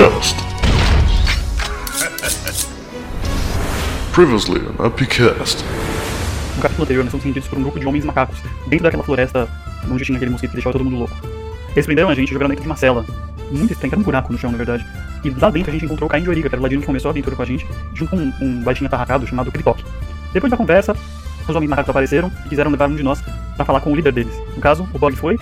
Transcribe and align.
Upcast. 0.00 0.34
Previously 4.14 4.62
on 4.78 4.86
Upcast. 4.86 5.62
No 6.56 6.62
capítulo 6.62 6.84
anterior, 6.84 7.04
nós 7.04 7.10
somos 7.10 7.22
seguidos 7.22 7.46
por 7.46 7.58
um 7.58 7.62
grupo 7.62 7.78
de 7.78 7.86
homens 7.86 8.06
macacos 8.06 8.38
dentro 8.66 8.84
daquela 8.84 9.02
floresta 9.02 9.46
onde 9.90 10.02
tinha 10.02 10.16
aquele 10.16 10.30
mosquito 10.30 10.52
que 10.52 10.56
deixava 10.56 10.72
todo 10.72 10.86
mundo 10.86 11.00
louco. 11.00 11.14
Eles 11.72 11.84
prenderam 11.84 12.08
a 12.08 12.14
gente 12.14 12.32
jogando 12.32 12.48
dentro 12.48 12.62
de 12.62 12.68
uma 12.70 12.76
cela. 12.76 13.04
Muito 13.50 13.74
estranho, 13.74 13.92
era 13.92 14.00
um 14.00 14.02
buraco 14.02 14.32
no 14.32 14.38
chão, 14.38 14.50
na 14.50 14.56
verdade. 14.56 14.86
E 15.22 15.28
lá 15.28 15.50
dentro 15.50 15.68
a 15.68 15.72
gente 15.74 15.84
encontrou 15.84 16.06
o 16.06 16.10
Caim 16.10 16.22
de 16.22 16.30
Origa, 16.30 16.48
que 16.48 16.54
era 16.54 16.60
o 16.60 16.62
ladino 16.62 16.80
que 16.80 16.86
começou 16.86 17.10
a 17.10 17.12
aventura 17.12 17.36
com 17.36 17.42
a 17.42 17.44
gente, 17.44 17.66
junto 17.92 18.16
com 18.16 18.16
um, 18.16 18.62
baixinho 18.62 18.86
atarracado 18.86 19.26
chamado 19.26 19.52
Kritok. 19.52 19.84
Depois 20.32 20.50
da 20.50 20.56
conversa, 20.56 20.96
os 21.46 21.54
homens 21.54 21.68
macacos 21.68 21.90
apareceram 21.90 22.32
e 22.46 22.48
quiseram 22.48 22.70
levar 22.70 22.88
um 22.88 22.96
de 22.96 23.02
nós 23.02 23.22
pra 23.54 23.66
falar 23.66 23.82
com 23.82 23.92
o 23.92 23.94
líder 23.94 24.12
deles. 24.12 24.32
No 24.54 24.62
caso, 24.62 24.88
o 24.94 24.98
Bog 24.98 25.14
foi, 25.14 25.38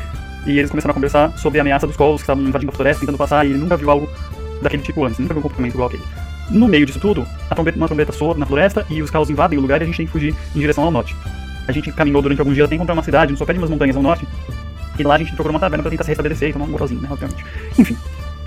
e 0.49 0.59
eles 0.59 0.69
começaram 0.69 0.91
a 0.91 0.95
conversar 0.95 1.31
sobre 1.39 1.61
a 1.61 1.63
ameaça 1.63 1.87
dos 1.87 1.97
Colos 1.97 2.17
que 2.17 2.25
estavam 2.25 2.43
invadindo 2.43 2.73
a 2.73 2.75
floresta, 2.75 3.01
tentando 3.01 3.19
passar, 3.19 3.47
e 3.47 3.51
ele 3.51 3.59
nunca 3.59 3.77
viu 3.77 3.89
algo 3.89 4.09
daquele 4.61 4.83
tipo 4.83 5.05
antes, 5.05 5.19
nunca 5.19 5.35
viu 5.35 5.41
um 5.41 5.43
comportamento 5.43 5.75
igual 5.75 5.89
aquele. 5.89 6.03
No 6.51 6.67
meio 6.67 6.87
disso 6.87 6.99
tudo, 6.99 7.27
trombeta, 7.51 7.77
uma 7.77 7.87
trombeta 7.87 8.13
soa 8.13 8.35
na 8.35 8.47
floresta 8.47 8.87
e 8.89 9.03
os 9.03 9.11
carros 9.11 9.29
invadem 9.29 9.59
o 9.59 9.63
lugar 9.63 9.81
e 9.81 9.85
a 9.85 9.87
gente 9.87 9.97
tem 9.97 10.07
que 10.07 10.13
fugir 10.13 10.35
em 10.55 10.59
direção 10.59 10.85
ao 10.85 10.91
norte. 10.91 11.15
A 11.67 11.73
gente 11.73 11.93
caminhou 11.93 12.23
durante 12.23 12.39
alguns 12.39 12.55
dias 12.55 12.65
até 12.65 12.75
encontrar 12.75 12.95
uma 12.95 13.03
cidade 13.03 13.33
no 13.33 13.39
sopé 13.39 13.53
de 13.53 13.59
umas 13.59 13.69
montanhas 13.69 13.97
ao 13.97 14.03
norte, 14.03 14.27
e 14.99 15.03
lá 15.03 15.15
a 15.15 15.19
gente 15.19 15.33
procurou 15.33 15.53
uma 15.53 15.61
taverna 15.61 15.83
pra 15.83 15.91
tentar 15.91 16.05
se 16.05 16.09
restabelecer 16.09 16.49
e 16.49 16.53
tomar 16.53 16.65
um 16.65 16.71
gostosinho, 16.71 17.01
né, 17.01 17.09
obviamente. 17.11 17.45
Enfim, 17.79 17.97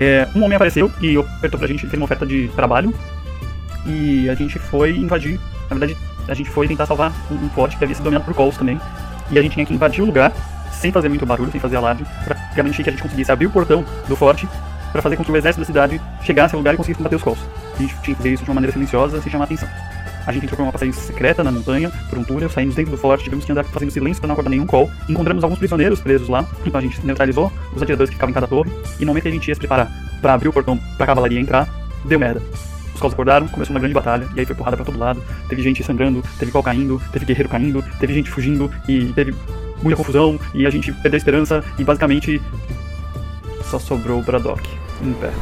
é, 0.00 0.28
um 0.34 0.42
homem 0.42 0.56
apareceu 0.56 0.90
e 1.00 1.16
ofertou 1.16 1.58
pra 1.58 1.68
gente, 1.68 1.86
fez 1.86 1.94
uma 1.94 2.04
oferta 2.04 2.26
de 2.26 2.48
trabalho, 2.48 2.92
e 3.86 4.28
a 4.28 4.34
gente 4.34 4.58
foi 4.58 4.96
invadir, 4.96 5.38
na 5.70 5.76
verdade, 5.76 5.96
a 6.28 6.34
gente 6.34 6.50
foi 6.50 6.66
tentar 6.66 6.86
salvar 6.86 7.12
um, 7.30 7.34
um 7.34 7.50
forte 7.50 7.76
que 7.76 7.84
havia 7.84 7.94
sido 7.94 8.04
dominado 8.04 8.24
por 8.24 8.34
Colos 8.34 8.56
também, 8.56 8.80
e 9.30 9.38
a 9.38 9.42
gente 9.42 9.52
tinha 9.52 9.64
que 9.64 9.72
invadir 9.72 10.02
o 10.02 10.06
lugar, 10.06 10.32
sem 10.72 10.90
fazer 10.90 11.08
muito 11.08 11.24
barulho, 11.24 11.50
sem 11.52 11.60
fazer 11.60 11.76
alarde, 11.76 12.04
pra 12.24 12.34
garantir 12.56 12.82
que 12.82 12.90
a 12.90 12.92
gente 12.92 13.02
conseguisse 13.02 13.30
abrir 13.30 13.46
o 13.46 13.50
portão 13.50 13.84
do 14.08 14.16
forte, 14.16 14.48
pra 14.92 15.02
fazer 15.02 15.16
com 15.16 15.24
que 15.24 15.32
o 15.32 15.36
exército 15.36 15.60
da 15.60 15.66
cidade 15.66 16.00
chegasse 16.22 16.54
ao 16.54 16.60
lugar 16.60 16.74
e 16.74 16.76
conseguisse 16.76 16.98
combater 16.98 17.16
os 17.16 17.22
Colos. 17.22 17.40
A 17.74 17.78
gente 17.82 17.94
tinha 18.02 18.14
que 18.14 18.14
fazer 18.14 18.32
isso 18.32 18.44
de 18.44 18.50
uma 18.50 18.54
maneira 18.54 18.72
silenciosa, 18.72 19.20
sem 19.20 19.32
chamar 19.32 19.44
atenção. 19.44 19.68
A 20.24 20.32
gente 20.32 20.44
entrou 20.44 20.56
por 20.56 20.62
uma 20.62 20.72
passagem 20.72 20.92
secreta 20.92 21.42
na 21.42 21.50
montanha, 21.50 21.90
por 22.08 22.16
um 22.18 22.22
túnel, 22.22 22.48
saímos 22.48 22.76
dentro 22.76 22.92
do 22.92 22.96
forte, 22.96 23.24
tivemos 23.24 23.44
que 23.44 23.50
andar 23.50 23.64
fazendo 23.64 23.90
silêncio 23.90 24.20
para 24.20 24.28
não 24.28 24.34
acordar 24.34 24.50
nenhum 24.50 24.66
call. 24.66 24.88
Encontramos 25.08 25.42
alguns 25.42 25.58
prisioneiros 25.58 26.00
presos 26.00 26.28
lá, 26.28 26.46
então 26.64 26.78
a 26.78 26.82
gente 26.82 27.04
neutralizou 27.04 27.52
os 27.74 27.82
atiradores 27.82 28.10
que 28.10 28.14
ficavam 28.14 28.30
em 28.30 28.34
cada 28.34 28.46
torre. 28.46 28.70
E 28.98 29.00
no 29.00 29.08
momento 29.08 29.22
que 29.22 29.28
a 29.28 29.32
gente 29.32 29.48
ia 29.48 29.54
se 29.54 29.58
preparar 29.58 29.90
para 30.20 30.34
abrir 30.34 30.48
o 30.48 30.52
portão 30.52 30.78
pra 30.96 31.06
cavalaria 31.06 31.40
entrar, 31.40 31.68
deu 32.04 32.20
merda. 32.20 32.40
Os 32.94 33.00
calls 33.00 33.14
acordaram, 33.14 33.48
começou 33.48 33.74
uma 33.74 33.80
grande 33.80 33.94
batalha, 33.94 34.28
e 34.36 34.40
aí 34.40 34.46
foi 34.46 34.54
porrada 34.54 34.76
pra 34.76 34.86
todo 34.86 34.96
lado. 34.96 35.20
Teve 35.48 35.60
gente 35.60 35.82
sangrando, 35.82 36.22
teve 36.38 36.52
call 36.52 36.62
caindo, 36.62 37.02
teve 37.10 37.24
guerreiro 37.24 37.48
caindo, 37.48 37.84
teve 37.98 38.14
gente 38.14 38.30
fugindo, 38.30 38.70
e 38.86 39.06
teve 39.06 39.34
muita 39.82 39.96
confusão, 39.96 40.38
e 40.54 40.66
a 40.66 40.70
gente 40.70 40.92
perdeu 40.92 41.14
a 41.14 41.18
esperança, 41.18 41.64
e 41.78 41.82
basicamente 41.82 42.40
só 43.62 43.78
sobrou 43.78 44.18
o 44.18 44.22
Braddock 44.22 44.62
em 45.02 45.12
pé. 45.14 45.32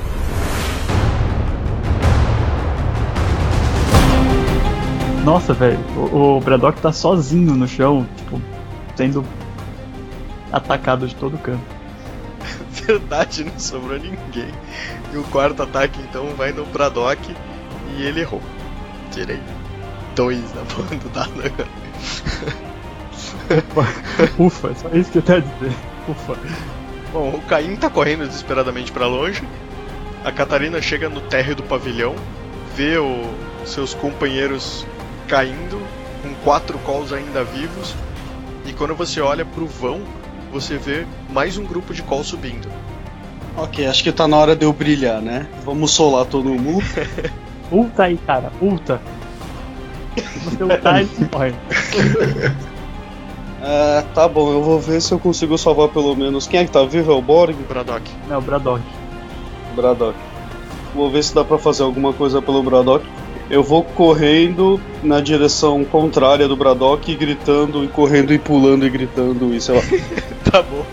Nossa, 5.25 5.53
velho, 5.53 5.79
o, 5.97 6.39
o 6.39 6.41
Braddock 6.41 6.81
tá 6.81 6.93
sozinho 6.93 7.55
no 7.55 7.69
chão, 7.69 8.07
tipo, 8.17 8.41
sendo 8.97 9.25
atacado 10.51 11.07
de 11.07 11.15
todo 11.15 11.37
canto. 11.39 11.61
Verdade, 12.87 13.45
não 13.45 13.59
sobrou 13.59 13.98
ninguém. 13.98 14.51
E 15.13 15.19
o 15.19 15.25
quarto 15.25 15.63
ataque 15.63 16.01
então 16.09 16.35
vai 16.37 16.53
no 16.53 16.65
Braddock 16.67 17.37
e 17.97 18.03
ele 18.03 18.21
errou. 18.21 18.41
Tirei 19.11 19.41
dois 20.15 20.41
da 20.53 20.63
banda 20.63 20.97
do 20.97 21.09
dado 21.11 21.33
agora. 21.45 21.69
Ufa, 24.39 24.69
é 24.69 24.75
só 24.75 24.89
isso 24.93 25.11
que 25.11 25.19
eu 25.19 25.23
tenho 25.23 25.39
a 25.39 25.41
dizer. 25.43 25.77
Ufa. 26.09 26.39
Bom, 27.12 27.30
o 27.30 27.41
Caim 27.42 27.75
tá 27.77 27.91
correndo 27.91 28.27
desesperadamente 28.27 28.92
pra 28.92 29.06
longe. 29.06 29.42
A 30.25 30.30
Catarina 30.30 30.80
chega 30.80 31.08
no 31.08 31.20
térreo 31.20 31.57
do 31.57 31.62
pavilhão, 31.62 32.14
vê 32.77 32.98
o, 32.98 33.24
seus 33.64 33.95
companheiros 33.95 34.86
caindo, 35.27 35.80
com 36.23 36.33
quatro 36.45 36.79
calls 36.80 37.12
ainda 37.12 37.42
vivos. 37.42 37.95
E 38.67 38.73
quando 38.73 38.95
você 38.95 39.20
olha 39.20 39.45
pro 39.45 39.67
vão, 39.67 40.02
você 40.52 40.77
vê 40.77 41.07
mais 41.30 41.57
um 41.57 41.64
grupo 41.64 41.95
de 41.95 42.02
calls 42.02 42.29
subindo. 42.29 42.68
Ok, 43.56 43.86
acho 43.86 44.05
que 44.05 44.12
tá 44.12 44.29
na 44.29 44.36
hora 44.36 44.55
de 44.55 44.64
eu 44.64 44.73
brilhar, 44.73 45.20
né? 45.20 45.46
Vamos 45.64 45.90
solar 45.90 46.27
todo 46.27 46.48
mundo. 46.48 46.85
Ulta 47.73 48.05
aí, 48.05 48.17
cara, 48.18 48.52
ulta. 48.61 49.01
Você 50.45 50.62
ultar 50.62 51.02
e 51.02 51.08
morre. 51.33 51.55
É, 53.63 54.03
tá 54.15 54.27
bom, 54.27 54.53
eu 54.53 54.63
vou 54.63 54.81
ver 54.81 55.03
se 55.03 55.13
eu 55.13 55.19
consigo 55.19 55.57
salvar 55.59 55.89
pelo 55.89 56.17
menos. 56.17 56.47
Quem 56.47 56.61
é 56.61 56.65
que 56.65 56.71
tá 56.71 56.83
vivo? 56.85 57.13
É 57.13 57.15
o 57.15 57.21
Borg? 57.21 57.55
Braddock. 57.69 58.11
Não, 58.29 58.39
o 58.39 58.43
Braddock. 58.43 58.83
Braddock. 59.77 60.17
Vou 60.95 61.11
ver 61.11 61.23
se 61.23 61.35
dá 61.35 61.45
pra 61.45 61.59
fazer 61.59 61.83
alguma 61.83 62.13
coisa 62.13 62.41
pelo 62.41 62.63
Braddock. 62.63 63.05
Eu 63.51 63.63
vou 63.63 63.83
correndo 63.83 64.81
na 65.03 65.21
direção 65.21 65.85
contrária 65.85 66.48
do 66.48 66.57
Braddock, 66.57 67.15
gritando 67.17 67.85
e 67.85 67.89
correndo 67.89 68.33
e 68.33 68.39
pulando 68.39 68.87
e 68.87 68.91
gritando 68.91 69.55
e 69.55 69.61
sei 69.61 69.77
lá. 69.77 69.83
Tá 70.51 70.63
bom. 70.63 70.85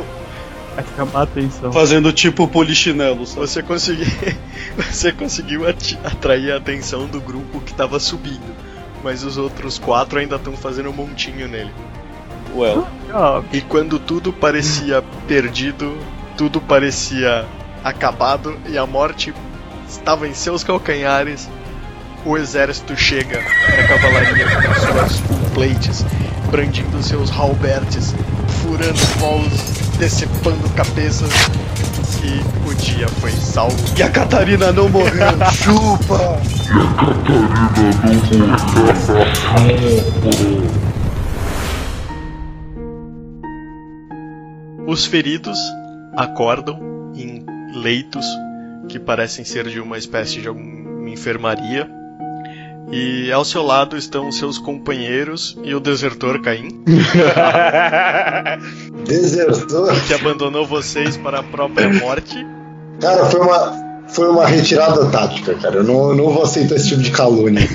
Vai 0.75 0.85
chamar 0.95 1.19
a 1.21 1.23
atenção. 1.23 1.71
Fazendo 1.71 2.13
tipo 2.13 2.47
polichinelo, 2.47 3.25
sabe? 3.25 3.47
Você 3.47 3.63
conseguiu, 3.63 4.05
você 4.77 5.11
conseguiu 5.11 5.61
atrair 5.67 6.51
a 6.51 6.57
atenção 6.57 7.07
do 7.07 7.19
grupo 7.19 7.59
que 7.61 7.73
tava 7.73 7.99
subindo. 7.99 8.55
Mas 9.03 9.23
os 9.23 9.37
outros 9.37 9.79
quatro 9.79 10.19
ainda 10.19 10.35
estão 10.35 10.53
fazendo 10.53 10.89
um 10.89 10.93
montinho 10.93 11.47
nele. 11.47 11.71
Well. 12.57 12.87
Ah, 13.13 13.41
E 13.53 13.61
quando 13.61 13.99
tudo 13.99 14.33
parecia 14.33 15.03
perdido, 15.27 15.95
tudo 16.35 16.59
parecia 16.59 17.45
acabado 17.83 18.57
e 18.67 18.77
a 18.77 18.85
morte 18.85 19.33
estava 19.87 20.27
em 20.27 20.33
seus 20.33 20.63
calcanhares, 20.63 21.47
o 22.25 22.35
exército 22.37 22.95
chega 22.97 23.39
na 23.39 23.87
cavalaria 23.87 24.45
com 24.45 24.73
suas 24.73 25.21
plates, 25.53 26.05
brandindo 26.51 27.01
seus 27.03 27.29
halbertes, 27.31 28.13
furando 28.61 28.99
polos, 29.19 29.61
decepando 29.99 30.67
cabeças. 30.71 31.29
E 32.23 32.69
o 32.69 32.73
dia 32.75 33.07
foi 33.07 33.31
salvo. 33.31 33.77
E 33.95 34.03
a 34.03 34.09
Catarina 34.09 34.71
não 34.71 34.89
morreu, 34.89 35.11
chupa! 35.53 36.39
Os 44.87 45.05
feridos 45.05 45.59
acordam 46.15 46.79
em 47.13 47.45
leitos 47.75 48.25
que 48.87 48.97
parecem 48.97 49.43
ser 49.43 49.67
de 49.67 49.81
uma 49.81 49.97
espécie 49.97 50.39
de 50.39 50.47
alguma 50.47 51.09
enfermaria. 51.09 51.91
E 52.89 53.29
ao 53.33 53.43
seu 53.43 53.63
lado 53.63 53.97
estão 53.97 54.31
seus 54.31 54.57
companheiros 54.57 55.57
e 55.61 55.75
o 55.75 55.79
desertor 55.81 56.41
Caim, 56.41 56.69
Desertor. 59.05 59.93
que 60.07 60.13
abandonou 60.13 60.65
vocês 60.65 61.17
para 61.17 61.41
a 61.41 61.43
própria 61.43 61.91
morte. 61.91 62.37
Cara, 63.01 63.25
foi 63.25 63.41
uma, 63.41 64.05
foi 64.07 64.29
uma 64.29 64.47
retirada 64.47 65.05
tática, 65.07 65.53
cara. 65.55 65.75
Eu 65.75 65.83
não, 65.83 66.15
não 66.15 66.29
vou 66.29 66.43
aceitar 66.43 66.75
esse 66.75 66.87
tipo 66.87 67.01
de 67.01 67.11
calúnia. 67.11 67.59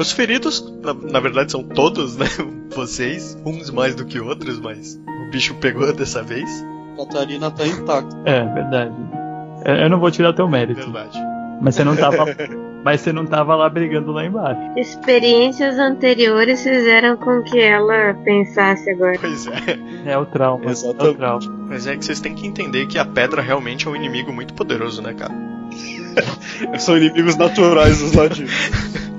Os 0.00 0.12
feridos, 0.12 0.64
na, 0.82 0.94
na 0.94 1.20
verdade, 1.20 1.52
são 1.52 1.62
todos, 1.62 2.16
né? 2.16 2.24
Vocês, 2.74 3.36
uns 3.44 3.68
mais 3.70 3.94
do 3.94 4.06
que 4.06 4.18
outros, 4.18 4.58
mas 4.58 4.98
o 5.26 5.30
bicho 5.30 5.54
pegou 5.56 5.92
dessa 5.92 6.22
vez. 6.22 6.48
Catarina 6.96 7.50
tá 7.50 7.66
intacta. 7.66 8.16
é, 8.24 8.44
verdade. 8.46 8.94
Eu 9.66 9.74
eu 9.74 9.90
não 9.90 10.00
vou 10.00 10.10
tirar 10.10 10.32
teu 10.32 10.48
mérito. 10.48 10.80
Verdade. 10.80 11.18
Mas 11.60 11.74
você 11.74 11.84
não 11.84 11.94
tava. 11.94 12.24
mas 12.82 13.02
você 13.02 13.12
não 13.12 13.26
tava 13.26 13.54
lá 13.54 13.68
brigando 13.68 14.10
lá 14.10 14.24
embaixo. 14.24 14.60
Experiências 14.78 15.78
anteriores 15.78 16.62
fizeram 16.62 17.18
com 17.18 17.42
que 17.42 17.58
ela 17.58 18.14
pensasse 18.24 18.88
agora. 18.88 19.18
Pois 19.20 19.46
é. 19.48 20.12
É 20.12 20.16
o 20.16 20.24
trauma. 20.24 20.64
É 20.64 20.68
o 20.68 20.70
Exatamente. 20.70 21.16
trauma. 21.18 21.66
Mas 21.68 21.86
é 21.86 21.94
que 21.94 22.06
vocês 22.06 22.20
têm 22.20 22.34
que 22.34 22.46
entender 22.46 22.86
que 22.86 22.98
a 22.98 23.04
pedra 23.04 23.42
realmente 23.42 23.86
é 23.86 23.90
um 23.90 23.96
inimigo 23.96 24.32
muito 24.32 24.54
poderoso, 24.54 25.02
né, 25.02 25.12
cara? 25.12 25.34
São 26.80 26.96
inimigos 26.96 27.36
naturais 27.36 27.98
dos 27.98 28.14
ladinos. 28.14 29.09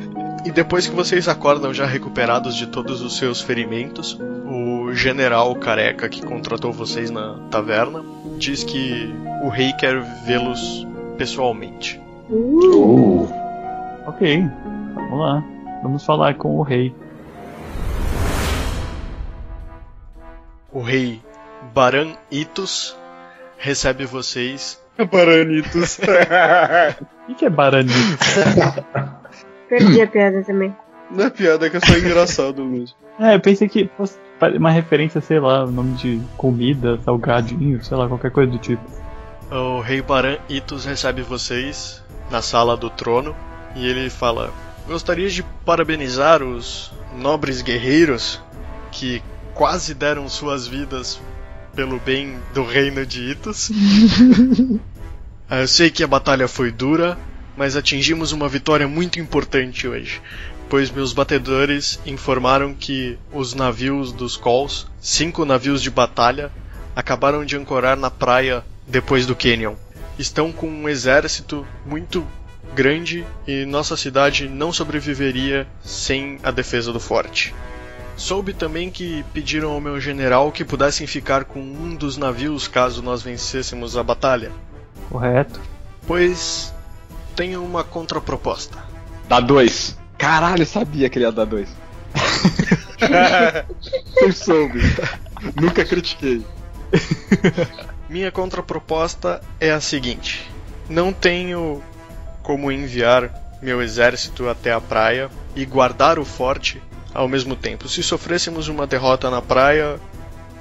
E 0.52 0.54
depois 0.54 0.86
que 0.86 0.94
vocês 0.94 1.30
acordam 1.30 1.74
já 1.74 1.86
recuperados 1.86 2.58
de 2.58 2.68
todos 2.68 3.02
os 3.02 3.16
seus 3.16 3.40
ferimentos, 3.40 4.20
o 4.20 4.94
general 4.94 5.56
careca 5.56 6.10
que 6.10 6.22
contratou 6.22 6.74
vocês 6.74 7.10
na 7.10 7.38
taverna 7.50 8.04
diz 8.38 8.62
que 8.62 9.10
o 9.46 9.48
rei 9.48 9.72
quer 9.72 10.02
vê-los 10.26 10.86
pessoalmente. 11.18 12.02
Uh, 12.30 13.30
Ok, 14.06 14.44
vamos 14.94 15.20
lá. 15.22 15.44
Vamos 15.84 16.04
falar 16.04 16.36
com 16.36 16.58
o 16.58 16.64
rei. 16.64 16.94
O 20.70 20.82
rei 20.82 21.22
Baran 21.74 22.12
Itus 22.30 22.94
recebe 23.58 24.04
vocês 24.06 24.78
Baranitos. 25.10 25.98
O 27.24 27.34
que 27.34 27.36
que 27.36 27.46
é 27.46 27.50
Baranito? 27.50 27.94
Perdi 29.72 30.02
a 30.02 30.08
piada 30.08 30.44
também. 30.44 30.76
Não 31.10 31.26
é 31.26 31.30
piada, 31.30 31.66
é 31.66 31.70
que 31.70 31.78
é 31.78 31.80
só 31.80 31.98
engraçado 31.98 32.64
mesmo. 32.66 32.96
É, 33.18 33.36
eu 33.36 33.40
pensei 33.40 33.68
que 33.70 33.90
fosse 33.98 34.18
uma 34.58 34.70
referência, 34.72 35.22
sei 35.22 35.40
lá, 35.40 35.64
o 35.64 35.72
nome 35.72 35.94
de 35.96 36.22
comida, 36.36 37.00
salgadinho, 37.04 37.84
sei 37.84 37.96
lá, 37.96 38.08
qualquer 38.08 38.32
coisa 38.32 38.52
do 38.52 38.58
tipo. 38.58 38.82
O 39.50 39.80
rei 39.80 40.02
Baran 40.02 40.38
Itus 40.50 40.86
recebe 40.86 41.22
vocês 41.22 42.04
na 42.30 42.42
sala 42.42 42.76
do 42.76 42.90
trono 42.90 43.36
e 43.76 43.88
ele 43.88 44.10
fala: 44.10 44.52
Gostaria 44.88 45.30
de 45.30 45.44
parabenizar 45.66 46.42
os 46.44 46.92
nobres 47.18 47.62
guerreiros 47.62 48.42
que 48.92 49.22
quase 49.54 49.94
deram 49.94 50.28
suas 50.28 50.68
vidas 50.68 51.22
pelo 51.76 52.00
bem 52.00 52.38
do 52.54 52.64
reino 52.64 53.06
de 53.06 53.32
Itus. 53.32 53.72
Ah, 55.54 55.60
Eu 55.60 55.68
sei 55.68 55.90
que 55.92 56.02
a 56.02 56.08
batalha 56.08 56.48
foi 56.48 56.72
dura, 56.72 57.18
mas 57.56 57.76
atingimos 57.76 58.32
uma 58.32 58.48
vitória 58.48 58.88
muito 58.88 59.20
importante 59.20 59.88
hoje, 59.88 60.22
pois 60.70 60.90
meus 60.90 61.14
batedores 61.14 62.00
informaram 62.06 62.74
que 62.74 63.18
os 63.32 63.54
navios 63.54 64.12
dos 64.12 64.38
Calls, 64.38 64.88
cinco 65.02 65.44
navios 65.46 65.82
de 65.82 65.92
batalha, 65.92 66.52
acabaram 66.96 67.44
de 67.46 67.58
ancorar 67.58 67.98
na 67.98 68.10
praia 68.10 68.64
depois 68.88 69.26
do 69.26 69.36
Canyon. 69.36 69.76
Estão 70.18 70.52
com 70.52 70.68
um 70.68 70.88
exército 70.88 71.66
muito 71.86 72.26
grande 72.74 73.26
e 73.48 73.66
nossa 73.66 73.98
cidade 73.98 74.48
não 74.48 74.72
sobreviveria 74.72 75.68
sem 75.84 76.40
a 76.44 76.52
defesa 76.52 76.94
do 76.94 77.00
forte. 77.00 77.54
Soube 78.16 78.54
também 78.54 78.90
que 78.90 79.26
pediram 79.34 79.72
ao 79.72 79.82
meu 79.82 80.00
general 80.00 80.52
que 80.52 80.64
pudessem 80.64 81.08
ficar 81.08 81.44
com 81.44 81.60
um 81.60 81.96
dos 81.96 82.18
navios 82.18 82.68
caso 82.68 83.02
nós 83.02 83.22
vencêssemos 83.22 83.98
a 83.98 84.04
batalha, 84.04 84.52
Correto. 85.10 85.60
pois 86.06 86.74
tenho 87.32 87.64
uma 87.64 87.84
contraproposta. 87.84 88.78
Dá 89.28 89.40
dois. 89.40 89.98
Caralho, 90.18 90.62
eu 90.62 90.68
sabia 90.68 91.10
que 91.10 91.18
ele 91.18 91.26
ia 91.26 91.32
dar 91.32 91.46
dois. 91.46 91.70
Eu 94.22 94.32
soube. 94.32 94.80
Nunca 95.60 95.84
critiquei. 95.84 96.46
Minha 98.10 98.32
contraproposta 98.32 99.42
é 99.60 99.72
a 99.72 99.82
seguinte: 99.82 100.50
não 100.90 101.12
tenho 101.12 101.82
como 102.44 102.72
enviar 102.72 103.58
meu 103.62 103.82
exército 103.82 104.50
até 104.50 104.72
a 104.72 104.82
praia 104.82 105.30
e 105.56 105.66
guardar 105.66 106.20
o 106.20 106.26
forte 106.26 106.82
ao 107.14 107.28
mesmo 107.28 107.56
tempo. 107.56 107.88
Se 107.88 108.04
sofrêssemos 108.04 108.68
uma 108.68 108.88
derrota 108.88 109.30
na 109.30 109.42
praia, 109.42 110.00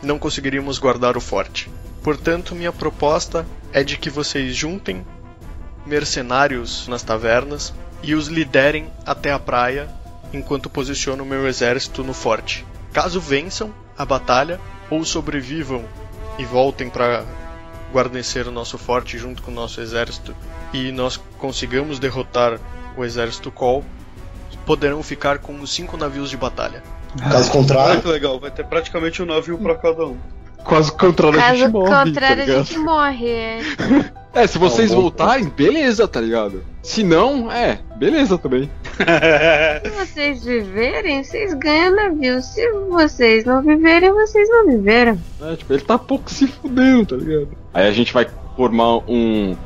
não 0.02 0.18
conseguiríamos 0.18 0.78
guardar 0.78 1.16
o 1.16 1.20
forte. 1.20 1.70
Portanto, 2.02 2.54
minha 2.54 2.72
proposta 2.72 3.46
é 3.72 3.82
de 3.84 3.98
que 3.98 4.10
vocês 4.10 4.54
juntem 4.54 5.04
mercenários 5.90 6.86
nas 6.86 7.02
tavernas 7.02 7.74
e 8.02 8.14
os 8.14 8.28
liderem 8.28 8.88
até 9.04 9.32
a 9.32 9.38
praia 9.38 9.88
enquanto 10.32 10.70
posiciono 10.70 11.26
meu 11.26 11.48
exército 11.48 12.04
no 12.04 12.14
forte. 12.14 12.64
Caso 12.92 13.20
vençam 13.20 13.74
a 13.98 14.04
batalha 14.04 14.60
ou 14.88 15.04
sobrevivam 15.04 15.84
e 16.38 16.44
voltem 16.44 16.88
para 16.88 17.24
guarnecer 17.92 18.46
o 18.46 18.52
nosso 18.52 18.78
forte 18.78 19.18
junto 19.18 19.42
com 19.42 19.50
o 19.50 19.54
nosso 19.54 19.80
exército 19.80 20.34
e 20.72 20.92
nós 20.92 21.20
consigamos 21.38 21.98
derrotar 21.98 22.58
o 22.96 23.04
exército 23.04 23.50
Col, 23.50 23.84
poderão 24.64 25.02
ficar 25.02 25.38
com 25.38 25.58
os 25.60 25.72
cinco 25.72 25.96
navios 25.96 26.30
de 26.30 26.36
batalha. 26.36 26.82
Caso 27.28 27.48
Ah, 27.50 27.52
contrário, 27.52 28.00
que 28.00 28.06
legal, 28.08 28.38
vai 28.38 28.52
ter 28.52 28.64
praticamente 28.64 29.20
um 29.20 29.26
navio 29.26 29.58
pra 29.58 29.74
cada 29.74 30.06
um. 30.06 30.16
Quase 30.62 30.90
o 30.90 30.94
contrário 30.94 31.38
a 31.38 31.42
Caso 31.42 31.56
gente 31.58 31.72
morre, 31.72 31.90
tá 31.90 32.04
contrário, 32.04 32.42
a 32.42 32.46
ligado? 32.46 32.64
gente 32.64 32.78
morre. 32.78 33.58
É. 34.32 34.46
Se 34.46 34.58
vocês 34.58 34.92
voltarem, 34.92 35.48
beleza, 35.48 36.06
tá 36.06 36.20
ligado? 36.20 36.62
Se 36.82 37.02
não, 37.02 37.50
é, 37.50 37.80
beleza 37.96 38.38
também. 38.38 38.70
Se 39.82 39.90
vocês 39.90 40.44
viverem, 40.44 41.24
vocês 41.24 41.52
ganham 41.54 41.94
navio. 41.94 42.40
Se 42.40 42.70
vocês 42.88 43.44
não 43.44 43.60
viverem, 43.62 44.12
vocês 44.12 44.48
não 44.48 44.66
viveram. 44.66 45.18
É, 45.42 45.56
tipo, 45.56 45.72
ele 45.72 45.82
tá 45.82 45.98
pouco 45.98 46.30
se 46.30 46.46
fudendo, 46.46 47.06
tá 47.06 47.16
ligado? 47.16 47.48
Aí 47.74 47.88
a 47.88 47.92
gente 47.92 48.12
vai 48.12 48.26
formar 48.56 48.98
um, 49.08 49.56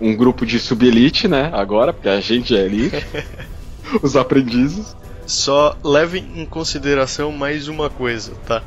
um 0.00 0.16
grupo 0.16 0.44
de 0.44 0.58
sub-elite, 0.58 1.28
né? 1.28 1.50
Agora, 1.52 1.92
porque 1.92 2.08
a 2.08 2.20
gente 2.20 2.56
é 2.56 2.64
elite. 2.64 3.06
Os 4.02 4.16
aprendizes. 4.16 4.96
Só 5.26 5.76
levem 5.84 6.28
em 6.34 6.44
consideração 6.44 7.30
mais 7.30 7.68
uma 7.68 7.88
coisa, 7.88 8.32
tá? 8.46 8.62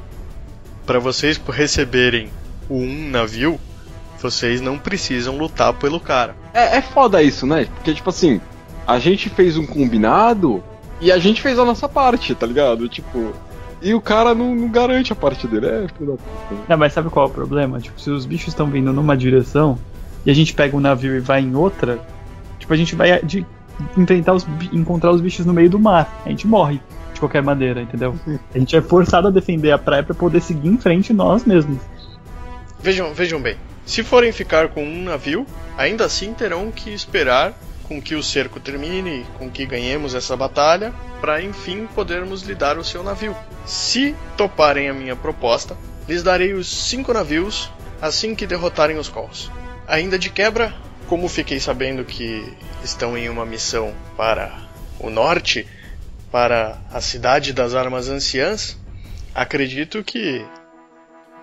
Para 0.86 0.98
vocês 1.00 1.42
receberem 1.50 2.30
o 2.70 2.78
um 2.78 3.10
navio, 3.10 3.60
vocês 4.24 4.62
não 4.62 4.78
precisam 4.78 5.38
lutar 5.38 5.74
pelo 5.74 6.00
cara. 6.00 6.36
É, 6.54 6.78
é 6.78 6.82
foda 6.82 7.22
isso, 7.22 7.46
né? 7.46 7.68
Porque, 7.76 7.94
tipo 7.94 8.10
assim, 8.10 8.42
a 8.88 9.00
gente 9.00 9.30
fez 9.30 9.58
um 9.58 9.66
combinado 9.66 10.64
e 11.00 11.12
a 11.12 11.18
gente 11.18 11.42
fez 11.42 11.60
a 11.60 11.66
nossa 11.66 11.88
parte, 11.88 12.34
tá 12.34 12.48
ligado? 12.48 12.88
Tipo. 12.88 13.34
E 13.82 13.94
o 13.94 14.00
cara 14.00 14.34
não, 14.34 14.56
não 14.56 14.70
garante 14.70 15.12
a 15.12 15.16
parte 15.16 15.46
dele. 15.46 15.68
É, 15.68 15.88
filho 15.90 16.12
da 16.12 16.18
puta. 16.18 16.62
Não, 16.70 16.78
mas 16.78 16.94
sabe 16.94 17.10
qual 17.10 17.28
é 17.28 17.30
o 17.30 17.32
problema? 17.32 17.80
Tipo, 17.80 18.00
se 18.00 18.10
os 18.10 18.26
bichos 18.26 18.50
estão 18.50 18.68
vindo 18.68 18.94
numa 18.94 19.16
direção 19.18 19.78
e 20.26 20.32
a 20.32 20.34
gente 20.34 20.54
pega 20.54 20.76
um 20.76 20.80
navio 20.80 21.16
e 21.16 21.20
vai 21.20 21.42
em 21.42 21.54
outra, 21.54 22.00
tipo, 22.58 22.74
a 22.74 22.78
gente 22.78 22.96
vai 22.96 23.22
de, 23.22 23.46
enfrentar 23.98 24.34
os, 24.34 24.48
encontrar 24.72 25.12
os 25.12 25.20
bichos 25.20 25.46
no 25.46 25.54
meio 25.54 25.70
do 25.70 25.78
mar. 25.78 26.22
A 26.26 26.30
gente 26.30 26.48
morre 26.48 26.80
de 27.14 27.20
qualquer 27.20 27.44
maneira, 27.44 27.82
entendeu? 27.82 28.16
A 28.56 28.58
gente 28.58 28.74
é 28.76 28.82
forçado 28.82 29.28
a 29.28 29.32
defender 29.32 29.72
a 29.72 29.78
praia 29.78 30.02
pra 30.02 30.16
poder 30.16 30.42
seguir 30.42 30.70
em 30.70 30.78
frente 30.78 31.12
nós 31.12 31.44
mesmos. 31.44 31.80
Vejam, 32.82 33.14
vejam 33.14 33.42
bem. 33.42 33.58
Se 33.86 34.04
forem 34.04 34.32
ficar 34.32 34.70
com 34.70 34.84
um 34.84 35.04
navio, 35.04 35.46
ainda 35.78 36.06
assim 36.06 36.34
terão 36.34 36.72
que 36.72 36.94
esperar 36.94 37.54
com 37.84 38.02
que 38.02 38.16
o 38.16 38.24
cerco 38.24 38.60
termine, 38.60 39.26
com 39.38 39.50
que 39.50 39.66
ganhemos 39.66 40.16
essa 40.16 40.36
batalha, 40.38 40.94
para 41.20 41.42
enfim 41.42 41.88
podermos 41.94 42.44
lhe 42.44 42.56
dar 42.56 42.78
o 42.78 42.84
seu 42.84 43.04
navio. 43.04 43.36
Se 43.66 44.16
toparem 44.38 44.90
a 44.90 44.94
minha 44.94 45.16
proposta, 45.16 45.78
lhes 46.08 46.24
darei 46.24 46.54
os 46.54 46.68
cinco 46.68 47.14
navios 47.14 47.70
assim 48.02 48.36
que 48.36 48.48
derrotarem 48.48 48.98
os 48.98 49.10
Calls. 49.10 49.52
Ainda 49.88 50.18
de 50.18 50.30
quebra, 50.30 50.74
como 51.08 51.28
fiquei 51.28 51.60
sabendo 51.60 52.04
que 52.04 52.52
estão 52.84 53.18
em 53.18 53.30
uma 53.30 53.46
missão 53.46 53.94
para 54.18 54.52
o 55.00 55.10
norte, 55.10 55.68
para 56.32 56.78
a 56.92 57.00
cidade 57.00 57.54
das 57.54 57.76
armas 57.76 58.10
anciãs, 58.10 58.78
acredito 59.36 60.04
que 60.04 60.46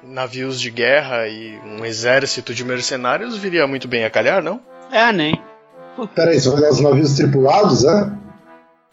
navios 0.02 0.60
de 0.60 0.70
guerra 0.70 1.28
e 1.28 1.58
um 1.58 1.84
exército 1.84 2.54
de 2.54 2.64
mercenários 2.64 3.36
viria 3.36 3.66
muito 3.66 3.86
bem 3.86 4.04
a 4.04 4.10
calhar, 4.10 4.42
não? 4.42 4.60
É, 4.90 5.12
nem. 5.12 5.40
peraí, 6.14 6.40
você 6.40 6.50
vai 6.50 6.60
dar 6.60 6.70
os 6.70 6.80
navios 6.80 7.14
tripulados, 7.14 7.84
é? 7.84 8.10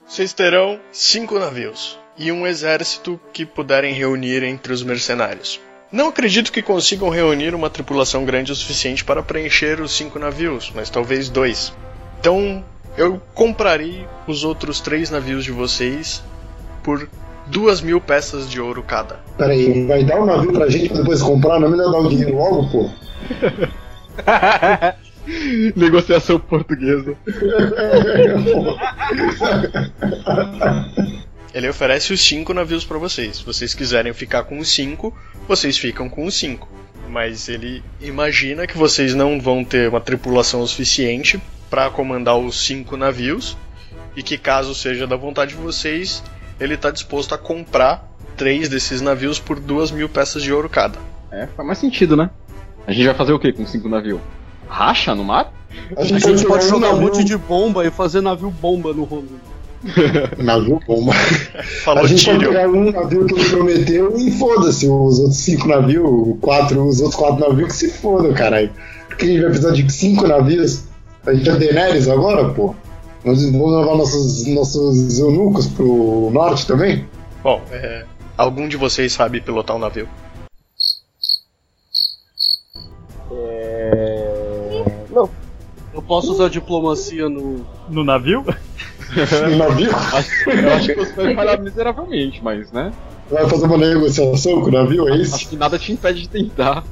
Vocês 0.06 0.34
terão 0.34 0.80
cinco 0.92 1.38
navios 1.38 2.00
e 2.18 2.32
um 2.32 2.48
exército 2.48 3.20
que 3.34 3.46
puderem 3.46 3.94
reunir 3.94 4.44
entre 4.44 4.74
os 4.74 4.84
mercenários. 4.84 5.60
Não 5.92 6.10
acredito 6.10 6.52
que 6.52 6.62
consigam 6.62 7.10
reunir 7.10 7.56
uma 7.56 7.70
tripulação 7.70 8.26
grande 8.26 8.52
o 8.52 8.56
suficiente 8.56 9.06
para 9.06 9.24
preencher 9.24 9.80
os 9.80 9.92
cinco 9.92 10.20
navios, 10.20 10.72
mas 10.76 10.90
talvez 10.90 11.30
dois. 11.30 11.74
Então 12.20 12.64
eu 12.98 13.22
comprarei 13.34 14.06
os 14.28 14.44
outros 14.44 14.82
três 14.82 15.10
navios 15.10 15.46
de 15.46 15.52
vocês 15.52 16.22
por 16.84 17.08
duas 17.50 17.82
mil 17.82 18.00
peças 18.00 18.50
de 18.50 18.60
ouro 18.60 18.84
cada. 18.84 19.20
Peraí, 19.38 19.86
vai 19.86 20.04
dar 20.04 20.20
o 20.20 20.26
navio 20.26 20.52
pra 20.54 20.70
gente 20.70 20.90
pra 20.90 21.00
depois 21.00 21.22
comprar? 21.22 21.60
Não 21.60 21.68
é 21.68 21.72
melhor 21.72 21.92
dar 21.92 22.00
o 22.00 22.10
dinheiro 22.10 22.36
logo, 22.36 22.70
pô? 22.70 22.90
Negociação 25.76 26.40
portuguesa. 26.40 27.16
Ele 31.54 31.70
oferece 31.70 32.14
os 32.14 32.22
cinco 32.22 32.54
navios 32.54 32.86
para 32.86 32.98
vocês. 32.98 33.38
Se 33.38 33.44
vocês 33.44 33.74
quiserem 33.74 34.14
ficar 34.14 34.44
com 34.44 34.60
os 34.60 34.70
cinco, 34.70 35.16
vocês 35.48 35.78
ficam 35.78 36.10
com 36.10 36.26
os 36.26 36.38
cinco. 36.38 36.70
Mas 37.10 37.50
ele 37.50 37.84
imagina 38.02 38.68
que 38.68 38.78
vocês 38.78 39.16
não 39.16 39.40
vão 39.40 39.64
ter 39.64 39.90
uma 39.90 40.02
tripulação 40.02 40.66
suficiente 40.68 41.42
para 41.70 41.90
comandar 41.90 42.38
os 42.38 42.66
cinco 42.66 42.96
navios 42.96 43.58
e 44.16 44.24
que 44.24 44.38
caso 44.38 44.74
seja 44.74 45.06
da 45.06 45.16
vontade 45.16 45.52
de 45.52 45.62
vocês, 45.62 46.24
ele 46.60 46.76
está 46.76 46.92
disposto 46.92 47.34
a 47.34 47.38
comprar 47.38 48.08
três 48.36 48.70
desses 48.70 49.02
navios 49.02 49.40
por 49.40 49.60
duas 49.60 49.92
mil 49.92 50.08
peças 50.10 50.44
de 50.44 50.52
ouro 50.54 50.70
cada. 50.70 50.98
É, 51.32 51.48
faz 51.48 51.66
mais 51.68 51.80
sentido, 51.80 52.16
né? 52.16 52.30
A 52.86 52.94
gente 52.94 53.06
vai 53.06 53.16
fazer 53.16 53.34
o 53.34 53.40
quê 53.40 53.52
com 53.52 53.66
cinco 53.66 53.90
navios? 53.90 54.20
Racha 54.70 55.14
no 55.16 55.24
mar? 55.24 55.52
A 55.96 56.02
A 56.02 56.04
gente, 56.06 56.22
gente 56.26 56.46
pode 56.46 56.68
jogar 56.68 56.92
um 56.92 57.02
monte 57.02 57.24
de 57.24 57.38
bomba 57.38 57.86
e 57.86 57.92
fazer 57.92 58.22
navio 58.22 58.50
bomba 58.50 58.94
no 58.94 59.04
rolê. 59.04 59.28
Navio 60.44 60.80
bomba. 60.88 61.14
Falou 61.84 62.04
a 62.04 62.08
gente 62.08 62.26
pode 62.26 62.40
Tyrion. 62.40 62.52
pegar 62.52 62.68
um 62.68 62.92
navio 62.92 63.26
que 63.28 63.36
ele 63.36 63.50
prometeu 63.50 64.18
e 64.18 64.32
foda-se, 64.32 64.88
os 64.88 65.20
outros 65.20 65.38
cinco 65.38 65.68
navios, 65.68 66.36
quatro, 66.42 66.84
os 66.88 67.00
outros 67.00 67.16
quatro 67.16 67.48
navios 67.48 67.68
que 67.70 67.76
se 67.76 67.92
fodam, 67.92 68.34
caralho. 68.34 68.72
Porque 69.08 69.26
a 69.26 69.28
gente 69.28 69.42
vai 69.42 69.50
precisar 69.52 69.74
de 69.74 69.92
cinco 69.94 70.28
navios. 70.28 70.86
A 71.26 71.34
gente 71.34 71.50
é 71.50 71.56
Daenerys 71.56 72.08
agora, 72.08 72.50
pô. 72.50 72.74
Nós 73.28 73.44
vamos 73.52 73.74
levar 73.74 73.98
nossos, 73.98 74.48
nossos 74.48 75.20
eunucos 75.20 75.68
pro 75.68 76.30
norte 76.32 76.66
também? 76.66 77.06
Bom, 77.44 77.62
é, 77.72 78.06
algum 78.38 78.70
de 78.70 78.78
vocês 78.78 79.12
sabe 79.12 79.42
pilotar 79.42 79.76
um 79.76 79.80
navio? 79.80 80.08
Eu 85.94 86.02
posso 86.04 86.32
usar 86.32 86.48
diplomacia 86.48 87.28
no. 87.28 87.66
No 87.90 88.06
navio? 88.06 88.46
No 88.46 89.58
navio? 89.58 89.90
Eu 90.48 90.74
acho 90.74 90.88
que 90.88 90.96
você 90.96 91.14
vai 91.14 91.36
falhar 91.36 91.60
miseravelmente, 91.60 92.42
mas, 92.42 92.72
né? 92.72 92.94
Vai 93.30 93.50
fazer 93.50 93.66
uma 93.66 93.78
negociação 93.78 94.62
com 94.62 94.68
o 94.68 94.72
navio, 94.72 95.10
é 95.10 95.18
isso? 95.18 95.36
Acho 95.36 95.50
que 95.50 95.58
nada 95.58 95.78
te 95.78 95.92
impede 95.92 96.22
de 96.22 96.30
tentar. 96.30 96.86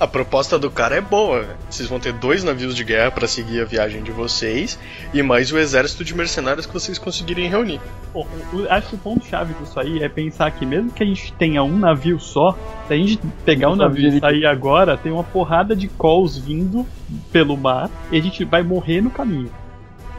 A 0.00 0.06
proposta 0.06 0.56
do 0.56 0.70
cara 0.70 0.94
é 0.94 1.00
boa. 1.00 1.44
Vocês 1.68 1.88
vão 1.88 1.98
ter 1.98 2.12
dois 2.12 2.44
navios 2.44 2.76
de 2.76 2.84
guerra 2.84 3.10
pra 3.10 3.26
seguir 3.26 3.60
a 3.60 3.64
viagem 3.64 4.00
de 4.00 4.12
vocês 4.12 4.78
e 5.12 5.20
mais 5.24 5.50
o 5.50 5.58
exército 5.58 6.04
de 6.04 6.14
mercenários 6.14 6.66
que 6.66 6.72
vocês 6.72 6.98
conseguirem 6.98 7.48
reunir. 7.50 7.80
O- 8.14 8.20
o- 8.52 8.66
acho 8.70 8.90
que 8.90 8.94
o 8.94 8.98
ponto-chave 8.98 9.54
disso 9.54 9.78
aí 9.80 10.00
é 10.00 10.08
pensar 10.08 10.52
que 10.52 10.64
mesmo 10.64 10.92
que 10.92 11.02
a 11.02 11.06
gente 11.06 11.32
tenha 11.32 11.64
um 11.64 11.76
navio 11.76 12.20
só, 12.20 12.56
se 12.86 12.94
a 12.94 12.96
gente 12.96 13.18
pegar 13.44 13.70
um 13.70 13.76
navio 13.76 14.08
e 14.08 14.20
sair 14.20 14.46
agora, 14.46 14.96
tem 14.96 15.10
uma 15.10 15.24
porrada 15.24 15.74
de 15.74 15.88
calls 15.88 16.38
vindo 16.38 16.86
pelo 17.32 17.56
mar 17.56 17.90
e 18.12 18.18
a 18.18 18.22
gente 18.22 18.44
vai 18.44 18.62
morrer 18.62 19.00
no 19.00 19.10
caminho. 19.10 19.50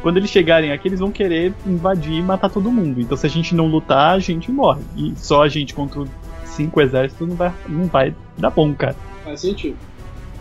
Quando 0.02 0.18
eles 0.18 0.30
chegarem 0.30 0.74
aqui, 0.74 0.90
eles 0.90 1.00
vão 1.00 1.12
querer 1.12 1.54
invadir 1.66 2.16
e 2.16 2.22
matar 2.22 2.50
todo 2.50 2.70
mundo. 2.70 3.00
Então 3.00 3.16
se 3.18 3.26
a 3.26 3.30
gente 3.30 3.56
não 3.56 3.68
lutar, 3.68 4.16
a 4.16 4.20
gente 4.20 4.52
morre. 4.52 4.82
E 4.98 5.14
só 5.16 5.42
a 5.44 5.48
gente 5.48 5.74
contra 5.74 6.04
cinco 6.44 6.82
exércitos 6.82 7.26
não 7.30 7.36
vai, 7.38 7.54
não 7.70 7.86
vai 7.86 8.14
dar 8.38 8.50
bom, 8.50 8.74
cara. 8.74 8.96
Faz 9.30 9.42
sentido. 9.42 9.78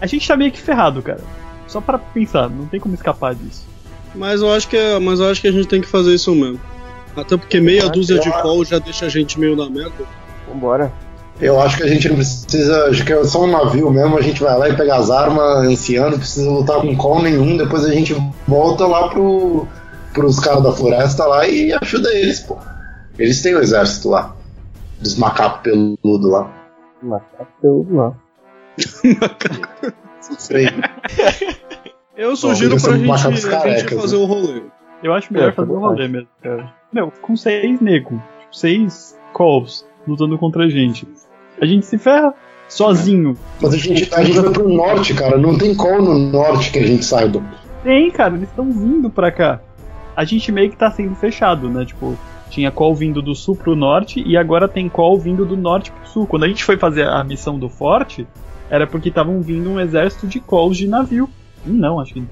A 0.00 0.06
gente 0.06 0.26
tá 0.26 0.36
meio 0.36 0.50
que 0.50 0.60
ferrado, 0.60 1.02
cara. 1.02 1.20
Só 1.66 1.80
para 1.80 1.98
pensar, 1.98 2.48
não 2.48 2.66
tem 2.66 2.80
como 2.80 2.94
escapar 2.94 3.34
disso. 3.34 3.66
Mas 4.14 4.40
eu 4.40 4.50
acho 4.50 4.66
que 4.66 4.76
é, 4.76 4.98
mas 4.98 5.20
eu 5.20 5.30
acho 5.30 5.40
que 5.42 5.48
a 5.48 5.52
gente 5.52 5.68
tem 5.68 5.82
que 5.82 5.86
fazer 5.86 6.14
isso 6.14 6.34
mesmo. 6.34 6.60
Até 7.14 7.36
porque 7.36 7.60
meia 7.60 7.88
dúzia 7.90 8.18
de 8.18 8.30
call 8.30 8.64
já 8.64 8.78
deixa 8.78 9.06
a 9.06 9.08
gente 9.08 9.38
meio 9.38 9.54
na 9.54 9.68
merda. 9.68 10.06
Vambora. 10.48 10.90
Eu 11.38 11.60
acho 11.60 11.76
que 11.76 11.82
a 11.82 11.86
gente 11.86 12.08
não 12.08 12.16
precisa. 12.16 12.86
Acho 12.86 13.04
que 13.04 13.12
é 13.12 13.24
só 13.24 13.44
um 13.44 13.50
navio 13.50 13.90
mesmo. 13.90 14.16
A 14.16 14.22
gente 14.22 14.42
vai 14.42 14.56
lá 14.56 14.68
e 14.70 14.76
pega 14.76 14.96
as 14.96 15.10
armas 15.10 15.70
esse 15.70 15.96
ano, 15.96 16.12
não 16.12 16.18
precisa 16.18 16.50
lutar 16.50 16.80
com 16.80 16.96
call 16.96 17.22
nenhum. 17.22 17.58
Depois 17.58 17.84
a 17.84 17.92
gente 17.92 18.16
volta 18.46 18.86
lá 18.86 19.08
pro, 19.08 19.68
pros 20.14 20.40
caras 20.40 20.62
da 20.62 20.72
floresta 20.72 21.26
lá 21.26 21.46
e 21.46 21.72
ajuda 21.82 22.08
eles, 22.14 22.40
pô. 22.40 22.56
Eles 23.18 23.42
têm 23.42 23.54
o 23.54 23.60
exército 23.60 24.08
lá. 24.08 24.34
Dos 25.00 25.16
macacos 25.16 25.60
peludos 25.60 26.30
lá. 26.30 26.50
Macaco 27.02 27.52
peludo 27.60 27.94
lá. 27.94 28.27
Sei. 30.20 30.68
Eu 32.16 32.36
sugiro 32.36 32.72
eles 32.72 32.82
pra 32.82 32.96
gente, 32.96 33.40
gente 33.80 33.94
fazer 33.94 34.16
o 34.16 34.24
rolê. 34.24 34.62
Eu 35.02 35.14
acho 35.14 35.32
melhor 35.32 35.50
É, 35.50 35.52
fazer 35.52 35.72
um 35.72 35.78
rolê 35.78 36.08
mesmo, 36.08 36.28
cara. 36.42 36.74
Meu, 36.92 37.12
com 37.22 37.36
seis 37.36 37.80
nego, 37.80 38.22
tipo, 38.40 38.56
seis 38.56 39.18
calls 39.32 39.86
lutando 40.06 40.36
contra 40.38 40.64
a 40.64 40.68
gente. 40.68 41.06
A 41.60 41.66
gente 41.66 41.86
se 41.86 41.98
ferra 41.98 42.34
sozinho. 42.68 43.36
Mas 43.60 43.74
a 43.74 43.76
gente, 43.76 44.14
a 44.14 44.22
gente 44.22 44.38
vai 44.38 44.50
pro 44.50 44.68
norte, 44.68 45.14
cara. 45.14 45.38
Não 45.38 45.56
tem 45.56 45.74
call 45.74 46.02
no 46.02 46.18
norte 46.18 46.70
que 46.70 46.78
a 46.78 46.86
gente 46.86 47.04
saiba. 47.04 47.42
Tem, 47.82 48.10
cara, 48.10 48.34
eles 48.34 48.48
estão 48.48 48.70
vindo 48.70 49.08
pra 49.08 49.30
cá. 49.30 49.60
A 50.16 50.24
gente 50.24 50.50
meio 50.50 50.70
que 50.70 50.76
tá 50.76 50.90
sendo 50.90 51.14
fechado, 51.14 51.68
né? 51.70 51.84
Tipo, 51.84 52.18
tinha 52.50 52.70
call 52.70 52.94
vindo 52.94 53.22
do 53.22 53.34
sul 53.34 53.54
pro 53.54 53.76
norte 53.76 54.22
e 54.26 54.36
agora 54.36 54.66
tem 54.66 54.88
call 54.88 55.18
vindo 55.18 55.44
do 55.44 55.56
norte 55.56 55.92
pro 55.92 56.08
sul. 56.08 56.26
Quando 56.26 56.44
a 56.44 56.48
gente 56.48 56.64
foi 56.64 56.76
fazer 56.76 57.06
a 57.06 57.22
missão 57.22 57.58
do 57.58 57.68
forte, 57.68 58.26
era 58.70 58.86
porque 58.86 59.08
estavam 59.08 59.40
vindo 59.40 59.70
um 59.70 59.80
exército 59.80 60.26
de 60.26 60.40
calls 60.40 60.76
de 60.76 60.86
navio. 60.86 61.28
Não, 61.64 62.00
acho 62.00 62.14
que 62.14 62.22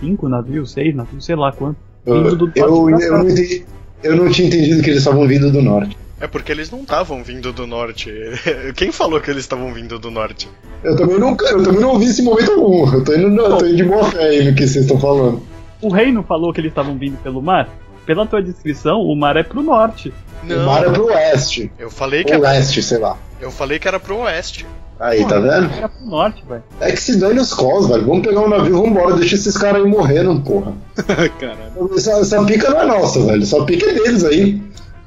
cinco 0.00 0.28
navios, 0.28 0.72
seis 0.72 0.94
navios, 0.94 1.24
sei 1.24 1.36
lá 1.36 1.52
quanto. 1.52 1.78
Vindo 2.04 2.36
do 2.36 2.52
Eu, 2.54 2.90
eu, 2.90 2.98
cá. 2.98 3.18
não 3.18 3.28
entendi, 3.28 3.64
eu 4.02 4.16
não 4.16 4.30
tinha 4.30 4.46
entendido 4.48 4.82
que 4.82 4.90
eles 4.90 5.00
estavam 5.00 5.26
vindo 5.26 5.50
do 5.50 5.60
norte. 5.60 5.96
É 6.18 6.26
porque 6.26 6.50
eles 6.50 6.70
não 6.70 6.80
estavam 6.80 7.22
vindo 7.22 7.52
do 7.52 7.66
norte. 7.66 8.10
Quem 8.74 8.90
falou 8.90 9.20
que 9.20 9.30
eles 9.30 9.42
estavam 9.42 9.72
vindo 9.74 9.98
do 9.98 10.10
norte? 10.10 10.48
Eu 10.82 10.96
também 10.96 11.18
não, 11.18 11.30
eu 11.30 11.62
também 11.62 11.80
não 11.80 11.90
ouvi 11.90 12.06
esse 12.06 12.22
momento 12.22 12.52
algum. 12.52 12.90
Eu 12.94 13.04
tô 13.04 13.14
indo, 13.14 13.40
eu 13.40 13.58
tô 13.58 13.66
indo 13.66 13.76
de 13.76 13.84
boa 13.84 14.04
fé 14.04 14.24
aí 14.24 14.44
no 14.44 14.54
que 14.54 14.66
vocês 14.66 14.84
estão 14.84 14.98
falando. 14.98 15.42
O 15.82 15.90
rei 15.90 16.10
não 16.12 16.22
falou 16.22 16.52
que 16.54 16.60
eles 16.60 16.70
estavam 16.70 16.96
vindo 16.96 17.18
pelo 17.22 17.42
mar? 17.42 17.68
Pela 18.06 18.24
tua 18.24 18.40
descrição, 18.40 19.00
o 19.02 19.14
mar 19.14 19.36
é 19.36 19.42
pro 19.42 19.62
norte. 19.62 20.12
O 20.42 20.64
mar 20.64 20.84
é 20.86 20.90
pro 20.90 21.06
oeste. 21.06 21.70
Eu 21.78 21.90
falei 21.90 22.22
que 22.24 22.32
Ou 22.34 22.38
era, 22.44 22.52
leste, 22.52 22.82
sei 22.82 22.98
lá. 22.98 23.18
eu 23.40 23.50
falei 23.50 23.78
que 23.78 23.88
era 23.88 23.98
pro 24.00 24.18
oeste. 24.18 24.64
Aí, 24.98 25.24
tá 25.26 25.38
vendo? 25.38 25.70
Era 25.72 25.88
pro 25.88 26.06
norte, 26.06 26.42
velho. 26.48 26.62
É 26.80 26.90
que 26.90 27.00
se 27.00 27.18
dane 27.18 27.38
os 27.38 27.52
calls, 27.52 27.88
velho. 27.88 28.06
Vamos 28.06 28.26
pegar 28.26 28.40
um 28.40 28.48
navio, 28.48 28.82
vambora. 28.82 29.16
Deixa 29.16 29.34
esses 29.34 29.56
caras 29.56 29.82
aí 29.82 29.88
morrendo, 29.88 30.40
porra. 30.40 30.72
Caralho. 31.38 31.94
Essa, 31.94 32.12
essa 32.12 32.44
pica 32.44 32.70
não 32.70 32.80
é 32.80 32.86
nossa, 32.86 33.20
velho. 33.24 33.42
Essa 33.42 33.62
pica 33.64 33.90
é 33.90 33.92
deles 33.92 34.24
aí. 34.24 34.62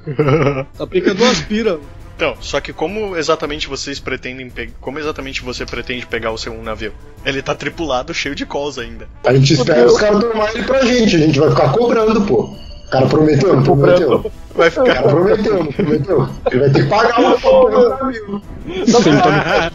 A 0.79 0.86
pica 0.86 1.13
do 1.13 1.25
aspira. 1.25 1.79
Então, 2.15 2.36
só 2.41 2.60
que 2.60 2.74
como 2.74 3.15
exatamente 3.15 3.67
vocês 3.67 4.00
pretendem 4.00 4.50
pegar. 4.50 4.74
Como 4.81 5.00
exatamente 5.00 5.41
você 5.41 5.65
pretende 5.65 6.05
pegar 6.05 6.31
o 6.31 6.38
seu 6.38 6.51
um 6.51 6.62
navio? 6.62 6.93
Ele 7.25 7.41
tá 7.41 7.55
tripulado, 7.55 8.13
cheio 8.13 8.36
de 8.36 8.46
calls 8.46 8.77
ainda. 8.77 9.08
A 9.24 9.34
gente 9.34 9.53
espera 9.53 9.88
os 9.88 9.98
caras 9.98 10.22
tomar 10.22 10.53
ele 10.53 10.63
pra 10.63 10.86
gente. 10.86 11.15
A 11.15 11.19
gente 11.19 11.39
vai 11.39 11.50
ficar 11.50 11.72
cobrando, 11.72 12.22
pô. 12.25 12.53
O 12.89 12.91
cara 12.91 13.05
prometeu, 13.05 13.55
não 13.55 13.62
prometeu? 13.63 14.31
Vai 14.55 14.67
O 14.67 14.72
ficar. 14.72 14.93
cara 14.96 15.10
prometeu, 15.10 15.63
não 15.63 15.72
prometeu? 15.72 16.29
Ele 16.50 16.60
vai 16.60 16.69
ter 16.72 16.84
que 16.84 16.89
pagar 16.89 17.19
uma 17.19 17.39
porra 17.39 17.72
do 17.72 17.89
navio. 17.89 18.41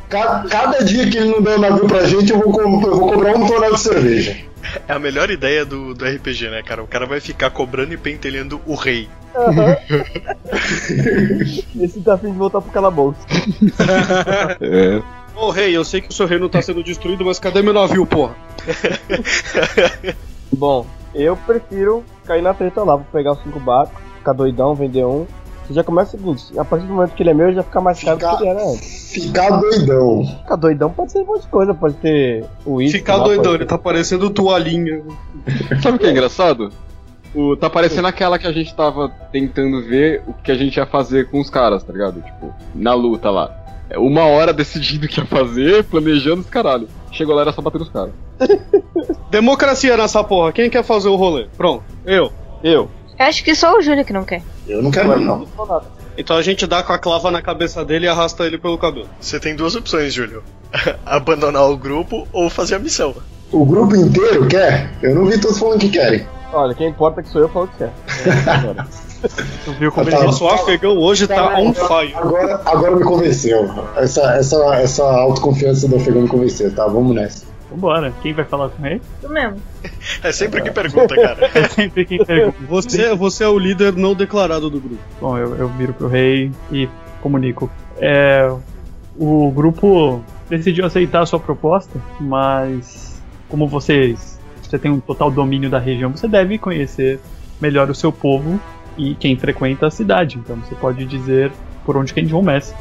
Cada, 0.09 0.49
cada 0.49 0.85
dia 0.85 1.09
que 1.09 1.19
ele 1.19 1.29
não 1.31 1.41
der 1.41 1.57
o 1.57 1.61
navio 1.61 1.87
pra 1.87 2.05
gente, 2.07 2.33
eu 2.33 2.41
vou, 2.41 2.61
eu 2.61 2.81
vou 2.81 3.13
cobrar 3.13 3.37
um 3.37 3.47
tonel 3.47 3.73
de 3.75 3.81
cerveja. 3.81 4.37
É 4.89 4.93
a 4.95 4.99
melhor 4.99 5.31
ideia 5.31 5.65
do, 5.65 5.95
do 5.95 6.05
RPG, 6.05 6.51
né, 6.51 6.63
cara? 6.65 6.83
O 6.83 6.89
cara 6.89 7.07
vai 7.07 7.21
ficar 7.21 7.51
cobrando 7.51 7.95
e 7.95 7.97
pentelhando 7.97 8.61
o 8.67 8.75
rei. 8.75 9.09
Esse 11.81 12.01
tá 12.01 12.15
afim 12.15 12.33
de 12.33 12.39
voltar 12.39 12.61
pro 12.61 12.73
calabouço. 12.73 13.21
É. 14.61 15.01
Ô 15.37 15.51
rei, 15.51 15.77
eu 15.77 15.85
sei 15.85 16.01
que 16.01 16.11
o 16.11 16.13
seu 16.13 16.27
reino 16.27 16.49
tá 16.49 16.61
sendo 16.61 16.83
destruído, 16.83 17.25
mas 17.25 17.39
cadê 17.39 17.63
meu 17.63 17.73
navio, 17.73 18.05
porra? 18.07 18.35
Bom, 20.53 20.85
eu 21.15 21.37
prefiro 21.37 22.05
cair 22.25 22.43
na 22.43 22.55
treta 22.55 22.83
lá, 22.83 22.97
vou 22.97 23.07
pegar 23.13 23.33
os 23.33 23.43
cinco 23.43 23.61
barcos, 23.61 23.95
ficar 24.19 24.33
doidão, 24.33 24.75
vender 24.75 25.05
um. 25.05 25.27
Você 25.67 25.73
já 25.73 25.83
começa 25.83 26.15
o 26.17 26.21
seguinte, 26.21 26.59
a 26.59 26.65
partir 26.65 26.87
do 26.87 26.93
momento 26.93 27.13
que 27.15 27.23
ele 27.23 27.31
é 27.31 27.35
meu, 27.35 27.51
já 27.55 27.63
fica 27.63 27.81
mais 27.81 28.03
caro 28.03 28.19
do 28.19 28.21
Ficar- 28.21 28.37
que 28.37 28.43
ele 28.43 28.51
era 28.51 28.69
antes. 28.69 29.13
Ficar 29.15 29.51
doidão. 29.61 30.27
Ficar 30.27 30.57
doidão 30.57 30.91
pode 30.91 31.13
ser 31.13 31.19
um 31.21 31.25
monte 31.27 31.43
de 31.43 31.49
coisa, 31.49 31.73
pode 31.73 31.95
ter 31.95 32.45
o 32.67 32.75
uísque. 32.75 32.99
Ficar 32.99 33.19
doidão, 33.19 33.55
ele 33.55 33.65
tá 33.65 33.79
parecendo 33.79 34.29
toalhinha. 34.29 35.03
Sabe 35.83 35.97
o 35.97 35.99
que 36.01 36.07
é 36.07 36.11
engraçado? 36.11 36.71
O, 37.35 37.57
tá 37.57 37.71
parecendo 37.71 38.07
aquela 38.07 38.39
que 38.39 38.47
a 38.47 38.53
gente 38.53 38.75
tava 38.75 39.09
tentando 39.33 39.83
ver 39.83 40.23
o 40.27 40.35
que 40.35 40.53
a 40.53 40.55
gente 40.55 40.77
ia 40.77 40.87
fazer 40.87 41.31
com 41.31 41.41
os 41.41 41.49
caras, 41.49 41.83
tá 41.83 41.93
ligado? 41.93 42.21
Tipo, 42.21 42.55
na 42.75 42.93
luta 42.95 43.31
lá. 43.31 43.51
É 43.89 43.99
uma 43.99 44.25
hora 44.25 44.53
decidindo 44.53 45.07
o 45.07 45.09
que 45.09 45.19
ia 45.21 45.27
fazer, 45.27 45.83
planejando 45.85 46.43
os 46.43 46.51
caralho. 46.51 46.89
Chegou 47.11 47.35
lá 47.35 47.41
era 47.43 47.53
só 47.53 47.63
bater 47.63 47.79
nos 47.79 47.89
caras. 47.89 48.13
Democracia 49.31 49.97
nessa 49.97 50.23
porra, 50.23 50.53
quem 50.53 50.71
quer 50.71 50.85
fazer 50.85 51.09
o 51.09 51.17
rolê? 51.17 51.47
Pronto, 51.57 51.85
eu. 52.05 52.33
Eu. 52.63 52.89
Eu 53.19 53.27
acho 53.27 53.45
que 53.45 53.55
só 53.55 53.77
o 53.77 53.83
Júlio 53.83 54.05
que 54.05 54.13
não 54.13 54.25
quer. 54.25 54.43
Eu 54.67 54.83
não 54.83 54.91
quero 54.91 55.09
mais, 55.09 55.21
não. 55.21 55.47
Então 56.17 56.37
a 56.37 56.43
gente 56.43 56.67
dá 56.67 56.83
com 56.83 56.93
a 56.93 56.99
clava 56.99 57.31
na 57.31 57.43
cabeça 57.43 57.85
dele 57.85 58.07
e 58.07 58.09
arrasta 58.09 58.45
ele 58.45 58.59
pelo 58.59 58.79
cabelo. 58.79 59.09
Você 59.21 59.39
tem 59.39 59.55
duas 59.55 59.75
opções, 59.75 60.13
Júlio: 60.13 60.43
abandonar 61.05 61.69
o 61.69 61.77
grupo 61.77 62.27
ou 62.33 62.49
fazer 62.49 62.77
a 62.77 62.79
missão. 62.79 63.15
O 63.53 63.65
grupo 63.65 63.95
inteiro 63.95 64.47
quer? 64.49 64.91
Eu 65.03 65.15
não 65.15 65.27
vi 65.27 65.41
todos 65.41 65.59
falando 65.59 65.81
que 65.81 65.89
querem. 65.89 66.27
Olha, 66.53 66.75
quem 66.75 66.89
importa 66.89 67.23
que 67.23 67.29
sou 67.29 67.43
eu, 67.43 67.49
falo 67.49 67.69
que 67.69 67.79
quer. 67.79 67.93
Tu 69.65 69.73
viu 69.73 69.91
como 69.91 70.11
Tá, 70.11 70.19
ele 70.19 70.27
Nosso 70.27 70.47
afegão 70.47 70.99
hoje 70.99 71.27
tá 71.27 71.59
on 71.59 71.73
fire. 71.73 72.15
Agora, 72.15 72.61
agora 72.65 72.97
me 72.97 73.03
convenceu. 73.03 73.71
Essa, 73.97 74.35
essa, 74.37 74.77
essa 74.77 75.03
autoconfiança 75.03 75.89
do 75.89 75.97
afegão 75.97 76.23
me 76.23 76.29
convenceu, 76.29 76.75
tá? 76.75 76.87
Vamos 76.87 77.15
nessa. 77.15 77.47
Vambora. 77.71 78.13
Quem 78.23 78.33
vai 78.33 78.45
falar 78.45 78.69
com 78.69 78.87
ele? 78.87 79.01
Tu 79.21 79.29
mesmo. 79.29 79.61
É 80.23 80.33
sempre 80.33 80.63
que 80.63 80.71
pergunta, 80.71 81.15
cara. 81.15 81.51
É 81.55 81.69
sempre 81.69 82.05
quem 82.05 82.25
pergunta. 82.25 82.59
Você, 82.69 83.15
você 83.15 83.45
é 83.45 83.49
o 83.49 83.59
líder 83.59 83.95
não 83.95 84.15
declarado 84.15 84.69
do 84.69 84.81
grupo. 84.81 85.03
Bom, 85.21 85.39
eu, 85.39 85.57
eu 85.57 85.69
viro 85.69 85.93
pro 85.93 86.09
rei 86.09 86.51
e 86.71 86.89
comunico. 87.21 87.71
É, 87.99 88.53
o 89.19 89.51
grupo 89.51 90.23
decidiu 90.49 90.85
aceitar 90.85 91.23
a 91.23 91.27
sua 91.27 91.41
proposta, 91.41 92.01
mas 92.21 93.21
como 93.49 93.67
vocês 93.67 94.35
você 94.75 94.79
tem 94.79 94.91
um 94.91 95.01
total 95.01 95.31
domínio 95.31 95.71
da 95.71 95.79
região, 95.79 96.11
você 96.11 96.27
deve 96.27 96.59
conhecer 96.59 97.21
melhor 97.61 97.89
o 97.91 97.95
seu 97.95 98.11
povo 98.11 98.61
e 98.97 99.15
quem 99.15 99.37
frequenta 99.37 99.87
a 99.87 99.91
cidade. 99.91 100.39
Então 100.39 100.57
você 100.57 100.75
pode 100.75 101.05
dizer 101.05 101.53
por 101.85 101.97
onde 101.97 102.13
que 102.13 102.21
a 102.21 102.23
gente 102.23 102.33
começa. 102.33 102.75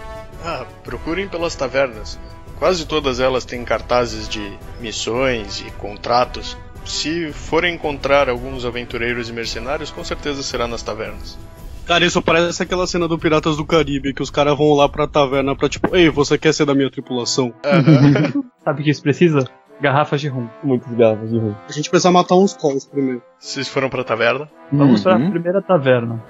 Ah, 0.44 0.66
procurem 0.84 1.28
pelas 1.28 1.56
tavernas. 1.56 2.20
Quase 2.64 2.86
todas 2.88 3.20
elas 3.20 3.44
têm 3.44 3.66
cartazes 3.66 4.30
de 4.30 4.58
missões 4.80 5.60
e 5.60 5.70
contratos. 5.72 6.58
Se 6.86 7.30
forem 7.34 7.76
encontrar 7.76 8.30
alguns 8.30 8.64
aventureiros 8.64 9.28
e 9.28 9.34
mercenários, 9.34 9.92
com 9.92 10.02
certeza 10.02 10.42
será 10.42 10.66
nas 10.66 10.82
tavernas. 10.82 11.38
Cara, 11.86 12.06
isso 12.06 12.22
parece 12.22 12.64
aquela 12.64 12.88
cena 12.88 13.06
do 13.06 13.20
Piratas 13.20 13.58
do 13.58 13.66
Caribe, 13.66 14.14
que 14.14 14.22
os 14.24 14.30
caras 14.30 14.58
vão 14.58 14.72
lá 14.76 14.88
pra 14.88 15.06
taverna 15.06 15.54
pra 15.54 15.68
tipo, 15.68 15.94
ei, 15.94 16.10
você 16.10 16.38
quer 16.38 16.54
ser 16.54 16.64
da 16.66 16.74
minha 16.74 16.90
tripulação? 16.90 17.54
Aham. 17.66 18.32
Sabe 18.64 18.80
o 18.80 18.84
que 18.86 18.92
isso 18.92 19.02
precisa? 19.02 19.46
Garrafas 19.82 20.22
de 20.22 20.30
rum. 20.30 20.48
Muitos 20.64 20.90
garrafas 20.96 21.32
de 21.32 21.38
rum. 21.38 21.54
A 21.68 21.72
gente 21.74 21.90
precisa 21.90 22.12
matar 22.12 22.36
uns 22.36 22.56
calls 22.56 22.86
primeiro. 22.86 23.22
Vocês 23.40 23.68
foram 23.68 23.90
pra 23.90 24.06
taverna? 24.06 24.48
Vamos 24.72 25.04
para 25.04 25.16
a 25.16 25.18
Uhum. 25.18 25.32
primeira 25.32 25.62
taverna. 25.62 26.24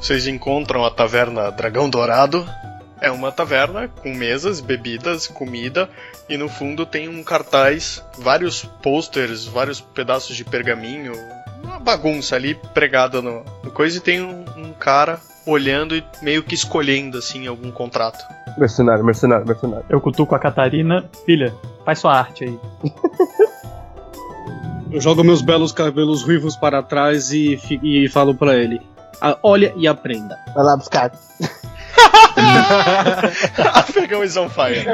Vocês 0.00 0.26
encontram 0.26 0.86
a 0.86 0.90
taverna 0.90 1.50
Dragão 1.50 1.90
Dourado. 1.90 2.46
É 3.00 3.10
uma 3.10 3.32
taverna 3.32 3.88
com 3.88 4.14
mesas, 4.14 4.60
bebidas, 4.60 5.26
comida 5.26 5.88
e 6.28 6.36
no 6.36 6.48
fundo 6.48 6.84
tem 6.84 7.08
um 7.08 7.22
cartaz, 7.22 8.04
vários 8.18 8.64
posters, 8.82 9.46
vários 9.46 9.80
pedaços 9.80 10.36
de 10.36 10.44
pergaminho, 10.44 11.12
uma 11.62 11.78
bagunça 11.78 12.36
ali 12.36 12.54
pregada 12.74 13.22
no, 13.22 13.42
no 13.62 13.70
coisa 13.70 13.98
e 13.98 14.00
tem 14.00 14.22
um, 14.22 14.44
um 14.56 14.72
cara 14.72 15.18
olhando 15.46 15.96
e 15.96 16.04
meio 16.22 16.42
que 16.42 16.54
escolhendo 16.54 17.18
assim 17.18 17.46
algum 17.46 17.70
contrato. 17.70 18.22
Mercenário, 18.58 19.04
mercenário, 19.04 19.46
mercenário. 19.46 19.84
Eu 19.88 20.00
cutuco 20.00 20.34
a 20.34 20.38
Catarina. 20.38 21.08
Filha, 21.24 21.54
faz 21.84 21.98
sua 21.98 22.14
arte 22.14 22.44
aí. 22.44 22.58
Eu 24.90 25.00
jogo 25.00 25.22
meus 25.22 25.40
belos 25.40 25.70
cabelos 25.70 26.24
ruivos 26.24 26.56
para 26.56 26.82
trás 26.82 27.30
e, 27.30 27.56
e 27.80 28.08
falo 28.08 28.34
pra 28.34 28.56
ele: 28.56 28.80
"Ah, 29.20 29.38
olha 29.40 29.72
e 29.76 29.86
aprenda. 29.86 30.36
Vai 30.52 30.64
lá 30.64 30.76
buscar. 30.76 31.12
Afegão 33.74 34.24
is 34.24 34.36
on 34.36 34.48
fire. 34.48 34.84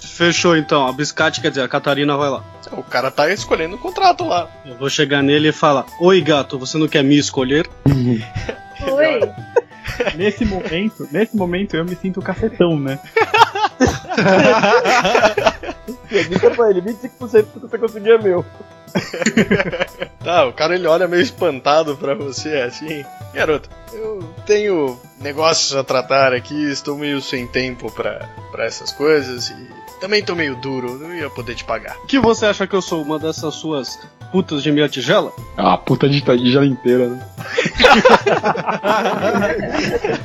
Fechou 0.00 0.56
então, 0.56 0.86
a 0.86 0.92
biscate 0.92 1.40
quer 1.40 1.48
dizer, 1.50 1.62
a 1.62 1.68
Catarina 1.68 2.16
vai 2.16 2.30
lá. 2.30 2.44
O 2.72 2.82
cara 2.82 3.10
tá 3.10 3.30
escolhendo 3.30 3.76
o 3.76 3.78
contrato 3.78 4.24
lá. 4.24 4.48
Eu 4.64 4.76
vou 4.76 4.88
chegar 4.88 5.22
nele 5.22 5.48
e 5.48 5.52
falar: 5.52 5.86
Oi 6.00 6.20
gato, 6.20 6.58
você 6.58 6.78
não 6.78 6.88
quer 6.88 7.04
me 7.04 7.18
escolher? 7.18 7.68
Oi. 7.86 9.20
Nesse 10.16 10.44
momento, 10.44 11.08
nesse 11.12 11.36
momento 11.36 11.76
eu 11.76 11.84
me 11.84 11.94
sinto 11.94 12.20
cafetão, 12.20 12.78
né? 12.78 12.98
Diga 16.28 16.50
pra 16.50 16.70
ele, 16.70 16.82
25% 16.82 17.42
do 17.54 17.60
que 17.60 17.60
você 17.60 17.78
conseguir 17.78 18.10
é 18.10 18.18
meu. 18.18 18.44
Tá, 20.24 20.46
o 20.46 20.54
cara 20.54 20.74
ele 20.74 20.86
olha 20.86 21.06
meio 21.06 21.22
espantado 21.22 21.98
pra 21.98 22.14
você 22.14 22.56
assim. 22.56 23.04
Garoto, 23.34 23.68
eu 23.92 24.22
tenho 24.46 24.98
negócios 25.20 25.76
a 25.76 25.84
tratar 25.84 26.32
aqui, 26.32 26.70
estou 26.70 26.96
meio 26.96 27.20
sem 27.20 27.46
tempo 27.46 27.92
pra, 27.92 28.26
pra 28.50 28.64
essas 28.64 28.90
coisas 28.90 29.50
e 29.50 29.68
também 30.00 30.22
tô 30.22 30.34
meio 30.34 30.56
duro, 30.56 30.98
não 30.98 31.14
ia 31.14 31.28
poder 31.28 31.54
te 31.54 31.62
pagar. 31.64 31.94
Que 32.08 32.18
você 32.18 32.46
acha 32.46 32.66
que 32.66 32.74
eu 32.74 32.80
sou 32.80 33.02
uma 33.02 33.18
dessas 33.18 33.54
suas 33.54 33.98
putas 34.32 34.62
de 34.62 34.72
minha 34.72 34.88
tigela? 34.88 35.30
Ah, 35.58 35.76
puta 35.76 36.08
de 36.08 36.22
tigela 36.22 36.64
inteira, 36.64 37.08
né? 37.08 37.28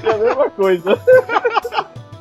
É 0.03 0.11
a 0.11 0.17
mesma 0.17 0.49
coisa. 0.51 1.01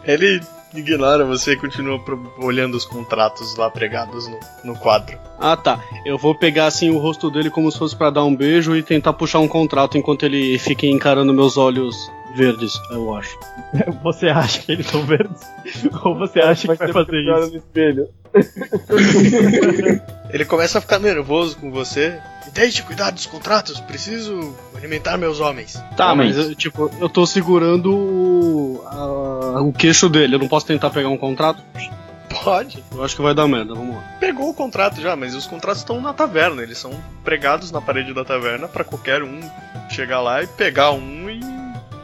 Ele 0.04 0.40
ignora 0.74 1.24
você 1.24 1.52
e 1.52 1.56
continua 1.56 2.00
olhando 2.38 2.76
os 2.76 2.84
contratos 2.84 3.56
lá 3.56 3.70
pregados 3.70 4.28
no, 4.28 4.38
no 4.64 4.78
quadro. 4.78 5.18
Ah 5.38 5.56
tá, 5.56 5.80
eu 6.04 6.18
vou 6.18 6.34
pegar 6.34 6.66
assim 6.66 6.90
o 6.90 6.98
rosto 6.98 7.30
dele 7.30 7.50
como 7.50 7.70
se 7.70 7.78
fosse 7.78 7.96
pra 7.96 8.10
dar 8.10 8.24
um 8.24 8.34
beijo 8.34 8.76
e 8.76 8.82
tentar 8.82 9.12
puxar 9.12 9.38
um 9.38 9.48
contrato 9.48 9.96
enquanto 9.96 10.24
ele 10.24 10.58
fica 10.58 10.86
encarando 10.86 11.32
meus 11.32 11.56
olhos 11.56 12.10
verdes, 12.36 12.72
eu 12.90 13.14
acho. 13.16 13.38
Você 14.02 14.28
acha 14.28 14.60
que 14.60 14.72
eles 14.72 14.86
são 14.86 15.02
verdes? 15.04 15.40
Ou 16.04 16.14
você 16.16 16.40
acha 16.40 16.62
que 16.62 16.76
vai 16.76 16.92
fazer 16.92 17.28
Olha 17.30 17.40
isso? 17.44 17.50
no 17.52 17.56
espelho. 17.58 18.08
Ele 20.30 20.44
começa 20.44 20.78
a 20.78 20.80
ficar 20.80 20.98
nervoso 20.98 21.56
com 21.56 21.70
você. 21.70 22.18
E 22.46 22.50
deixe 22.50 22.82
cuidar 22.82 23.10
dos 23.10 23.26
contratos, 23.26 23.80
preciso 23.80 24.54
alimentar 24.76 25.16
meus 25.16 25.40
homens. 25.40 25.82
Tá, 25.96 26.12
Homens. 26.12 26.36
mas 26.36 26.46
eu, 26.48 26.54
tipo, 26.54 26.90
eu 27.00 27.08
tô 27.08 27.26
segurando 27.26 27.92
o, 27.94 28.82
a- 28.86 29.60
o 29.62 29.72
queixo 29.72 30.08
dele, 30.08 30.34
eu 30.34 30.38
não 30.38 30.48
posso 30.48 30.66
tentar 30.66 30.90
pegar 30.90 31.08
um 31.08 31.16
contrato? 31.18 31.62
Pode. 32.44 32.84
Eu 32.92 33.02
acho 33.02 33.16
que 33.16 33.22
vai 33.22 33.34
dar 33.34 33.48
merda, 33.48 33.74
vamos 33.74 33.96
lá. 33.96 34.02
Pegou 34.20 34.50
o 34.50 34.54
contrato 34.54 35.00
já, 35.00 35.16
mas 35.16 35.34
os 35.34 35.46
contratos 35.46 35.80
estão 35.80 36.00
na 36.00 36.12
taverna. 36.12 36.62
Eles 36.62 36.76
são 36.78 36.92
pregados 37.24 37.70
na 37.70 37.80
parede 37.80 38.12
da 38.12 38.22
taverna 38.24 38.68
pra 38.68 38.84
qualquer 38.84 39.22
um 39.22 39.40
chegar 39.90 40.20
lá 40.20 40.42
e 40.42 40.46
pegar 40.46 40.90
um 40.92 41.27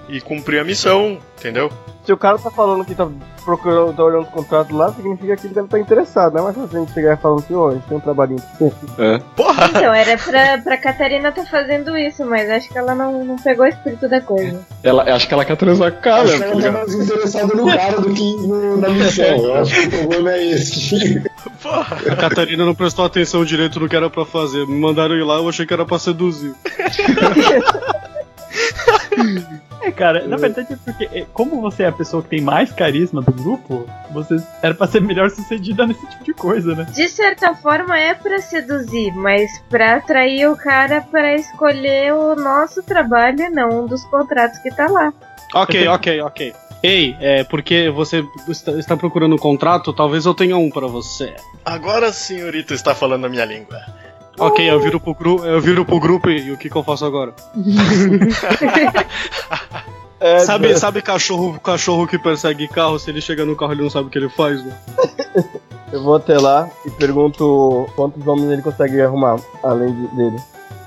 e, 0.08 0.16
e 0.16 0.20
cumprir 0.20 0.60
a 0.60 0.64
missão, 0.64 1.18
entendeu? 1.38 1.70
Se 2.04 2.12
o 2.12 2.18
cara 2.18 2.36
tá 2.38 2.50
falando 2.50 2.84
que 2.84 2.94
tá 2.94 3.08
procurando, 3.46 3.94
tá 3.96 4.04
olhando 4.04 4.24
o 4.24 4.30
contrato 4.30 4.76
lá, 4.76 4.92
significa 4.92 5.34
que 5.38 5.46
ele 5.46 5.54
deve 5.54 5.68
estar 5.68 5.78
interessado, 5.80 6.34
né? 6.34 6.42
Mas 6.42 6.54
se 6.54 6.76
a 6.76 6.80
gente 6.80 6.92
chegar 6.92 7.16
falando 7.16 7.38
assim, 7.38 7.54
ó, 7.54 7.70
a 7.70 7.72
gente 7.72 7.84
tem 7.86 7.96
um 7.96 8.00
trabalhinho 8.00 8.42
pra 8.42 8.68
você. 8.68 8.72
É. 8.98 9.18
Porra! 9.34 9.66
Então, 9.70 9.94
era 9.94 10.18
pra, 10.18 10.58
pra 10.58 10.76
Catarina 10.76 11.32
tá 11.32 11.46
fazendo 11.46 11.96
isso, 11.96 12.26
mas 12.26 12.50
acho 12.50 12.68
que 12.68 12.76
ela 12.76 12.94
não, 12.94 13.24
não 13.24 13.36
pegou 13.36 13.64
o 13.64 13.68
espírito 13.68 14.06
da 14.06 14.20
coisa. 14.20 14.60
Ela, 14.82 15.14
acho 15.14 15.26
que 15.26 15.32
ela 15.32 15.46
quer 15.46 15.56
transar 15.56 15.92
com 15.92 15.98
o 15.98 16.02
cara, 16.02 16.24
Acho 16.24 16.32
que 16.34 16.38
tá 16.40 16.44
ela 16.46 16.62
tá 16.62 16.72
mais 16.72 16.94
interessada 16.94 17.54
no 17.54 17.66
cara 17.66 18.00
do 18.02 18.12
que 18.12 18.36
no- 18.36 18.76
na 18.76 18.88
missão. 18.90 19.24
Eu 19.24 19.54
acho 19.62 19.74
que 19.80 19.86
o 19.86 19.90
problema 20.00 20.32
é 20.32 20.44
esse. 20.50 21.22
Porra! 21.62 21.96
A 22.12 22.16
Catarina 22.16 22.66
não 22.66 22.74
prestou 22.74 23.06
atenção 23.06 23.46
direito 23.46 23.80
no 23.80 23.88
que 23.88 23.96
era 23.96 24.10
pra 24.10 24.26
fazer. 24.26 24.66
Me 24.66 24.78
mandaram 24.78 25.14
ir 25.16 25.24
lá, 25.24 25.36
eu 25.36 25.48
achei 25.48 25.64
que 25.64 25.72
era 25.72 25.86
pra 25.86 25.98
seduzir. 25.98 26.52
É, 29.84 29.92
cara, 29.92 30.26
na 30.26 30.38
verdade 30.38 30.72
é 30.72 30.76
porque, 30.76 31.04
é, 31.12 31.26
como 31.34 31.60
você 31.60 31.82
é 31.82 31.88
a 31.88 31.92
pessoa 31.92 32.22
que 32.22 32.30
tem 32.30 32.40
mais 32.40 32.72
carisma 32.72 33.20
do 33.20 33.30
grupo, 33.32 33.86
você 34.12 34.36
era 34.62 34.74
pra 34.74 34.86
ser 34.86 35.02
melhor 35.02 35.28
sucedida 35.30 35.86
nesse 35.86 36.06
tipo 36.06 36.24
de 36.24 36.32
coisa, 36.32 36.74
né? 36.74 36.86
De 36.94 37.06
certa 37.06 37.54
forma 37.54 37.98
é 37.98 38.14
pra 38.14 38.40
seduzir, 38.40 39.12
mas 39.14 39.50
pra 39.68 39.96
atrair 39.96 40.48
o 40.50 40.56
cara 40.56 41.02
pra 41.02 41.34
escolher 41.34 42.14
o 42.14 42.34
nosso 42.34 42.82
trabalho 42.82 43.42
e 43.42 43.50
não 43.50 43.84
um 43.84 43.86
dos 43.86 44.02
contratos 44.06 44.58
que 44.60 44.70
tá 44.70 44.86
lá. 44.86 45.12
Ok, 45.54 45.86
ok, 45.86 46.20
ok. 46.22 46.54
Ei, 46.82 47.14
é 47.20 47.44
porque 47.44 47.90
você 47.90 48.24
está, 48.48 48.72
está 48.72 48.96
procurando 48.96 49.34
um 49.34 49.38
contrato, 49.38 49.92
talvez 49.92 50.24
eu 50.24 50.34
tenha 50.34 50.56
um 50.56 50.70
pra 50.70 50.86
você. 50.86 51.34
Agora 51.62 52.08
a 52.08 52.12
senhorita 52.12 52.72
está 52.72 52.94
falando 52.94 53.26
a 53.26 53.28
minha 53.28 53.44
língua. 53.44 53.80
Ok, 54.38 54.68
eu 54.68 54.80
viro 54.80 54.98
pro, 55.00 55.14
gru 55.14 55.44
eu 55.44 55.60
viro 55.60 55.84
pro 55.84 56.00
grupo 56.00 56.28
e, 56.30 56.50
o 56.50 56.56
que, 56.56 56.68
que 56.68 56.76
eu 56.76 56.82
faço 56.82 57.04
agora? 57.04 57.32
É, 60.20 60.38
Sabe, 60.40 60.74
sabe 60.78 61.02
cachorro, 61.02 61.58
cachorro 61.60 62.06
que 62.06 62.18
persegue 62.18 62.66
carro, 62.66 62.98
se 62.98 63.10
ele 63.10 63.20
chega 63.20 63.44
no 63.44 63.54
carro 63.54 63.72
ele 63.72 63.82
não 63.82 63.90
sabe 63.90 64.06
o 64.06 64.10
que 64.10 64.16
ele 64.16 64.30
faz, 64.30 64.64
né? 64.64 64.72
Eu 65.92 66.02
vou 66.02 66.14
até 66.16 66.38
lá 66.38 66.68
e 66.86 66.90
pergunto 66.90 67.86
quantos 67.94 68.26
homens 68.26 68.50
ele 68.50 68.62
consegue 68.62 69.00
arrumar, 69.02 69.36
além 69.62 69.92
de- 69.94 70.16
dele. 70.16 70.36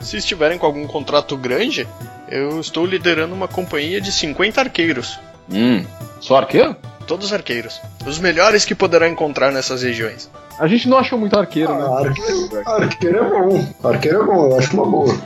Se 0.01 0.17
estiverem 0.17 0.57
com 0.57 0.65
algum 0.65 0.85
contrato 0.87 1.37
grande, 1.37 1.87
eu 2.27 2.59
estou 2.59 2.85
liderando 2.85 3.33
uma 3.33 3.47
companhia 3.47 4.01
de 4.01 4.11
50 4.11 4.59
arqueiros. 4.59 5.17
Hum, 5.49 5.85
só 6.19 6.37
arqueiro? 6.37 6.75
Todos 7.05 7.31
arqueiros. 7.31 7.79
Os 8.05 8.19
melhores 8.19 8.65
que 8.65 8.75
poderá 8.75 9.07
encontrar 9.07 9.51
nessas 9.51 9.81
regiões. 9.83 10.29
A 10.59 10.67
gente 10.67 10.89
não 10.89 10.97
achou 10.97 11.19
muito 11.19 11.37
arqueiro, 11.37 11.73
né? 11.73 11.85
Ah, 11.87 11.99
arqueiro, 11.99 12.49
arqueiro 12.65 13.17
é 13.17 13.29
bom. 13.29 13.65
Arqueiro 13.83 14.21
é 14.21 14.25
bom, 14.25 14.49
eu 14.49 14.57
acho 14.57 14.73
uma 14.73 14.85
boa. 14.85 15.17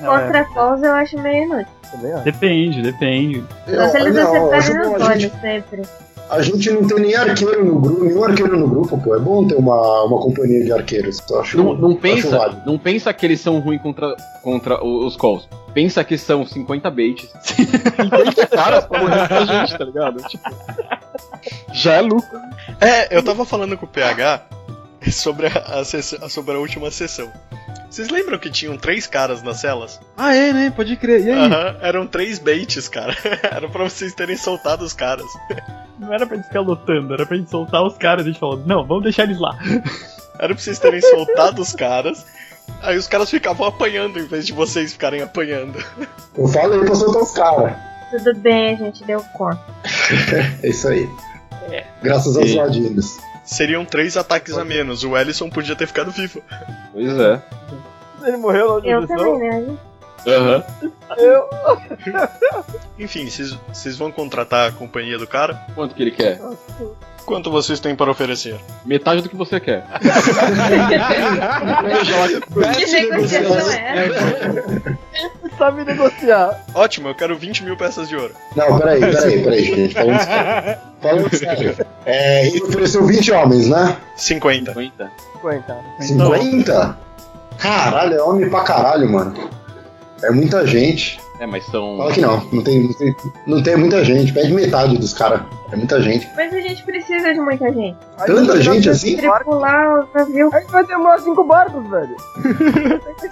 Não, 0.00 0.16
é, 0.16 0.22
Contra 0.24 0.44
calls 0.46 0.82
eu 0.82 0.92
acho 0.94 1.18
meio 1.18 1.44
inútil. 1.44 1.66
Também 1.90 2.12
acho. 2.12 2.24
depende, 2.24 2.82
depende. 2.82 3.44
Só 3.68 3.88
se 3.88 3.96
eles 3.98 4.16
acertarem 4.16 4.50
nos 4.50 5.02
a, 5.02 5.16
gente, 5.18 5.26
olhos 5.30 5.32
sempre. 5.40 5.82
a 6.30 6.42
gente 6.42 6.70
não 6.70 6.86
tem 6.88 7.00
nem 7.00 7.14
arqueiro 7.16 7.64
no 7.64 7.80
grupo, 7.80 8.04
nenhum 8.04 8.24
arqueiro 8.24 8.56
no 8.58 8.68
grupo, 8.68 8.98
pô. 8.98 9.14
É 9.14 9.18
bom 9.18 9.46
ter 9.46 9.56
uma, 9.56 10.02
uma 10.04 10.18
companhia 10.20 10.64
de 10.64 10.72
arqueiros. 10.72 11.20
Eu 11.30 11.40
acho, 11.40 11.56
Não, 11.56 11.74
não 11.74 11.94
pensa, 11.94 12.38
válido. 12.38 12.62
não 12.64 12.78
pensa 12.78 13.12
que 13.12 13.26
eles 13.26 13.40
são 13.40 13.58
ruins 13.60 13.82
contra, 13.82 14.16
contra 14.42 14.82
os 14.84 15.16
calls. 15.16 15.48
Pensa 15.74 16.02
que 16.02 16.16
são 16.18 16.44
50 16.46 16.90
baits. 16.90 17.28
50 17.42 18.46
caras 18.48 18.84
pra 18.86 19.00
morrer 19.00 19.28
com 19.28 19.34
a 19.34 19.44
gente, 19.44 19.78
tá 19.78 19.84
ligado? 19.84 20.16
Tipo, 20.28 20.50
já 21.72 21.94
é 21.94 22.00
lucro. 22.00 22.38
É, 22.80 23.16
eu 23.16 23.22
tava 23.22 23.44
falando 23.44 23.76
com 23.76 23.84
o 23.86 23.88
PH 23.88 24.42
sobre 25.12 25.46
a, 25.46 25.80
a 25.80 26.28
sobre 26.28 26.54
a 26.54 26.58
última 26.58 26.90
sessão. 26.90 27.30
Vocês 27.90 28.08
lembram 28.08 28.38
que 28.38 28.48
tinham 28.50 28.76
três 28.76 29.06
caras 29.06 29.42
nas 29.42 29.60
celas? 29.60 30.00
Ah, 30.16 30.34
é, 30.34 30.52
né? 30.52 30.70
Pode 30.74 30.96
crer. 30.96 31.24
E 31.26 31.30
aí? 31.30 31.38
Aham, 31.38 31.76
eram 31.80 32.06
três 32.06 32.38
baits, 32.38 32.88
cara. 32.88 33.16
Era 33.50 33.68
pra 33.68 33.84
vocês 33.84 34.14
terem 34.14 34.36
soltado 34.36 34.84
os 34.84 34.92
caras. 34.92 35.26
Não 35.98 36.12
era 36.14 36.26
pra 36.26 36.36
gente 36.36 36.46
ficar 36.46 36.60
lutando, 36.60 37.12
era 37.12 37.26
pra 37.26 37.36
gente 37.36 37.50
soltar 37.50 37.82
os 37.84 37.98
caras. 37.98 38.24
A 38.24 38.28
gente 38.28 38.38
falou, 38.40 38.56
não, 38.64 38.86
vamos 38.86 39.02
deixar 39.02 39.24
eles 39.24 39.38
lá. 39.38 39.58
Era 40.38 40.54
pra 40.54 40.56
vocês 40.62 40.78
terem 40.78 41.00
soltado 41.02 41.60
os 41.60 41.74
caras. 41.74 42.24
Aí 42.80 42.96
os 42.96 43.06
caras 43.06 43.28
ficavam 43.28 43.66
apanhando 43.66 44.18
em 44.18 44.24
vez 44.26 44.46
de 44.46 44.54
vocês 44.54 44.92
ficarem 44.92 45.20
apanhando. 45.20 45.84
Eu 46.34 46.46
falei 46.48 46.80
pra 46.80 46.94
soltar 46.94 47.22
os 47.22 47.32
caras. 47.32 47.76
Tudo 48.10 48.34
bem, 48.38 48.74
a 48.74 48.76
gente 48.78 49.04
deu 49.04 49.22
conta. 49.34 49.60
É 50.62 50.68
isso 50.68 50.88
aí. 50.88 51.06
Graças 52.02 52.34
aos 52.38 52.48
E- 52.48 52.54
ladinos. 52.54 53.18
Seriam 53.44 53.84
três 53.84 54.16
ataques 54.16 54.56
a 54.56 54.64
menos. 54.64 55.02
O 55.04 55.16
Ellison 55.16 55.48
podia 55.50 55.74
ter 55.76 55.86
ficado 55.86 56.10
vivo. 56.10 56.42
Pois 56.92 57.18
é. 57.18 57.42
Ele 58.24 58.36
morreu 58.36 58.66
na 58.68 58.74
última 58.74 58.92
Eu 58.92 59.06
também, 59.06 59.38
né? 59.38 59.76
Aham. 60.26 60.62
Eu. 61.16 61.48
Enfim, 62.98 63.28
vocês- 63.30 63.56
vocês 63.72 63.96
vão 63.96 64.12
contratar 64.12 64.68
a 64.68 64.72
companhia 64.72 65.16
do 65.18 65.26
cara. 65.26 65.54
Quanto 65.74 65.94
que 65.94 66.02
ele 66.02 66.10
quer? 66.10 66.38
Quanto 67.24 67.50
vocês 67.50 67.80
têm 67.80 67.94
para 67.96 68.10
oferecer? 68.10 68.56
Metade 68.84 69.22
do 69.22 69.28
que 69.28 69.36
você 69.36 69.58
quer. 69.60 69.84
Que 72.74 72.86
negociação 73.00 73.70
é 73.70 74.06
essa? 74.06 74.98
Sabe 75.60 75.84
negociar. 75.84 76.58
Ótimo, 76.74 77.08
eu 77.08 77.14
quero 77.14 77.36
20 77.36 77.64
mil 77.64 77.76
peças 77.76 78.08
de 78.08 78.16
ouro. 78.16 78.32
Não, 78.56 78.78
peraí, 78.78 78.98
peraí, 78.98 79.42
peraí, 79.42 79.64
gente. 79.64 79.92
Falando 79.92 80.18
sério. 80.22 80.78
Falando 81.02 81.36
sério. 81.36 81.86
É, 82.06 82.46
ele 82.46 82.62
ofereceu 82.62 83.04
20 83.04 83.30
homens, 83.32 83.68
né? 83.68 83.94
50. 84.16 84.72
50. 84.72 85.12
50. 85.38 85.76
50? 86.00 86.98
Caralho, 87.58 88.14
é 88.14 88.22
homem 88.22 88.48
pra 88.48 88.62
caralho, 88.62 89.12
mano. 89.12 89.50
É 90.22 90.30
muita 90.30 90.66
gente. 90.66 91.20
É, 91.40 91.46
mas 91.46 91.64
são. 91.64 91.96
Fala 91.96 92.12
que 92.12 92.20
não, 92.20 92.36
não 92.52 92.62
tem, 92.62 92.82
não 92.82 92.92
tem, 92.92 93.16
não 93.46 93.62
tem 93.62 93.76
muita 93.76 94.04
gente. 94.04 94.30
Pede 94.30 94.52
metade 94.52 94.98
dos 94.98 95.14
caras. 95.14 95.40
É 95.72 95.76
muita 95.76 95.98
gente. 96.02 96.28
Mas 96.36 96.52
a 96.52 96.60
gente 96.60 96.82
precisa 96.82 97.32
de 97.32 97.40
muita 97.40 97.72
gente. 97.72 97.96
Tanta 98.26 98.60
gente 98.60 98.90
assim? 98.90 99.16
Tripular 99.16 100.00
o 100.00 100.08
navio. 100.14 100.50
A 100.52 100.60
gente 100.60 100.70
vai 100.70 100.86
demorar 100.86 101.18
cinco 101.20 101.42
barcos, 101.44 101.82
velho. 101.88 102.14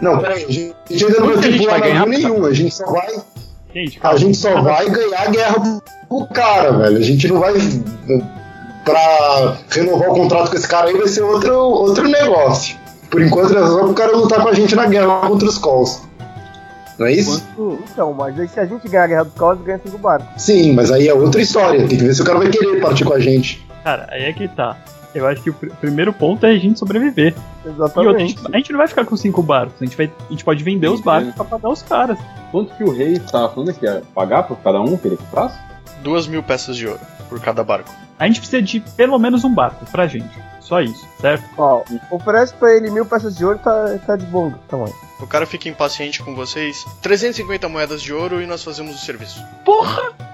Não, 0.00 0.18
peraí, 0.20 0.42
a 0.44 0.50
gente 0.50 1.04
ainda 1.04 1.20
não 1.20 1.26
vai 1.26 1.36
gente 1.36 1.58
tripular 1.58 1.80
navio 1.80 2.06
nenhum. 2.06 2.46
A 2.46 2.54
gente 2.54 2.74
só 2.74 2.86
vai. 2.86 3.14
Gente, 3.74 4.00
A 4.02 4.16
gente 4.16 4.38
só 4.38 4.62
vai 4.62 4.88
ganhar 4.88 5.20
a 5.20 5.30
guerra 5.30 5.82
pro 6.08 6.26
cara, 6.28 6.72
velho. 6.72 6.96
A 6.96 7.02
gente 7.02 7.28
não 7.28 7.38
vai. 7.38 7.52
Pra 8.86 9.58
renovar 9.68 10.08
o 10.08 10.14
contrato 10.14 10.48
com 10.48 10.56
esse 10.56 10.66
cara 10.66 10.88
aí 10.88 10.96
vai 10.96 11.08
ser 11.08 11.20
outro, 11.20 11.54
outro 11.54 12.08
negócio. 12.08 12.74
Por 13.10 13.20
enquanto 13.20 13.54
é 13.54 13.66
só 13.66 13.80
pro 13.80 13.92
cara 13.92 14.16
lutar 14.16 14.40
com 14.42 14.48
a 14.48 14.54
gente 14.54 14.74
na 14.74 14.86
guerra 14.86 15.28
contra 15.28 15.46
os 15.46 15.58
Calls. 15.58 16.07
Não 16.98 17.06
é 17.06 17.12
isso? 17.12 17.42
Então, 17.92 18.12
mas 18.12 18.38
aí 18.38 18.48
se 18.48 18.58
a 18.58 18.66
gente 18.66 18.88
ganhar 18.88 19.04
a 19.04 19.06
guerra 19.06 19.24
dos 19.24 19.34
Calls, 19.34 19.62
ganha 19.64 19.80
cinco 19.84 19.98
barcos. 19.98 20.42
Sim, 20.42 20.72
mas 20.74 20.90
aí 20.90 21.06
é 21.08 21.14
outra 21.14 21.40
história. 21.40 21.78
Tem 21.86 21.96
que 21.98 22.04
ver 22.04 22.14
se 22.14 22.22
o 22.22 22.24
cara 22.24 22.38
vai 22.38 22.48
querer 22.50 22.80
partir 22.80 23.04
com 23.04 23.12
a 23.12 23.20
gente. 23.20 23.64
Cara, 23.84 24.08
aí 24.10 24.24
é 24.24 24.32
que 24.32 24.48
tá. 24.48 24.76
Eu 25.14 25.26
acho 25.26 25.40
que 25.42 25.50
o 25.50 25.54
pr- 25.54 25.70
primeiro 25.80 26.12
ponto 26.12 26.44
é 26.44 26.50
a 26.50 26.56
gente 26.58 26.78
sobreviver. 26.78 27.34
E 27.64 27.68
outra, 27.68 27.84
a, 27.84 27.86
Exatamente. 27.86 28.28
gente, 28.32 28.40
a 28.52 28.56
gente 28.56 28.72
não 28.72 28.78
vai 28.78 28.88
ficar 28.88 29.04
com 29.04 29.16
cinco 29.16 29.42
barcos. 29.42 29.74
A 29.80 29.84
gente, 29.84 29.96
vai, 29.96 30.06
a 30.28 30.30
gente 30.32 30.44
pode 30.44 30.62
vender 30.62 30.88
os 30.88 31.00
barcos 31.00 31.34
pra 31.34 31.44
pagar 31.44 31.68
os 31.70 31.82
caras. 31.82 32.18
Quanto 32.50 32.74
que 32.74 32.84
o 32.84 32.90
rei 32.92 33.18
tava 33.18 33.48
falando 33.48 33.72
que 33.72 33.84
ia 33.86 34.02
pagar 34.14 34.42
por 34.42 34.58
cada 34.58 34.80
um 34.80 34.96
que 34.96 35.08
ele 35.08 35.16
comprasse? 35.16 35.58
Duas 36.02 36.26
mil 36.26 36.42
peças 36.42 36.76
de 36.76 36.86
ouro 36.86 37.00
por 37.28 37.40
cada 37.40 37.64
barco. 37.64 37.90
A 38.18 38.26
gente 38.26 38.40
precisa 38.40 38.60
de 38.60 38.80
pelo 38.80 39.18
menos 39.18 39.44
um 39.44 39.54
barco 39.54 39.84
pra 39.90 40.06
gente. 40.06 40.28
Só 40.60 40.80
isso, 40.82 41.06
certo? 41.20 41.44
Ó, 41.56 41.82
oferece 42.10 42.52
pra 42.54 42.74
ele 42.76 42.90
mil 42.90 43.06
peças 43.06 43.34
de 43.36 43.44
ouro, 43.44 43.58
tá, 43.58 43.98
tá 44.06 44.16
de 44.16 44.26
bom 44.26 44.52
tamanho. 44.68 44.92
O 45.20 45.26
cara 45.26 45.44
fica 45.46 45.68
impaciente 45.68 46.22
com 46.22 46.34
vocês. 46.34 46.84
350 47.02 47.68
moedas 47.68 48.00
de 48.02 48.12
ouro 48.12 48.40
e 48.40 48.46
nós 48.46 48.62
fazemos 48.62 48.94
o 48.94 48.98
serviço. 48.98 49.42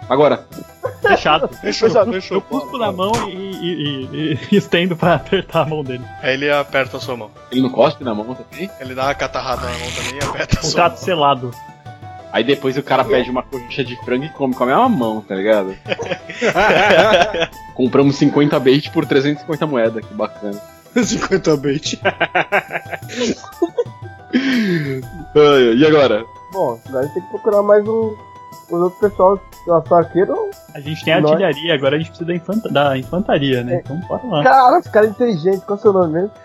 Agora, 0.09 0.47
Fechado. 1.01 1.49
Fechou, 1.61 1.89
Eu 2.31 2.41
cuspo 2.43 2.79
na 2.79 2.91
mão 2.93 3.13
e, 3.29 3.33
e- 3.33 4.09
e- 4.13 4.39
e 4.53 4.57
estendo 4.57 4.97
pra 4.97 5.15
apertar 5.15 5.63
a 5.63 5.67
mão 5.67 5.83
dele. 5.85 6.05
Aí 6.23 6.35
ele 6.35 6.51
aperta 6.51 6.97
a 6.97 7.01
sua 7.01 7.17
mão. 7.17 7.31
ele 7.51 7.61
não 7.63 7.71
cospe 7.71 8.05
na 8.05 8.15
mão 8.15 8.35
também? 8.35 8.71
Ele 8.81 8.95
dá 8.95 9.05
uma 9.05 9.15
catarrada 9.15 9.63
na 9.63 9.79
mão 9.79 9.91
também 9.91 10.15
e 10.21 10.25
aperta 10.25 10.59
a 10.59 10.63
sua 10.63 10.71
Contrato 10.71 10.93
mão. 10.97 11.03
selado. 11.03 11.51
Aí 12.33 12.43
depois 12.43 12.77
o 12.77 12.83
cara 12.83 13.05
pede 13.05 13.31
uma 13.31 13.43
coxa 13.45 13.85
de 13.85 13.97
frango 14.05 14.25
e 14.25 14.29
come 14.31 14.55
com 14.55 14.65
a 14.65 14.67
mesma 14.67 14.89
mão, 14.89 15.21
tá 15.21 15.35
ligado? 15.37 15.77
Compramos 17.77 18.17
50 18.17 18.59
bait 18.59 18.91
por 18.91 19.07
350 19.07 19.67
moedas, 19.67 20.05
que 20.05 20.13
bacana. 20.15 20.61
50 20.97 21.57
bait. 21.57 22.01
E 25.77 25.87
agora? 25.87 26.25
Bom, 26.53 26.79
agora 26.89 27.09
tem 27.09 27.23
que 27.23 27.29
procurar 27.31 27.63
mais 27.63 27.87
um. 27.87 28.15
Os 28.71 28.81
outros 28.81 28.99
pessoal, 29.01 29.39
nosso 29.67 29.95
arqueiro. 29.95 30.51
A 30.75 30.81
gente 30.81 31.05
tem 31.05 31.13
a 31.13 31.19
artilharia, 31.19 31.75
agora 31.75 31.97
a 31.97 31.99
gente 31.99 32.09
precisa 32.09 32.27
da, 32.27 32.35
infanta- 32.35 32.69
da 32.71 32.97
infantaria, 32.99 33.63
né? 33.63 33.83
Então 33.85 33.97
bora 34.09 34.23
lá. 34.27 34.43
Cara, 34.43 34.79
esse 34.79 34.91
cara 34.91 35.07
é 35.07 35.11
inteligente, 35.11 35.61
qual 35.67 35.77
é 35.77 35.79
o 35.79 35.83
seu 35.83 35.93
nome 35.93 36.13
mesmo? 36.15 36.31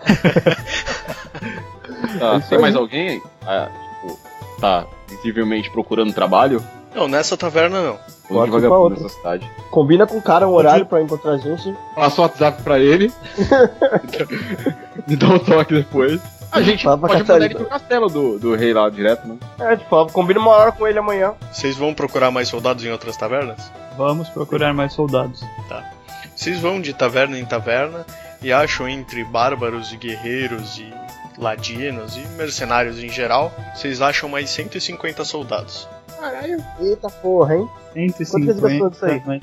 Tá, 2.18 2.36
isso 2.36 2.48
tem 2.48 2.56
aí. 2.58 2.62
mais 2.62 2.74
alguém? 2.74 3.22
Ah, 3.46 3.68
tipo, 4.02 4.18
tá 4.60 4.86
visivelmente 5.08 5.70
procurando 5.70 6.12
trabalho? 6.12 6.62
Não, 6.94 7.06
nessa 7.08 7.36
taverna 7.36 7.80
não. 7.82 7.98
Pode 8.28 8.46
de 8.46 8.50
vagabundo 8.50 8.80
outra. 8.82 9.02
nessa 9.02 9.14
cidade? 9.16 9.50
Combina 9.70 10.06
com 10.06 10.16
o 10.16 10.22
cara 10.22 10.48
um 10.48 10.52
horário 10.52 10.86
pra 10.86 11.00
encontrar 11.02 11.32
a 11.32 11.38
gente. 11.38 11.74
Passa 11.94 12.20
o 12.20 12.24
WhatsApp 12.24 12.62
pra 12.62 12.78
ele. 12.78 13.12
Me 15.06 15.14
dá 15.16 15.28
um 15.28 15.38
toque 15.38 15.74
depois. 15.74 16.20
A 16.52 16.62
gente 16.62 16.84
Fala 16.84 16.98
pode 16.98 17.18
mandar 17.18 17.44
ele 17.44 17.54
pro 17.54 17.66
castelo 17.66 18.08
do, 18.08 18.38
do 18.38 18.54
rei 18.54 18.72
lá 18.72 18.88
direto, 18.90 19.26
né? 19.26 19.38
É, 19.58 19.76
tipo, 19.76 20.06
combina 20.06 20.40
uma 20.40 20.50
hora 20.50 20.72
com 20.72 20.86
ele 20.86 20.98
amanhã. 20.98 21.34
Vocês 21.52 21.76
vão 21.76 21.94
procurar 21.94 22.30
mais 22.30 22.48
soldados 22.48 22.84
em 22.84 22.90
outras 22.90 23.16
tavernas? 23.16 23.70
Vamos 23.96 24.28
procurar 24.28 24.74
mais 24.74 24.92
soldados. 24.92 25.42
Vocês 26.34 26.58
vão 26.58 26.80
de 26.80 26.92
taverna 26.92 27.38
em 27.38 27.44
taverna 27.44 28.04
e 28.42 28.52
acham 28.52 28.88
entre 28.88 29.22
bárbaros 29.24 29.92
e 29.92 29.96
guerreiros 29.96 30.78
e 30.78 30.92
ladinos 31.38 32.16
e 32.16 32.20
mercenários 32.36 32.98
em 32.98 33.08
geral, 33.08 33.52
vocês 33.74 34.02
acham 34.02 34.28
mais 34.28 34.50
150 34.50 35.24
soldados. 35.24 35.88
Eita 36.80 37.08
porra, 37.08 37.56
hein? 37.56 37.68
150. 37.94 38.30
Quanto 38.30 38.46
que 38.46 38.52
você 38.52 38.60
gastou 38.60 38.90
disso 38.90 39.04
aí? 39.06 39.22
mais 39.26 39.42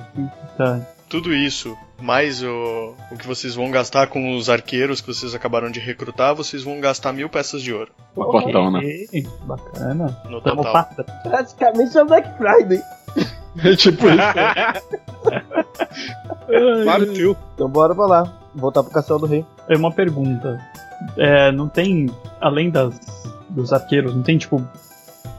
Tá. 0.57 0.96
Tudo 1.09 1.33
isso, 1.33 1.75
mais 2.01 2.43
o, 2.43 2.93
o 3.11 3.17
que 3.17 3.25
vocês 3.25 3.55
vão 3.55 3.71
gastar 3.71 4.07
com 4.07 4.35
os 4.35 4.49
arqueiros 4.49 4.99
que 4.99 5.07
vocês 5.07 5.33
acabaram 5.33 5.71
de 5.71 5.79
recrutar, 5.79 6.35
vocês 6.35 6.63
vão 6.63 6.81
gastar 6.81 7.13
mil 7.13 7.29
peças 7.29 7.61
de 7.61 7.73
ouro 7.73 7.89
Pacotão, 8.13 8.69
né? 8.69 8.79
Ok, 8.79 9.27
Bacana. 9.45 10.21
no 10.29 10.41
Tamo 10.41 10.57
total. 10.57 10.73
pata. 10.73 11.03
Praticamente 11.23 11.97
é 11.97 12.03
o 12.03 12.05
Black 12.05 12.29
Friday. 12.37 12.81
É 13.63 13.75
tipo 13.75 14.05
isso. 14.07 14.17
Partiu. 16.85 17.37
Então 17.53 17.69
bora 17.69 17.95
pra 17.95 18.05
lá. 18.05 18.33
Voltar 18.53 18.83
pro 18.83 18.91
castelo 18.91 19.19
do 19.19 19.25
rei. 19.27 19.45
É 19.69 19.77
uma 19.77 19.91
pergunta. 19.91 20.59
É, 21.17 21.51
não 21.51 21.69
tem, 21.69 22.07
além 22.41 22.69
das, 22.69 22.99
dos 23.49 23.71
arqueiros, 23.71 24.15
não 24.15 24.23
tem 24.23 24.37
tipo 24.37 24.61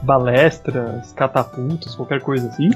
balestras, 0.01 1.11
catapultas, 1.13 1.95
qualquer 1.95 2.21
coisa 2.21 2.47
assim? 2.47 2.69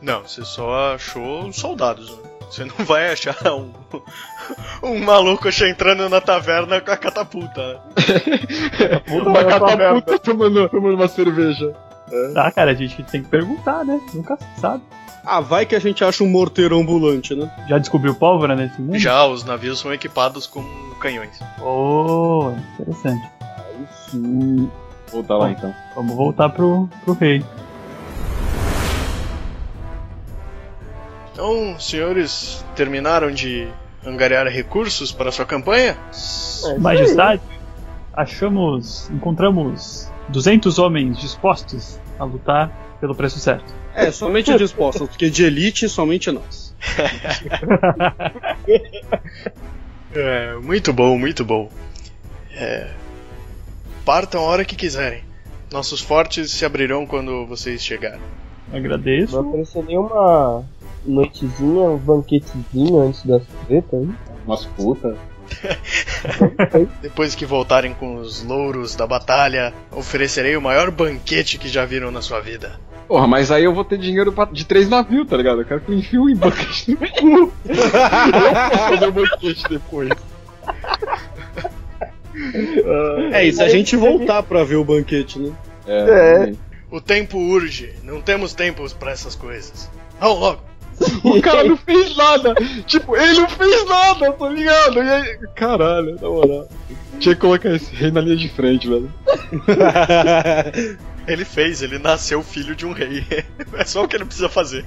Não, 0.00 0.22
você 0.22 0.44
só 0.44 0.94
achou 0.94 1.52
soldados. 1.52 2.10
né? 2.10 2.29
Você 2.50 2.64
não 2.64 2.84
vai 2.84 3.12
achar 3.12 3.36
um, 3.54 3.70
um 4.82 4.98
maluco 4.98 5.48
entrando 5.48 6.08
na 6.08 6.20
taverna 6.20 6.80
com 6.80 6.90
a 6.90 6.96
catapulta. 6.96 7.74
né? 7.74 7.80
Uma 9.08 9.44
catapulta 9.44 10.18
tomando, 10.18 10.68
tomando 10.68 10.94
uma 10.94 11.08
cerveja. 11.08 11.72
Tá, 12.34 12.50
cara, 12.50 12.72
a 12.72 12.74
gente 12.74 13.02
tem 13.04 13.22
que 13.22 13.28
perguntar, 13.28 13.84
né? 13.84 14.00
Nunca 14.12 14.36
se 14.36 14.60
sabe. 14.60 14.82
Ah, 15.24 15.40
vai 15.40 15.64
que 15.64 15.76
a 15.76 15.78
gente 15.78 16.02
acha 16.02 16.24
um 16.24 16.28
morteiro 16.28 16.76
ambulante, 16.76 17.34
né? 17.36 17.48
Já 17.68 17.78
descobriu 17.78 18.14
pólvora 18.14 18.56
nesse 18.56 18.80
mundo? 18.80 18.98
Já 18.98 19.24
os 19.26 19.44
navios 19.44 19.78
são 19.78 19.92
equipados 19.92 20.46
com 20.46 20.64
canhões. 21.00 21.38
Oh, 21.62 22.52
interessante. 22.74 23.30
Voltar 25.12 25.36
lá 25.36 25.50
então. 25.50 25.72
Vamos 25.94 26.16
voltar 26.16 26.48
pro, 26.48 26.88
pro 27.04 27.14
rei. 27.14 27.44
Então, 31.40 31.80
senhores, 31.80 32.62
terminaram 32.76 33.30
de 33.30 33.66
angariar 34.04 34.46
recursos 34.48 35.10
para 35.10 35.32
sua 35.32 35.46
campanha? 35.46 35.96
É. 36.66 36.78
Majestade, 36.78 37.40
achamos, 38.12 39.08
encontramos 39.08 40.12
200 40.28 40.78
homens 40.78 41.18
dispostos 41.18 41.98
a 42.18 42.24
lutar 42.24 42.70
pelo 43.00 43.14
preço 43.14 43.38
certo. 43.38 43.74
É, 43.94 44.10
somente 44.10 44.54
dispostos, 44.58 45.08
porque 45.08 45.30
de 45.30 45.42
elite 45.42 45.88
somente 45.88 46.30
nós. 46.30 46.76
É, 50.12 50.56
muito 50.56 50.92
bom, 50.92 51.16
muito 51.16 51.44
bom. 51.44 51.70
É, 52.52 52.90
partam 54.04 54.40
a 54.40 54.44
hora 54.44 54.64
que 54.64 54.74
quiserem. 54.74 55.22
Nossos 55.72 56.00
fortes 56.00 56.50
se 56.50 56.64
abrirão 56.64 57.06
quando 57.06 57.46
vocês 57.46 57.80
chegarem. 57.80 58.20
Agradeço. 58.72 59.40
Vai 59.40 59.44
oferecer 59.44 59.84
nem 59.84 59.96
uma 59.96 60.64
noitezinha, 61.04 61.82
um 61.90 61.96
banquetezinho 61.96 63.00
antes 63.00 63.24
das 63.24 63.42
tretas, 63.66 64.00
hein? 64.02 64.14
Umas 64.46 64.64
putas. 64.66 65.16
Depois 67.02 67.34
que 67.34 67.44
voltarem 67.44 67.92
com 67.94 68.16
os 68.16 68.42
louros 68.44 68.94
da 68.94 69.06
batalha, 69.06 69.72
oferecerei 69.90 70.56
o 70.56 70.62
maior 70.62 70.90
banquete 70.90 71.58
que 71.58 71.68
já 71.68 71.84
viram 71.84 72.10
na 72.10 72.22
sua 72.22 72.40
vida. 72.40 72.78
Porra, 73.08 73.26
mas 73.26 73.50
aí 73.50 73.64
eu 73.64 73.74
vou 73.74 73.84
ter 73.84 73.98
dinheiro 73.98 74.32
pra- 74.32 74.44
de 74.44 74.64
três 74.64 74.88
navios, 74.88 75.26
tá 75.28 75.36
ligado? 75.36 75.60
Eu 75.62 75.64
quero 75.64 75.80
que 75.80 75.90
eu 75.90 75.98
enfie 75.98 76.18
um 76.18 76.28
em 76.28 76.36
banquete 76.36 76.92
no 76.92 76.98
cu. 76.98 77.28
eu 77.28 77.52
posso 78.70 78.88
fazer 78.88 79.06
o 79.08 79.12
banquete 79.12 79.64
depois. 79.68 80.10
É, 83.32 83.44
e 83.44 83.52
se 83.52 83.62
a 83.62 83.68
gente 83.68 83.96
voltar 83.96 84.42
pra 84.44 84.62
ver 84.64 84.76
o 84.76 84.84
banquete, 84.84 85.38
né? 85.38 85.52
É. 85.86 86.52
O 86.90 87.00
tempo 87.00 87.38
urge, 87.38 87.92
não 88.04 88.20
temos 88.20 88.54
tempo 88.54 88.88
para 88.94 89.10
essas 89.12 89.34
coisas. 89.34 89.90
Vão 90.20 90.34
logo! 90.38 90.69
O 91.24 91.40
cara 91.40 91.64
não 91.64 91.76
fez 91.76 92.16
nada. 92.16 92.54
Tipo, 92.86 93.16
ele 93.16 93.40
não 93.40 93.48
fez 93.48 93.86
nada, 93.86 94.32
tá 94.32 94.48
ligado? 94.48 95.02
E 95.02 95.08
aí, 95.08 95.38
caralho, 95.54 96.16
na 96.20 96.28
moral. 96.28 96.68
Tinha 97.18 97.34
que 97.34 97.40
colocar 97.40 97.70
esse 97.70 97.94
rei 97.94 98.10
na 98.10 98.20
linha 98.20 98.36
de 98.36 98.48
frente, 98.48 98.88
velho. 98.88 99.12
Ele 101.28 101.44
fez, 101.44 101.82
ele 101.82 101.98
nasceu 101.98 102.42
filho 102.42 102.74
de 102.74 102.84
um 102.84 102.92
rei. 102.92 103.24
É 103.74 103.84
só 103.84 104.02
o 104.02 104.08
que 104.08 104.16
ele 104.16 104.24
precisa 104.24 104.48
fazer. 104.48 104.84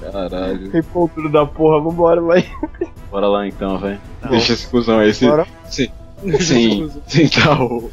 Caralho. 0.00 0.70
Rei 0.70 0.82
pontudo 0.82 1.30
da 1.30 1.46
porra, 1.46 1.80
vambora 1.80 2.20
lá. 2.20 2.34
Bora 3.10 3.26
lá 3.26 3.46
então, 3.46 3.78
velho. 3.78 3.98
Tá 4.20 4.28
Deixa 4.28 4.52
esse 4.52 4.66
cuzão 4.66 4.98
aí, 4.98 5.14
sim, 5.14 5.30
sim, 5.70 6.90
sim, 7.06 7.28
tá 7.28 7.62
o, 7.62 7.90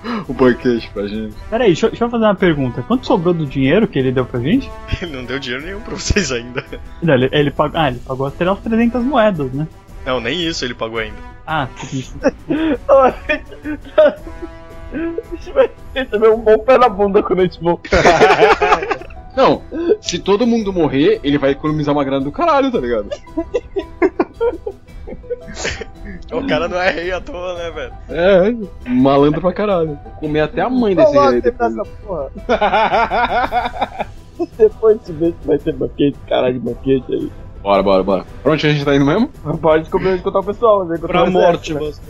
o 0.28 0.32
banquete 0.32 0.90
pra 0.92 1.06
gente. 1.06 1.34
Peraí, 1.50 1.68
deixa, 1.68 1.86
eu- 1.86 1.90
deixa 1.90 2.04
eu 2.04 2.10
fazer 2.10 2.24
uma 2.24 2.34
pergunta. 2.34 2.82
Quanto 2.82 3.06
sobrou 3.06 3.34
do 3.34 3.46
dinheiro 3.46 3.86
que 3.86 3.98
ele 3.98 4.12
deu 4.12 4.24
pra 4.24 4.40
gente? 4.40 4.70
Ele 5.00 5.12
não 5.16 5.24
deu 5.24 5.38
dinheiro 5.38 5.64
nenhum 5.64 5.80
pra 5.80 5.94
vocês 5.94 6.32
ainda. 6.32 6.64
Não, 7.02 7.14
ele, 7.14 7.28
ele 7.32 7.50
pagou, 7.50 7.80
ah, 7.80 7.88
ele 7.88 8.00
pagou 8.06 8.26
até 8.26 8.48
as 8.48 8.58
300 8.60 9.02
moedas, 9.04 9.52
né? 9.52 9.66
Não, 10.04 10.20
nem 10.20 10.40
isso 10.46 10.64
ele 10.64 10.74
pagou 10.74 10.98
ainda. 10.98 11.16
Ah, 11.46 11.68
tudo 11.78 11.94
isso. 11.96 12.16
A 12.88 13.14
gente 15.36 15.52
vai 15.52 15.70
receber 15.94 16.28
um 16.28 16.40
bom 16.40 16.58
pé 16.58 16.78
na 16.78 16.88
bunda 16.88 17.22
quando 17.22 17.40
a 17.40 17.42
gente 17.44 17.60
voltar. 17.60 18.02
Não, 19.36 19.62
se 20.00 20.18
todo 20.18 20.46
mundo 20.46 20.72
morrer, 20.72 21.20
ele 21.24 21.38
vai 21.38 21.50
economizar 21.52 21.94
uma 21.94 22.04
grana 22.04 22.24
do 22.24 22.32
caralho, 22.32 22.70
tá 22.70 22.78
ligado? 22.78 23.08
O 26.32 26.46
cara 26.46 26.66
não 26.68 26.80
é 26.80 26.90
rei 26.90 27.12
à 27.12 27.20
toa, 27.20 27.54
né, 27.54 27.70
velho? 27.70 27.92
É, 28.08 28.88
malandro 28.90 29.40
pra 29.40 29.52
caralho. 29.52 29.98
Comer 30.18 30.40
até 30.40 30.62
a 30.62 30.70
mãe 30.70 30.94
desse 30.96 31.12
rei 31.18 31.40
depois. 31.40 31.72
essa 31.72 31.84
porra. 32.06 32.30
Depois 34.58 34.98
de 35.04 35.12
ver 35.12 35.34
se 35.40 35.46
vai 35.46 35.58
ter 35.58 35.72
banquete, 35.74 36.18
caralho 36.28 36.54
de 36.54 36.60
banquete 36.60 37.12
aí. 37.14 37.30
Bora, 37.62 37.82
bora, 37.82 38.02
bora. 38.02 38.24
Pra 38.42 38.52
onde 38.52 38.66
a 38.66 38.70
gente 38.72 38.84
tá 38.84 38.94
indo 38.94 39.04
mesmo? 39.04 39.28
Pode 39.60 39.82
descobrir 39.84 40.08
onde 40.08 40.18
encontrar 40.20 40.40
o 40.40 40.44
pessoal, 40.44 40.84
né? 40.84 40.98
Pra 40.98 41.26
morte, 41.30 41.72
você. 41.74 42.00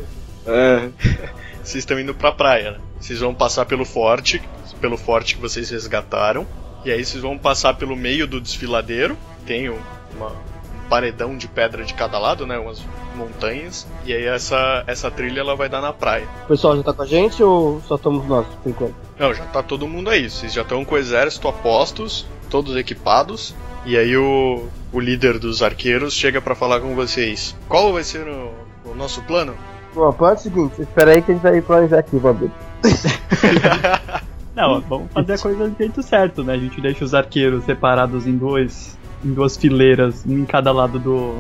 É. 0.47 0.89
Vocês 1.63 1.83
estão 1.85 1.99
indo 2.01 2.13
pra 2.15 2.33
praia, 2.33 2.73
né? 2.73 2.79
Vocês 2.99 3.21
vão 3.21 3.33
passar 3.35 3.67
pelo 3.67 3.85
forte, 3.85 4.43
pelo 4.81 4.97
forte 4.97 5.37
que 5.37 5.41
vocês 5.41 5.71
resgataram. 5.71 6.45
E 6.85 6.91
aí 6.91 7.05
vocês 7.05 7.23
vão 7.23 7.39
passar 7.39 7.75
pelo 7.75 7.95
meio 7.95 8.27
do 8.27 8.41
desfiladeiro. 8.41 9.17
Tem 9.47 9.71
um, 9.71 9.77
uma- 10.17 10.31
um 10.31 10.52
paredão 10.93 11.35
de 11.39 11.49
pedra 11.49 11.87
de 11.87 11.95
cada 11.95 12.19
lado, 12.19 12.47
né? 12.47 12.59
Umas 12.59 12.85
montanhas. 13.17 13.87
E 14.05 14.13
aí 14.13 14.27
essa, 14.27 14.85
essa 14.87 15.11
trilha 15.11 15.41
ela 15.41 15.57
vai 15.57 15.67
dar 15.67 15.81
na 15.81 15.91
praia. 15.91 16.29
O 16.45 16.49
pessoal 16.49 16.77
já 16.77 16.83
tá 16.83 16.93
com 16.93 17.01
a 17.01 17.07
gente 17.07 17.43
ou 17.43 17.81
só 17.89 17.95
estamos 17.95 18.27
nós, 18.27 18.47
por 18.63 18.69
enquanto? 18.69 18.95
Não, 19.19 19.33
já 19.33 19.43
tá 19.47 19.63
todo 19.63 19.89
mundo 19.89 20.11
aí. 20.11 20.29
Vocês 20.29 20.53
já 20.53 20.61
estão 20.61 20.85
com 20.85 20.95
o 20.95 20.99
exército 20.99 21.49
a 21.49 21.53
postos, 21.53 22.27
todos 22.51 22.77
equipados. 22.77 23.55
E 23.87 23.97
aí 23.97 24.15
o, 24.19 24.67
o 24.93 25.01
líder 25.01 25.39
dos 25.39 25.63
arqueiros 25.63 26.13
chega 26.13 26.43
pra 26.43 26.55
falar 26.55 26.79
com 26.81 26.95
vocês. 26.95 27.57
Qual 27.71 27.91
vai 27.95 28.05
ser 28.05 28.29
o, 28.29 28.53
o 28.85 28.95
nosso 28.95 29.23
plano? 29.23 29.55
Bom, 29.95 30.11
o 30.11 30.13
plano 30.13 30.35
é 30.35 30.37
o 30.37 30.43
seguinte, 30.43 30.83
espera 30.83 31.13
aí 31.13 31.23
que 31.23 31.31
a 31.31 31.35
gente 31.35 31.43
vai 31.43 31.63
planejar 31.63 32.01
aqui, 32.01 32.19
Babu. 32.19 32.51
Não, 34.55 34.83
vamos 34.83 35.11
fazer 35.11 35.33
a 35.33 35.39
coisa 35.39 35.69
do 35.71 35.79
jeito 35.79 36.03
certo, 36.03 36.45
né? 36.45 36.53
A 36.53 36.59
gente 36.59 36.79
deixa 36.83 37.03
os 37.03 37.15
arqueiros 37.15 37.65
separados 37.65 38.27
em 38.27 38.37
dois, 38.37 38.99
em 39.25 39.33
duas 39.33 39.57
fileiras, 39.57 40.25
um 40.27 40.39
em 40.39 40.45
cada 40.45 40.73
lado 40.73 40.99
do, 40.99 41.37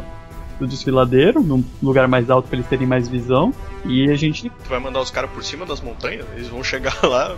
do 0.58 0.66
desfiladeiro, 0.66 1.42
num 1.42 1.64
lugar 1.82 2.06
mais 2.08 2.30
alto 2.30 2.48
pra 2.48 2.56
eles 2.56 2.68
terem 2.68 2.86
mais 2.86 3.08
visão. 3.08 3.52
E 3.84 4.10
a 4.10 4.14
gente 4.14 4.48
Tu 4.48 4.68
vai 4.68 4.78
mandar 4.78 5.00
os 5.00 5.10
caras 5.10 5.30
por 5.30 5.42
cima 5.42 5.66
das 5.66 5.80
montanhas? 5.80 6.26
Eles 6.34 6.48
vão 6.48 6.62
chegar 6.62 6.96
lá 7.02 7.36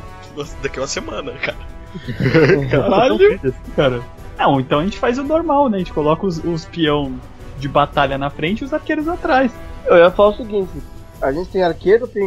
daqui 0.63 0.79
a 0.79 0.83
uma 0.83 0.89
semana, 0.89 1.33
cara. 1.33 1.75
Caralho! 2.71 3.19
cara. 3.77 4.03
Não, 4.37 4.59
então 4.59 4.81
a 4.81 4.85
gente 4.85 4.99
faz 4.99 5.19
o 5.19 5.23
normal, 5.23 5.69
né? 5.69 5.77
A 5.77 5.79
gente 5.79 5.93
coloca 5.93 6.27
os, 6.27 6.43
os 6.43 6.65
peão 6.65 7.19
de 7.59 7.69
batalha 7.69 8.19
na 8.19 8.31
frente 8.31 8.63
e 8.63 8.65
os 8.65 8.75
arqueiros 8.75 9.07
atrás. 9.09 9.53
Eu 9.87 9.97
ia 9.97 10.11
falar 10.11 10.31
o 10.31 10.37
seguinte, 10.37 10.71
a 11.21 11.33
gente 11.33 11.51
tem 11.51 11.63
arqueiro, 11.63 12.07
tem 12.07 12.27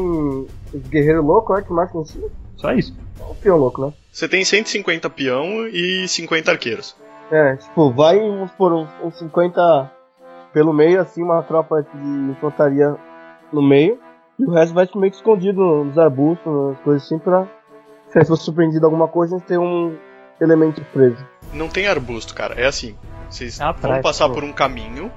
os 0.73 0.87
guerreiros 0.89 1.23
loucos, 1.23 1.55
olha 1.55 1.65
que 1.65 1.73
mais 1.73 1.93
em 1.93 2.05
cima. 2.05 2.27
Só 2.55 2.71
isso. 2.73 2.95
O 3.19 3.35
peão 3.35 3.57
louco, 3.57 3.85
né? 3.85 3.93
Você 4.11 4.27
tem 4.27 4.43
150 4.43 5.09
peão 5.09 5.67
e 5.67 6.07
50 6.07 6.51
arqueiros. 6.51 6.95
É, 7.31 7.55
tipo, 7.57 7.91
vai 7.91 8.19
uns 8.19 8.51
por 8.51 8.71
uns, 8.73 8.89
uns 9.03 9.17
50 9.19 9.91
pelo 10.53 10.73
meio, 10.73 11.01
assim, 11.01 11.21
uma 11.23 11.43
tropa 11.43 11.83
de 11.83 12.07
infantaria 12.31 12.95
no 13.51 13.61
meio. 13.61 13.99
E 14.39 14.45
o 14.45 14.51
resto 14.51 14.73
vai 14.73 14.87
meio 14.95 15.11
que 15.11 15.17
escondido 15.17 15.83
nos 15.83 15.97
arbustos, 15.97 16.45
nas 16.71 16.79
coisas 16.79 17.03
assim, 17.03 17.19
pra. 17.19 17.45
Se 18.09 18.23
for 18.25 18.37
surpreendido 18.37 18.85
alguma 18.85 19.07
coisa, 19.07 19.35
a 19.35 19.39
gente 19.39 19.47
tem 19.47 19.57
um 19.57 19.97
elemento 20.39 20.81
preso. 20.93 21.17
Não 21.53 21.67
tem 21.67 21.87
arbusto, 21.87 22.33
cara. 22.33 22.53
É 22.55 22.65
assim. 22.65 22.95
Vocês 23.29 23.59
É 23.59 23.63
a 23.63 23.71
vão 23.73 24.01
passar 24.01 24.29
pô. 24.29 24.35
por 24.35 24.43
um 24.43 24.53
caminho 24.53 25.11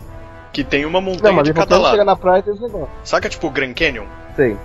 que 0.52 0.64
tem 0.64 0.84
uma 0.84 1.00
Não, 1.00 1.10
montanha 1.12 1.32
mas 1.32 1.44
de 1.44 1.54
cada 1.54 1.78
lado. 1.78 1.92
chegar 1.92 2.04
na 2.04 2.16
praia 2.16 2.40
esse 2.44 2.60
negócio. 2.60 2.88
Saca 3.04 3.28
tipo 3.28 3.46
o 3.46 3.50
Grand 3.50 3.72
Canyon? 3.72 4.06
Sei. 4.34 4.56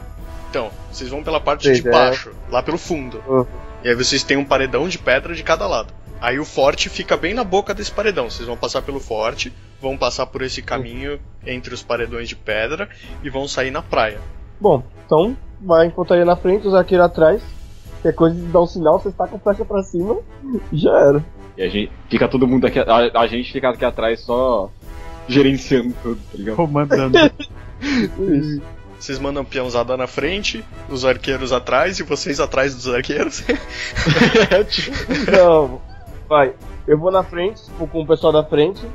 Então, 0.49 0.69
vocês 0.91 1.09
vão 1.11 1.21
pela 1.23 1.39
parte 1.39 1.65
Sei, 1.65 1.81
de 1.81 1.87
é. 1.87 1.91
baixo, 1.91 2.31
lá 2.49 2.63
pelo 2.63 2.77
fundo. 2.77 3.21
Uhum. 3.27 3.45
E 3.83 3.89
aí 3.89 3.93
vocês 3.95 4.23
têm 4.23 4.37
um 4.37 4.45
paredão 4.45 4.87
de 4.87 4.97
pedra 4.97 5.35
de 5.35 5.43
cada 5.43 5.67
lado. 5.67 5.93
Aí 6.21 6.39
o 6.39 6.45
forte 6.45 6.89
fica 6.89 7.15
bem 7.17 7.33
na 7.33 7.43
boca 7.43 7.73
desse 7.73 7.91
paredão. 7.91 8.29
Vocês 8.29 8.47
vão 8.47 8.57
passar 8.57 8.81
pelo 8.81 8.99
forte, 8.99 9.53
vão 9.81 9.97
passar 9.97 10.25
por 10.25 10.41
esse 10.41 10.61
caminho 10.61 11.19
entre 11.45 11.73
os 11.73 11.83
paredões 11.83 12.29
de 12.29 12.35
pedra 12.35 12.89
e 13.23 13.29
vão 13.29 13.47
sair 13.47 13.71
na 13.71 13.81
praia. 13.81 14.19
Bom, 14.59 14.83
então 15.05 15.35
vai 15.61 15.87
infantaria 15.87 16.25
na 16.25 16.35
frente, 16.35 16.67
os 16.67 16.73
arqueiros 16.73 17.05
atrás. 17.05 17.41
Qualquer 18.01 18.13
coisa 18.13 18.35
de 18.35 18.45
dar 18.47 18.61
um 18.61 18.67
sinal, 18.67 18.99
você 18.99 19.09
está 19.09 19.27
com 19.27 19.35
a 19.35 19.39
flecha 19.39 19.65
pra 19.65 19.83
cima 19.83 20.17
e 20.71 20.77
já 20.77 20.97
era. 20.97 21.25
E 21.57 21.63
a 21.63 21.69
gente 21.69 21.91
fica 22.09 22.27
todo 22.27 22.47
mundo 22.47 22.65
aqui. 22.67 22.79
A, 22.79 23.19
a 23.19 23.27
gente 23.27 23.51
fica 23.51 23.69
aqui 23.69 23.85
atrás 23.85 24.21
só 24.21 24.69
gerenciando 25.27 25.93
tudo, 26.01 26.19
tá 26.31 26.37
ligado? 26.37 26.55
Comandando. 26.55 27.17
Isso. 27.81 28.61
Vocês 28.99 29.19
mandam 29.19 29.43
peãozada 29.43 29.95
na 29.97 30.07
frente, 30.07 30.63
os 30.89 31.05
arqueiros 31.05 31.51
atrás 31.51 31.99
e 31.99 32.03
vocês 32.03 32.39
atrás 32.39 32.73
dos 32.73 32.87
arqueiros. 32.87 33.43
Não, 35.31 35.81
vai. 36.27 36.53
Eu 36.87 36.97
vou 36.97 37.11
na 37.11 37.23
frente, 37.23 37.63
tipo, 37.65 37.87
com 37.87 38.01
o 38.01 38.07
pessoal 38.07 38.31
da 38.33 38.43
frente. 38.43 38.85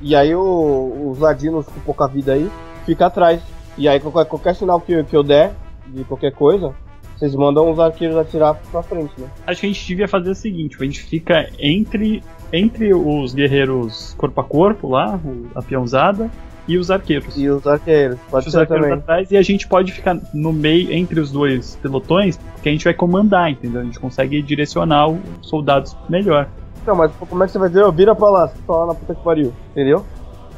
E 0.00 0.14
aí 0.16 0.34
o- 0.34 1.10
os 1.10 1.18
ladinos 1.18 1.66
com 1.66 1.80
pouca 1.80 2.06
vida 2.08 2.32
aí 2.32 2.50
fica 2.86 3.06
atrás. 3.06 3.42
E 3.76 3.88
aí 3.88 4.00
qualquer, 4.00 4.24
qualquer 4.26 4.54
sinal 4.54 4.80
que, 4.80 5.02
que 5.04 5.16
eu 5.16 5.22
der, 5.22 5.52
de 5.86 6.04
qualquer 6.04 6.32
coisa, 6.32 6.74
vocês 7.16 7.34
mandam 7.34 7.70
os 7.70 7.78
arqueiros 7.78 8.16
atirar 8.16 8.54
pra 8.70 8.82
frente, 8.82 9.12
né? 9.18 9.28
Acho 9.46 9.60
que 9.60 9.66
a 9.66 9.68
gente 9.70 9.86
devia 9.86 10.08
fazer 10.08 10.30
o 10.30 10.34
seguinte: 10.34 10.76
a 10.80 10.84
gente 10.84 11.00
fica 11.02 11.48
entre, 11.58 12.22
entre 12.52 12.94
os 12.94 13.34
guerreiros 13.34 14.14
corpo 14.16 14.40
a 14.40 14.44
corpo 14.44 14.88
lá, 14.88 15.20
a 15.54 15.62
peãozada, 15.62 16.30
e 16.66 16.78
os 16.78 16.90
arqueiros. 16.90 17.36
E 17.36 17.48
os 17.48 17.66
arqueiros, 17.66 18.18
pode 18.30 18.46
os 18.46 18.52
ser 18.52 18.60
arqueiros 18.60 18.86
também. 18.86 18.98
atrás 18.98 19.30
e 19.30 19.36
a 19.36 19.42
gente 19.42 19.66
pode 19.66 19.92
ficar 19.92 20.18
no 20.32 20.52
meio 20.52 20.92
entre 20.92 21.20
os 21.20 21.30
dois 21.30 21.76
pelotões, 21.76 22.36
porque 22.54 22.68
a 22.68 22.72
gente 22.72 22.84
vai 22.84 22.94
comandar, 22.94 23.50
entendeu? 23.50 23.80
A 23.80 23.84
gente 23.84 23.98
consegue 23.98 24.40
direcionar 24.42 25.08
os 25.08 25.18
soldados 25.42 25.96
melhor. 26.08 26.48
Não, 26.86 26.94
mas 26.94 27.12
como 27.28 27.42
é 27.42 27.46
que 27.46 27.52
você 27.52 27.58
vai 27.58 27.68
dizer? 27.68 27.82
Eu 27.82 27.92
vira 27.92 28.14
pra 28.14 28.30
lá, 28.30 28.48
tá 28.48 28.72
lá 28.72 28.86
na 28.86 28.94
puta 28.94 29.14
que 29.14 29.22
pariu, 29.22 29.52
entendeu? 29.70 30.04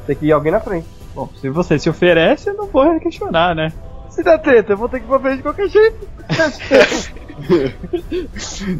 Tem 0.05 0.15
que 0.15 0.25
ir 0.25 0.31
alguém 0.31 0.51
na 0.51 0.59
frente. 0.59 0.87
Bom, 1.13 1.29
se 1.39 1.49
você 1.49 1.77
se 1.77 1.89
oferece, 1.89 2.49
eu 2.49 2.55
não 2.55 2.67
vou 2.67 2.99
questionar, 2.99 3.55
né? 3.55 3.71
Se 4.09 4.23
der 4.23 4.39
treta, 4.39 4.73
eu 4.73 4.77
vou 4.77 4.87
ter 4.87 4.99
que 4.99 5.05
ir 5.05 5.09
pra 5.09 5.19
frente 5.19 5.37
de 5.37 5.43
qualquer 5.43 5.67
jeito. 5.69 6.07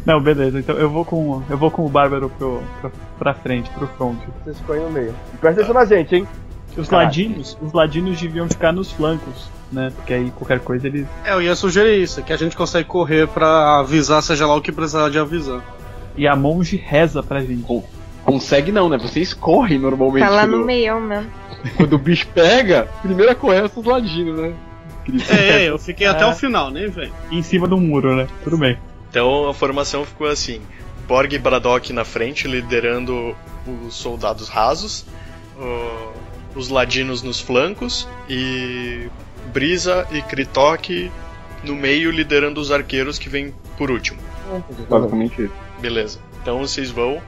Não, 0.06 0.20
beleza. 0.20 0.58
Então 0.58 0.76
eu 0.76 0.88
vou 0.88 1.04
com 1.04 1.42
eu 1.50 1.58
vou 1.58 1.70
com 1.70 1.84
o 1.84 1.88
bárbaro 1.88 2.30
pro, 2.30 2.62
pra, 2.80 2.90
pra 3.18 3.34
frente, 3.34 3.68
pro 3.70 3.86
front. 3.88 4.18
Vocês 4.44 4.56
aí 4.70 4.80
no 4.80 4.90
meio. 4.90 5.14
E 5.32 5.36
presta 5.38 5.62
atenção 5.62 5.74
na 5.74 5.84
gente, 5.84 6.14
hein? 6.14 6.28
Os 6.76 6.88
Caralho. 6.88 7.06
ladinos, 7.08 7.56
os 7.62 7.72
ladinos 7.72 8.20
deviam 8.20 8.48
ficar 8.48 8.72
nos 8.72 8.90
flancos, 8.90 9.48
né? 9.70 9.92
Porque 9.94 10.12
aí 10.12 10.30
qualquer 10.34 10.60
coisa 10.60 10.86
eles 10.88 11.06
É, 11.24 11.32
eu 11.32 11.40
ia 11.42 11.54
sugerir 11.54 12.02
isso, 12.02 12.22
que 12.22 12.32
a 12.32 12.36
gente 12.36 12.56
consegue 12.56 12.88
correr 12.88 13.28
pra 13.28 13.78
avisar, 13.78 14.22
seja 14.22 14.46
lá 14.46 14.54
o 14.56 14.60
que 14.60 14.72
precisar 14.72 15.08
de 15.10 15.18
avisar. 15.18 15.62
e 16.16 16.26
a 16.28 16.34
monge 16.36 16.76
reza 16.76 17.22
pra 17.22 17.40
gente. 17.40 17.64
Consegue 18.24 18.70
não, 18.72 18.88
né? 18.88 18.96
Vocês 18.98 19.34
correm 19.34 19.78
normalmente. 19.78 20.24
Tá 20.24 20.30
lá 20.30 20.46
no- 20.46 20.58
no 20.60 20.64
meião 20.64 21.00
mesmo. 21.00 21.30
Quando 21.76 21.92
o 21.94 21.98
bicho 21.98 22.26
pega, 22.28 22.88
primeiro 23.02 23.30
a 23.32 23.34
correr 23.34 23.58
é 23.64 23.64
os 23.64 23.84
ladinos, 23.84 24.38
né? 24.40 24.54
É, 25.30 25.64
eu 25.68 25.78
fiquei 25.78 26.06
até 26.06 26.22
É. 26.22 26.26
o 26.26 26.32
final, 26.32 26.70
nem 26.70 26.88
vem. 26.88 27.12
em 27.30 27.42
cima 27.42 27.66
do 27.68 27.76
muro, 27.76 28.16
né? 28.16 28.26
Tudo 28.42 28.56
bem. 28.56 28.78
Então 29.10 29.48
a 29.48 29.52
formação 29.54 30.04
ficou 30.04 30.26
assim: 30.28 30.60
Borg 31.06 31.32
e 31.34 31.38
Braddock 31.38 31.92
na 31.92 32.04
frente, 32.04 32.48
liderando 32.48 33.36
os 33.86 33.94
soldados 33.94 34.48
rasos, 34.48 35.04
o- 35.58 36.13
os 36.54 36.68
ladinos 36.68 37.22
nos 37.22 37.40
flancos 37.40 38.08
e 38.28 39.08
Brisa 39.52 40.06
e 40.10 40.22
Kritok 40.22 41.10
no 41.62 41.74
meio, 41.74 42.10
liderando 42.10 42.60
os 42.60 42.70
arqueiros 42.70 43.18
que 43.18 43.28
vêm 43.28 43.54
por 43.76 43.90
último. 43.90 44.20
Basicamente 44.88 45.42
isso. 45.42 45.54
Beleza. 45.80 46.18
Então 46.42 46.58
vocês 46.58 46.90
vão. 46.90 47.20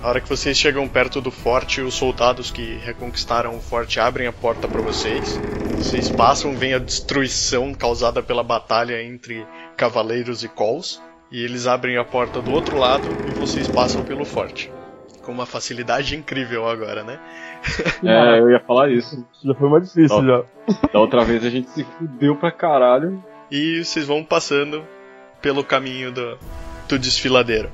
A 0.00 0.08
hora 0.08 0.20
que 0.20 0.28
vocês 0.28 0.56
chegam 0.56 0.86
perto 0.86 1.20
do 1.20 1.30
forte, 1.30 1.80
os 1.80 1.94
soldados 1.94 2.52
que 2.52 2.78
reconquistaram 2.84 3.56
o 3.56 3.60
forte 3.60 3.98
abrem 3.98 4.28
a 4.28 4.32
porta 4.32 4.68
para 4.68 4.80
vocês. 4.80 5.40
Vocês 5.76 6.08
passam, 6.08 6.54
vem 6.54 6.72
a 6.72 6.78
destruição 6.78 7.74
causada 7.74 8.22
pela 8.22 8.44
batalha 8.44 9.02
entre 9.02 9.44
cavaleiros 9.76 10.44
e 10.44 10.48
cols. 10.48 11.02
E 11.32 11.42
eles 11.42 11.66
abrem 11.66 11.96
a 11.96 12.04
porta 12.04 12.40
do 12.40 12.52
outro 12.52 12.78
lado 12.78 13.06
e 13.28 13.38
vocês 13.38 13.66
passam 13.68 14.02
pelo 14.04 14.24
forte. 14.24 14.70
Com 15.28 15.32
uma 15.32 15.44
facilidade 15.44 16.16
incrível 16.16 16.66
agora, 16.66 17.04
né? 17.04 17.18
É, 18.02 18.40
eu 18.40 18.50
ia 18.50 18.60
falar 18.60 18.90
isso. 18.90 19.26
Já 19.44 19.52
foi 19.52 19.68
mais 19.68 19.84
difícil 19.84 20.16
Ó. 20.16 20.22
já. 20.22 20.42
Da 20.90 20.98
outra 20.98 21.22
vez 21.22 21.44
a 21.44 21.50
gente 21.50 21.68
se 21.68 21.84
fudeu 21.84 22.34
pra 22.34 22.50
caralho. 22.50 23.22
E 23.50 23.84
vocês 23.84 24.06
vão 24.06 24.24
passando 24.24 24.82
pelo 25.42 25.62
caminho 25.62 26.10
do, 26.10 26.38
do 26.88 26.98
desfiladeiro. 26.98 27.68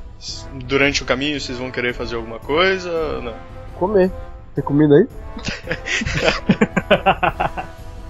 Durante 0.65 1.05
o 1.05 1.07
caminho, 1.07 1.41
vocês 1.41 1.57
vão 1.57 1.71
querer 1.71 1.95
fazer 1.95 2.17
alguma 2.17 2.41
coisa? 2.41 3.21
Não. 3.21 3.35
Comer. 3.79 4.11
Tem 4.57 4.65
comida 4.65 4.97
aí? 4.97 5.07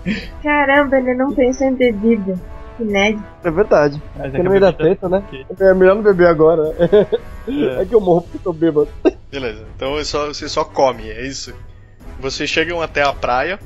Caramba, 0.43 0.97
ele 0.97 1.13
não 1.13 1.35
pensou 1.35 1.67
em 1.67 1.75
bebida. 1.75 2.41
Que 2.79 2.85
nerd. 2.85 3.23
É 3.45 3.51
verdade. 3.51 4.03
Mas 4.17 4.33
no 4.33 4.45
meio 4.45 4.61
da 4.63 4.73
treta, 4.73 5.07
né? 5.07 5.23
É 5.61 5.75
melhor 5.75 5.97
não 5.97 6.03
beber 6.03 6.29
agora. 6.29 6.75
É 7.79 7.85
que 7.85 7.95
eu 7.95 8.01
morro 8.01 8.23
porque 8.23 8.39
tô 8.39 8.55
bêbado. 8.55 8.89
Beleza, 9.35 9.67
então 9.75 10.05
só, 10.05 10.29
você 10.29 10.49
só 10.49 10.65
come, 10.65 11.11
é 11.11 11.27
isso. 11.27 11.53
Vocês 12.21 12.49
chegam 12.49 12.81
até 12.81 13.03
a 13.03 13.13
praia 13.13 13.59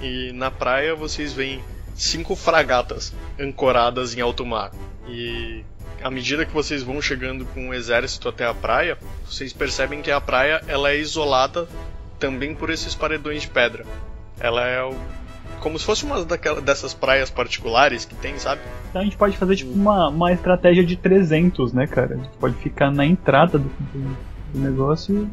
e 0.00 0.30
na 0.32 0.52
praia 0.52 0.94
vocês 0.94 1.32
veem 1.32 1.60
cinco 1.96 2.36
fragatas 2.36 3.12
ancoradas 3.36 4.16
em 4.16 4.20
alto 4.20 4.46
mar. 4.46 4.70
E 5.08 5.64
à 6.00 6.08
medida 6.12 6.46
que 6.46 6.52
vocês 6.54 6.84
vão 6.84 7.02
chegando 7.02 7.44
com 7.46 7.70
o 7.70 7.74
exército 7.74 8.28
até 8.28 8.46
a 8.46 8.54
praia, 8.54 8.96
vocês 9.28 9.52
percebem 9.52 10.00
que 10.00 10.12
a 10.12 10.20
praia 10.20 10.62
ela 10.68 10.92
é 10.92 10.98
isolada 10.98 11.66
também 12.20 12.54
por 12.54 12.70
esses 12.70 12.94
paredões 12.94 13.42
de 13.42 13.48
pedra. 13.48 13.84
Ela 14.38 14.64
é 14.64 14.80
o- 14.84 14.94
como 15.58 15.76
se 15.76 15.84
fosse 15.84 16.04
uma 16.04 16.24
daquela, 16.24 16.60
dessas 16.60 16.94
praias 16.94 17.30
particulares 17.30 18.04
que 18.04 18.14
tem, 18.14 18.38
sabe? 18.38 18.60
Então 18.90 19.00
a 19.02 19.04
gente 19.04 19.16
pode 19.16 19.36
fazer 19.36 19.56
tipo 19.56 19.72
uma, 19.72 20.08
uma 20.08 20.32
estratégia 20.32 20.84
de 20.84 20.94
300, 20.94 21.72
né, 21.72 21.88
cara? 21.88 22.14
A 22.14 22.16
gente 22.16 22.30
pode 22.38 22.54
ficar 22.58 22.92
na 22.92 23.04
entrada 23.04 23.58
do, 23.58 23.68
do 24.52 24.58
negócio 24.58 25.28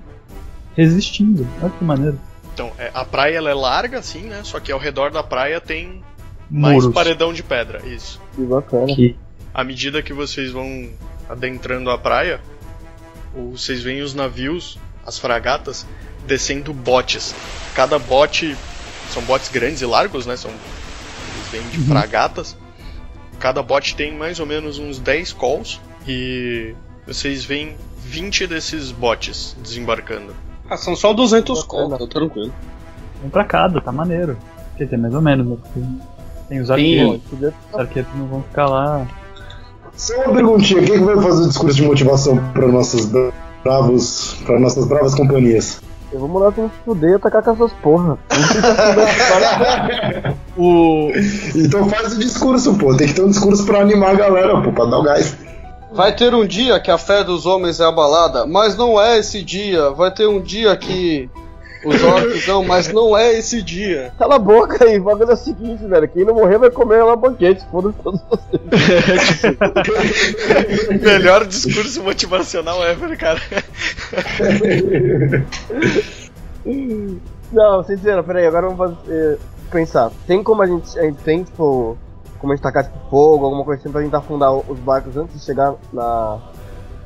resistindo. 0.75 1.47
Olha 1.62 1.71
que 1.71 1.84
maneiro. 1.84 2.19
Então, 2.53 2.71
é, 2.77 2.89
a 2.93 3.06
praia 3.06 3.38
ela 3.38 3.49
é 3.49 3.53
larga, 3.53 3.99
assim, 3.99 4.21
né? 4.21 4.41
Só 4.43 4.60
que 4.60 4.71
ao 4.71 4.80
redor 4.80 5.12
da 5.12 5.21
praia 5.23 5.60
tem 5.62 6.01
mais 6.49 6.75
Muros. 6.75 6.93
paredão 6.93 7.34
de 7.34 7.43
pedra, 7.43 7.86
isso. 7.86 8.19
Que 8.36 8.41
bacana. 8.43 8.91
Aqui. 8.91 9.15
À 9.53 9.63
medida 9.63 10.01
que 10.01 10.13
vocês 10.13 10.51
vão 10.51 10.89
adentrando 11.30 11.89
a 11.89 11.97
praia, 11.97 12.39
o- 13.36 13.51
vocês 13.58 13.82
veem 13.82 14.01
os 14.01 14.13
navios, 14.13 14.80
as 15.06 15.19
fragatas, 15.19 15.86
descendo 16.25 16.73
botes. 16.73 17.34
Cada 17.75 17.99
bote 17.99 18.56
são 19.12 19.21
botes 19.23 19.49
grandes 19.49 19.82
e 19.82 19.86
largos, 19.86 20.25
né? 20.25 20.36
São, 20.36 20.51
eles 20.51 21.47
vêm 21.51 21.62
de 21.69 21.88
fragatas. 21.88 22.56
Cada 23.39 23.62
bote 23.62 23.95
tem 23.95 24.15
mais 24.15 24.39
ou 24.39 24.45
menos 24.47 24.80
uns 24.80 24.97
10 24.99 25.32
calls 25.34 25.80
e 26.08 26.73
vocês 27.06 27.45
veem 27.45 27.75
20 28.08 28.48
desses 28.48 28.91
botes 28.91 29.56
desembarcando. 29.62 30.34
Ah, 30.70 30.78
são 30.78 30.96
só 30.96 31.13
200 31.13 31.62
Bacana. 31.63 31.89
conto, 31.89 32.00
tá 32.08 32.13
tranquilo. 32.20 32.54
Um 33.24 33.30
pra 33.30 33.43
cada, 33.43 33.82
tá 33.82 33.91
maneiro. 33.91 34.38
Quer 34.78 34.86
dizer, 34.86 34.98
mais 34.98 35.13
ou 35.13 35.22
menos, 35.22 35.46
né? 35.48 35.58
Porque 35.62 35.80
tem 36.50 36.60
os 36.62 36.72
arqueiros. 36.72 37.22
Podia- 37.30 37.54
Os 37.74 37.80
arqueiros 37.80 38.12
não 38.15 38.28
vão 38.28 38.43
ficar 38.43 38.67
lá. 38.67 39.08
Só 39.96 40.15
uma 40.24 40.34
perguntinha, 40.34 40.84
quem 40.84 41.00
que 41.00 41.04
vai 41.04 41.15
fazer 41.15 41.43
o 41.43 41.48
discurso 41.48 41.76
de 41.76 41.84
motivação 41.84 42.38
para 42.54 42.67
nossos 42.67 43.10
bravos, 43.63 44.38
para 44.46 44.60
nossas 44.60 44.86
bravas 44.86 45.15
companhias? 45.15 45.82
Eu 46.13 46.20
vou 46.20 46.30
mandar 46.30 46.54
se 46.54 46.70
fuder 46.86 47.12
e 47.12 47.15
atacar 47.15 47.43
com 47.43 47.52
essas 47.52 47.74
porra. 47.82 48.17
O. 50.58 51.12
Então 51.56 51.89
faz 51.89 52.13
o 52.13 52.20
discurso, 52.20 52.74
pô. 52.76 52.96
Tem 52.96 53.08
que 53.08 53.13
ter 53.13 53.24
um 53.24 53.30
discurso 53.30 53.65
pra 53.65 53.82
animar 53.82 54.12
a 54.12 54.15
galera, 54.15 54.62
pô, 54.62 54.72
pra 54.72 54.86
dar 54.86 55.00
o 55.00 55.04
gás. 55.04 55.36
Vai 55.97 56.15
ter 56.15 56.31
um 56.36 56.45
dia 56.45 56.79
que 56.79 56.91
a 56.91 56.97
fé 56.99 57.23
dos 57.23 57.47
homens 57.47 57.79
é 57.79 57.83
abalada, 57.83 58.45
mas 58.45 58.77
não 58.77 59.01
é 59.01 59.17
esse 59.17 59.41
dia. 59.41 59.89
Vai 59.89 60.12
ter 60.12 60.27
um 60.27 60.39
dia 60.39 60.77
que 60.77 61.27
os 61.83 62.03
orcs 62.03 62.45
não, 62.45 62.63
mas 62.63 62.93
não 62.93 63.17
é 63.17 63.33
esse 63.33 63.63
dia. 63.63 64.13
Cala 64.15 64.36
a 64.36 64.39
boca 64.39 64.86
aí, 64.86 64.99
o 64.99 65.03
bagulho 65.05 65.31
é 65.31 65.33
o 65.33 65.36
seguinte, 65.36 65.83
velho. 65.88 66.07
Quem 66.07 66.23
não 66.23 66.36
morrer 66.36 66.60
vai 66.60 66.69
comer 66.69 67.01
lá 67.01 67.15
banquete, 67.15 67.65
foda-se 67.71 67.97
todos 68.03 68.21
vocês. 68.29 68.62
Melhor 71.01 71.47
discurso 71.47 72.03
motivacional 72.03 72.83
ever, 72.83 73.17
cara. 73.17 73.41
Não, 77.51 77.83
sincero, 77.83 78.23
peraí, 78.23 78.45
agora 78.45 78.69
vamos 78.69 78.99
fazer, 78.99 79.39
pensar. 79.71 80.12
Tem 80.27 80.43
como 80.43 80.62
a 80.62 80.67
gente, 80.67 80.99
a 80.99 81.01
gente 81.01 81.23
tem, 81.23 81.43
tipo, 81.43 81.97
como 82.39 82.54
a 82.54 82.56
gente 82.56 82.63
tacar 82.63 82.84
tipo, 82.84 82.97
fogo, 83.10 83.45
alguma 83.45 83.63
coisa 83.63 83.82
assim 83.82 83.91
pra 83.91 84.02
tentar 84.02 84.19
afundar 84.19 84.54
os 84.54 84.80
barcos 84.80 85.17
antes 85.17 85.39
de 85.39 85.45
chegar 85.45 85.73
na. 85.91 86.39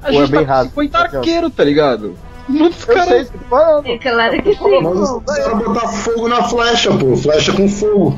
A 0.03 0.07
Ou 0.07 0.09
é 0.09 0.13
gente 0.13 0.31
bem 0.31 0.45
tá 0.45 0.53
raso? 0.53 0.69
com 0.71 0.81
50 0.81 0.97
arqueiro, 0.97 1.49
tá 1.49 1.63
ligado? 1.63 2.15
Muitos 2.49 2.85
caras. 2.85 3.27
sei, 3.27 3.39
que. 3.83 3.91
É 3.91 3.97
claro 3.97 4.43
que 4.43 4.55
sim. 4.55 4.81
Nós 4.81 5.09
pô. 5.09 5.21
precisamos 5.21 5.65
botar 5.65 5.87
fogo 5.87 6.27
na 6.27 6.43
flecha, 6.43 6.91
pô. 6.97 7.15
Flecha 7.15 7.53
com 7.53 7.69
fogo. 7.69 8.17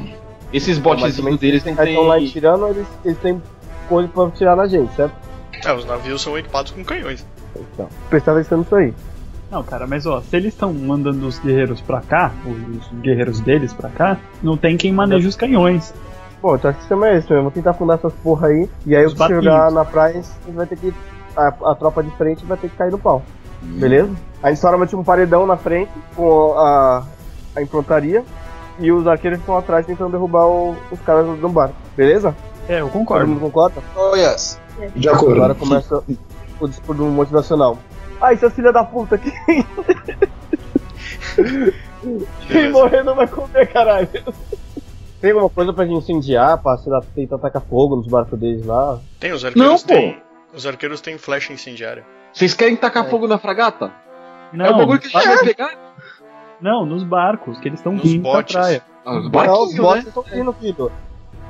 Esses 0.53 0.77
Mas 0.77 0.83
botes 0.83 1.17
também 1.17 1.35
deles 1.35 1.63
tem 1.63 1.73
eles 1.73 1.89
estão 1.89 2.03
lá 2.03 2.19
e 2.19 2.29
tirando, 2.29 2.67
eles, 2.67 2.87
eles 3.03 3.17
têm 3.17 3.41
coisa 3.89 4.07
pra 4.07 4.29
tirar 4.31 4.55
na 4.55 4.67
gente, 4.67 4.93
certo? 4.95 5.13
É, 5.65 5.73
os 5.73 5.85
navios 5.85 6.21
são 6.21 6.37
equipados 6.37 6.71
com 6.71 6.83
canhões. 6.83 7.25
Então, 7.55 7.89
prestar 8.09 8.33
atenção 8.33 8.59
nisso 8.59 8.75
aí. 8.75 8.93
Não, 9.49 9.63
cara, 9.63 9.85
mas 9.85 10.05
ó, 10.05 10.21
se 10.21 10.35
eles 10.35 10.53
estão 10.53 10.73
mandando 10.73 11.27
os 11.27 11.37
guerreiros 11.39 11.79
pra 11.81 12.01
cá, 12.01 12.31
os 12.45 12.87
guerreiros 13.01 13.39
deles 13.39 13.71
pra 13.71 13.89
cá, 13.89 14.17
não 14.41 14.57
tem 14.57 14.77
quem 14.77 14.91
maneje 14.91 15.27
os 15.27 15.35
canhões. 15.35 15.93
Bom, 16.43 16.55
então 16.55 16.69
acho 16.69 16.77
que 16.79 16.83
o 16.83 16.85
esquema 16.85 17.07
é 17.07 17.17
esse 17.17 17.27
mesmo. 17.29 17.43
Vou 17.43 17.51
tentar 17.51 17.71
afundar 17.71 17.97
essas 17.97 18.11
porra 18.21 18.47
aí. 18.49 18.69
E 18.85 18.93
aí, 18.95 19.05
Os 19.05 19.13
o 19.13 19.15
que 19.15 19.23
chegar 19.27 19.41
barquinhos. 19.41 19.73
na 19.73 19.85
praia, 19.85 20.09
a 20.11 20.13
gente 20.21 20.31
vai 20.55 20.65
ter 20.67 20.75
que. 20.77 20.93
A, 21.37 21.47
a 21.47 21.73
tropa 21.75 22.03
de 22.03 22.11
frente 22.17 22.45
vai 22.45 22.57
ter 22.57 22.69
que 22.69 22.75
cair 22.75 22.91
no 22.91 22.99
pau. 22.99 23.23
Beleza? 23.61 24.11
A 24.43 24.49
gente 24.49 24.57
estoura 24.57 24.85
tipo 24.85 25.01
um 25.01 25.05
paredão 25.05 25.47
na 25.47 25.55
frente 25.55 25.89
com 26.17 26.53
a, 26.57 27.03
a 27.55 27.61
improntaria. 27.61 28.23
E 28.77 28.91
os 28.91 29.07
arqueiros 29.07 29.39
estão 29.39 29.57
atrás 29.57 29.85
tentando 29.85 30.11
derrubar 30.11 30.45
o- 30.47 30.75
os 30.91 30.99
caras 31.01 31.25
do 31.39 31.47
barco. 31.49 31.75
Beleza? 31.95 32.35
É, 32.67 32.81
eu 32.81 32.85
Todo 32.87 32.91
concordo. 32.93 33.27
mundo 33.27 33.39
concorda? 33.39 33.81
Oh 33.95 34.13
yes. 34.15 34.59
De 34.95 35.07
acordo. 35.07 35.35
Agora 35.35 35.55
começa 35.55 36.03
o 36.59 36.67
discurso 36.67 37.03
motivacional. 37.05 37.77
Ai, 38.19 38.35
seus 38.35 38.51
filha 38.53 38.73
da 38.73 38.83
puta 38.83 39.15
aqui. 39.15 39.31
Quem 42.47 42.71
morrer 42.71 43.03
não 43.03 43.15
vai 43.15 43.27
comer, 43.27 43.67
caralho. 43.67 44.09
Tem 45.23 45.31
alguma 45.31 45.49
coisa 45.49 45.71
pra 45.71 45.85
gente 45.85 45.99
incendiar, 45.99 46.61
pra 46.61 46.77
sei 46.77 46.91
lá, 46.91 47.01
tentar 47.15 47.37
atacar 47.37 47.61
fogo 47.61 47.95
nos 47.95 48.07
barcos 48.07 48.37
deles 48.37 48.65
lá? 48.65 48.99
Tem, 49.21 49.31
os 49.31 49.45
arqueiros 49.45 49.71
Não, 49.71 49.79
pô. 49.79 49.87
têm. 49.87 50.17
Os 50.53 50.65
arqueiros 50.67 50.99
têm 50.99 51.17
flecha 51.17 51.53
incendiária. 51.53 52.03
Vocês 52.33 52.53
querem 52.53 52.75
tacar 52.75 53.09
fogo 53.09 53.25
na 53.25 53.37
fragata? 53.37 53.89
Não, 54.51 54.65
é 54.65 54.69
o 54.71 54.77
bagulho 54.77 54.99
que 54.99 55.07
a 55.07 55.09
gente 55.09 55.25
nos- 55.29 55.35
vai 55.37 55.45
pegar. 55.45 55.93
não, 56.59 56.85
nos 56.85 57.03
barcos, 57.05 57.57
que 57.57 57.69
eles 57.69 57.79
estão 57.79 57.93
Nos 57.93 58.03
vindo 58.03 58.23
pra 58.23 58.31
botes. 58.33 58.53
praia. 58.53 58.83
Ah, 59.05 59.11
os 59.11 59.15
Não, 59.15 59.23
os 59.23 59.29
barquinhos, 59.31 59.75
bots 59.77 60.03
né? 60.03 60.09
estão 60.09 60.23
vindo, 60.23 60.53
filho. 60.53 60.91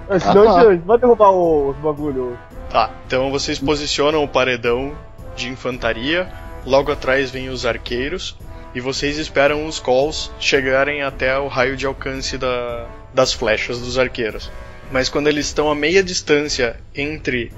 É, 0.08 0.20
Senão 0.20 0.46
tá. 0.46 0.60
a 0.62 0.72
gente 0.76 0.86
vai 0.86 0.98
derrubar 1.00 1.32
os 1.32 1.76
bagulho. 1.78 2.38
Tá, 2.70 2.92
então 3.08 3.32
vocês 3.32 3.58
posicionam 3.58 4.24
o 4.24 4.28
paredão 4.28 4.94
de 5.36 5.50
infantaria. 5.50 6.32
Logo 6.64 6.92
atrás 6.92 7.32
vem 7.32 7.50
os 7.50 7.66
arqueiros. 7.66 8.38
E 8.76 8.80
vocês 8.80 9.18
esperam 9.18 9.66
os 9.66 9.80
calls 9.80 10.32
chegarem 10.40 11.02
até 11.02 11.38
o 11.40 11.48
raio 11.48 11.76
de 11.76 11.88
alcance 11.88 12.38
da- 12.38 12.86
das 13.14 13.34
flechas 13.34 13.80
dos 13.80 13.98
arqueiros. 13.98 14.52
Mas 14.92 15.10
quando 15.10 15.28
eles 15.28 15.46
estão 15.48 15.70
a 15.72 15.76
meia 15.76 16.04
distância 16.04 16.78
entre 16.96 17.52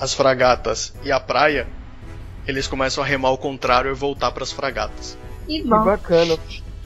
as 0.00 0.12
fragatas 0.14 0.94
e 1.02 1.10
a 1.12 1.18
praia, 1.20 1.66
eles 2.46 2.66
começam 2.66 3.02
a 3.02 3.06
remar 3.06 3.28
ao 3.28 3.38
contrário 3.38 3.90
e 3.90 3.94
voltar 3.94 4.30
para 4.32 4.42
as 4.42 4.52
fragatas. 4.52 5.16
Que 5.46 5.62
Que 5.62 5.68
bacana. 5.68 6.36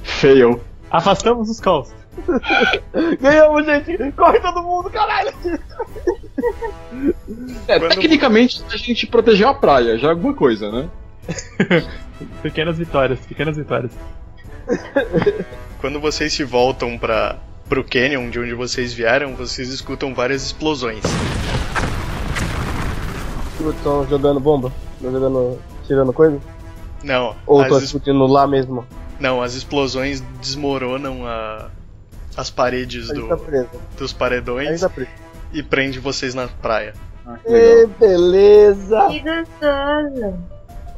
Fail. 0.02 0.60
Afastamos 0.90 1.48
os 1.50 1.60
calls. 1.60 1.92
Ganhamos, 3.20 3.64
gente! 3.64 4.12
Corre 4.12 4.40
todo 4.40 4.62
mundo, 4.62 4.90
caralho! 4.90 5.32
É, 7.68 7.78
Quando- 7.78 7.90
tecnicamente 7.94 8.62
a 8.70 8.76
gente 8.76 9.06
protegeu 9.06 9.48
a 9.48 9.54
praia, 9.54 9.96
já 9.98 10.08
é 10.08 10.10
alguma 10.10 10.34
coisa, 10.34 10.70
né? 10.70 10.88
Pequenas 12.42 12.78
vitórias, 12.78 13.20
pequenas 13.20 13.56
vitórias. 13.56 13.92
Quando 15.80 16.00
vocês 16.00 16.32
se 16.32 16.42
voltam 16.44 16.98
para 16.98 17.38
pro 17.70 17.84
canyon 17.84 18.28
de 18.30 18.38
onde 18.40 18.52
vocês 18.52 18.92
vieram, 18.92 19.34
vocês 19.36 19.68
escutam 19.68 20.12
várias 20.12 20.42
explosões. 20.44 21.02
Estão 23.76 24.06
jogando 24.08 24.40
bomba? 24.40 24.72
Estão 24.96 25.12
jogando. 25.12 25.58
tirando 25.86 26.12
coisa? 26.12 26.38
Não, 27.04 27.34
Ou 27.46 27.62
estão 27.62 27.76
es- 27.78 27.84
discutindo 27.84 28.26
lá 28.26 28.46
mesmo? 28.46 28.84
não, 29.18 29.40
as 29.42 29.54
explosões 29.54 30.20
desmoronam 30.40 31.26
a- 31.26 31.68
as 32.36 32.50
paredes 32.50 33.08
do- 33.08 33.28
tá 33.28 33.36
dos 33.98 34.12
paredões 34.12 34.80
tá 34.80 34.90
e 35.52 35.62
prende 35.62 35.98
vocês 35.98 36.34
na 36.34 36.48
praia. 36.48 36.94
Ah, 37.26 37.36
que. 37.44 37.52
Ê, 37.52 37.86
beleza! 37.98 39.06
Que 39.10 39.20
gostoso. 39.20 40.34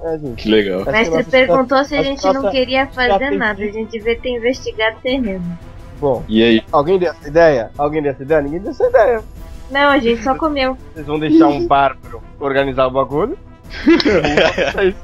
É. 0.05 0.19
Que 0.37 0.49
legal. 0.49 0.83
O 0.83 0.91
mestre 0.91 1.17
nossa- 1.19 1.31
perguntou 1.31 1.85
se 1.85 1.95
a 1.97 2.03
gente 2.03 2.25
não 2.25 2.51
queria 2.51 2.87
fazer 2.89 3.31
nada. 3.33 3.63
A 3.63 3.67
gente 3.67 3.91
devia 3.93 4.19
ter 4.19 4.31
investigado 4.31 4.97
o 4.97 5.01
terreno. 5.01 5.59
Bom, 6.03 6.25
E 6.29 6.43
aí? 6.43 6.65
alguém 6.73 6.99
deu 6.99 7.13
essa 7.13 7.29
ideia? 7.29 7.71
Alguém 7.79 8.03
deu 8.03 8.11
essa 8.11 8.25
ideia? 8.25 8.43
Ninguém 8.43 8.59
deu 8.59 8.73
essa 8.73 8.89
ideia. 8.89 9.23
Não, 9.71 9.89
a 9.89 9.99
gente 10.01 10.21
só 10.21 10.35
comeu. 10.35 10.77
Vocês 10.93 11.07
vão 11.07 11.17
deixar 11.17 11.47
um 11.47 11.65
bárbaro 11.65 12.21
organizar 12.41 12.89
o 12.89 12.91
bagulho? 12.91 13.39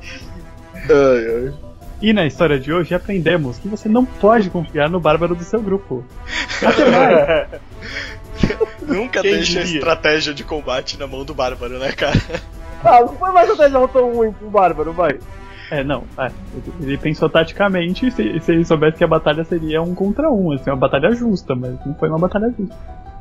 E 2.00 2.12
na 2.12 2.24
história 2.24 2.58
de 2.60 2.72
hoje 2.72 2.94
aprendemos 2.94 3.58
que 3.58 3.66
você 3.66 3.88
não 3.88 4.04
pode 4.04 4.48
confiar 4.50 4.88
no 4.88 5.00
bárbaro 5.00 5.34
do 5.34 5.42
seu 5.42 5.60
grupo. 5.60 6.04
Até 6.64 6.90
mais. 6.90 7.48
Nunca 8.86 9.20
Quem 9.20 9.34
deixa 9.34 9.60
a 9.60 9.64
estratégia 9.64 10.32
de 10.32 10.44
combate 10.44 10.96
na 10.96 11.08
mão 11.08 11.24
do 11.24 11.34
bárbaro, 11.34 11.78
né, 11.78 11.90
cara? 11.92 12.18
Ah, 12.84 13.00
não 13.00 13.14
foi 13.16 13.32
mais 13.32 13.50
até 13.50 13.68
já 13.68 13.88
tão 13.88 14.12
ruim 14.14 14.32
pro 14.32 14.48
bárbaro, 14.48 14.92
vai. 14.92 15.18
É, 15.70 15.84
não, 15.84 16.04
é, 16.18 16.30
ele 16.80 16.96
pensou 16.96 17.28
taticamente 17.28 18.10
se, 18.10 18.40
se 18.40 18.52
ele 18.52 18.64
soubesse 18.64 18.96
que 18.96 19.04
a 19.04 19.08
batalha 19.08 19.44
seria 19.44 19.82
um 19.82 19.94
contra 19.94 20.30
um, 20.30 20.52
assim, 20.52 20.70
uma 20.70 20.76
batalha 20.76 21.12
justa, 21.12 21.54
mas 21.54 21.74
não 21.84 21.94
foi 21.94 22.08
uma 22.08 22.18
batalha 22.18 22.52
justa. 22.58 22.74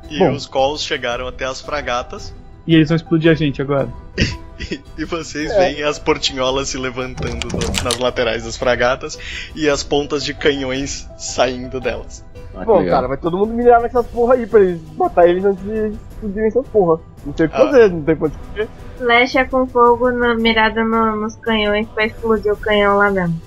E 0.09 0.19
Bom. 0.19 0.31
os 0.31 0.45
calls 0.45 0.81
chegaram 0.83 1.27
até 1.27 1.43
as 1.45 1.59
fragatas 1.59 2.33
E 2.65 2.73
eles 2.75 2.87
vão 2.87 2.95
explodir 2.95 3.29
a 3.29 3.33
gente 3.35 3.61
agora. 3.61 3.89
e 4.97 5.03
vocês 5.05 5.51
É. 5.51 5.59
veem 5.59 5.83
as 5.83 5.99
portinholas 5.99 6.69
se 6.69 6.77
levantando 6.77 7.47
do- 7.49 7.83
nas 7.83 7.97
laterais 7.99 8.45
das 8.45 8.55
fragatas 8.55 9.19
e 9.53 9.69
as 9.69 9.83
pontas 9.83 10.23
de 10.23 10.33
canhões 10.33 11.09
saindo 11.17 11.79
delas. 11.81 12.23
Ah, 12.55 12.59
que 12.61 12.65
Bom, 12.65 12.79
legal. 12.79 12.95
cara, 12.95 13.07
vai 13.09 13.17
todo 13.17 13.37
mundo 13.37 13.53
mirar 13.53 13.81
nessas 13.81 14.05
porra 14.07 14.35
aí 14.35 14.47
pra 14.47 14.61
eles 14.61 14.81
matar 14.95 15.27
eles 15.29 15.43
antes 15.45 15.61
de 15.63 15.87
explodirem 16.13 16.47
essas 16.47 16.67
porra. 16.69 16.99
Não 17.25 17.33
tem 17.33 17.45
o 17.45 17.49
que 17.49 17.55
Ah. 17.55 17.59
fazer, 17.59 17.91
não 17.91 18.01
tem 18.03 18.15
pra 18.15 18.25
onde 18.27 18.37
correr. 18.37 18.67
Flecha 18.97 19.45
com 19.45 19.67
fogo 19.67 20.09
na, 20.11 20.33
mirada 20.35 20.83
no- 20.83 21.15
nos 21.17 21.35
canhões 21.35 21.87
pra 21.93 22.05
explodir 22.05 22.51
o 22.51 22.57
canhão 22.57 22.97
lá 22.97 23.11
mesmo. 23.11 23.39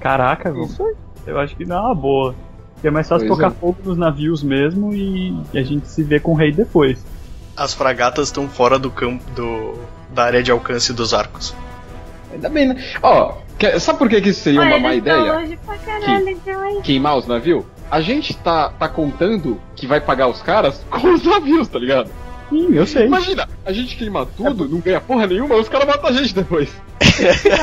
Caraca, 0.00 0.50
velho. 0.52 0.64
Isso 0.64 0.82
aí. 0.84 0.94
Eu 1.26 1.38
acho 1.38 1.56
que 1.56 1.64
não 1.64 1.76
é 1.76 1.80
uma 1.80 1.94
boa. 1.94 2.34
É 2.84 2.90
mais 2.90 3.08
fácil 3.08 3.28
Pois 3.28 3.38
tocar 3.38 3.52
é. 3.52 3.54
fogo 3.60 3.76
nos 3.84 3.96
navios 3.96 4.42
mesmo 4.42 4.92
e, 4.92 5.30
e 5.52 5.58
a 5.58 5.62
gente 5.62 5.86
se 5.88 6.02
vê 6.02 6.18
com 6.18 6.32
o 6.32 6.34
rei 6.34 6.50
depois. 6.52 7.04
As 7.56 7.72
fragatas 7.72 8.28
estão 8.28 8.48
fora 8.48 8.78
do 8.78 8.90
campo 8.90 9.22
do, 9.36 9.74
da 10.12 10.24
área 10.24 10.42
de 10.42 10.50
alcance 10.50 10.92
dos 10.92 11.14
arcos. 11.14 11.54
Ainda 12.32 12.48
bem, 12.48 12.66
né? 12.68 12.82
Ó, 13.02 13.34
sabe 13.78 13.98
por 13.98 14.08
que, 14.08 14.20
que 14.20 14.30
isso 14.30 14.40
seria 14.40 14.60
Olha, 14.60 14.76
uma 14.76 14.88
má 14.88 14.94
ideia? 14.94 15.32
longe 15.34 15.56
pra 15.64 15.76
caralho, 15.78 16.28
então 16.28 16.60
aí. 16.60 16.80
Queimar 16.82 17.16
os 17.16 17.26
navios? 17.26 17.64
A 17.90 18.00
gente 18.00 18.34
tá, 18.38 18.70
tá 18.70 18.88
contando 18.88 19.60
que 19.76 19.86
vai 19.86 20.00
pagar 20.00 20.26
os 20.26 20.42
caras 20.42 20.84
com 20.90 21.12
os 21.14 21.22
navios, 21.22 21.68
tá 21.68 21.78
ligado? 21.78 22.10
Sim, 22.52 22.74
eu 22.74 22.86
sei. 22.86 23.06
Imagina, 23.06 23.48
a 23.64 23.72
gente 23.72 23.96
queima 23.96 24.26
tudo, 24.36 24.68
não 24.68 24.78
ganha 24.80 25.00
porra 25.00 25.26
nenhuma, 25.26 25.56
os 25.56 25.68
caras 25.68 25.86
matam 25.86 26.10
a 26.10 26.12
gente 26.12 26.34
depois. 26.34 26.70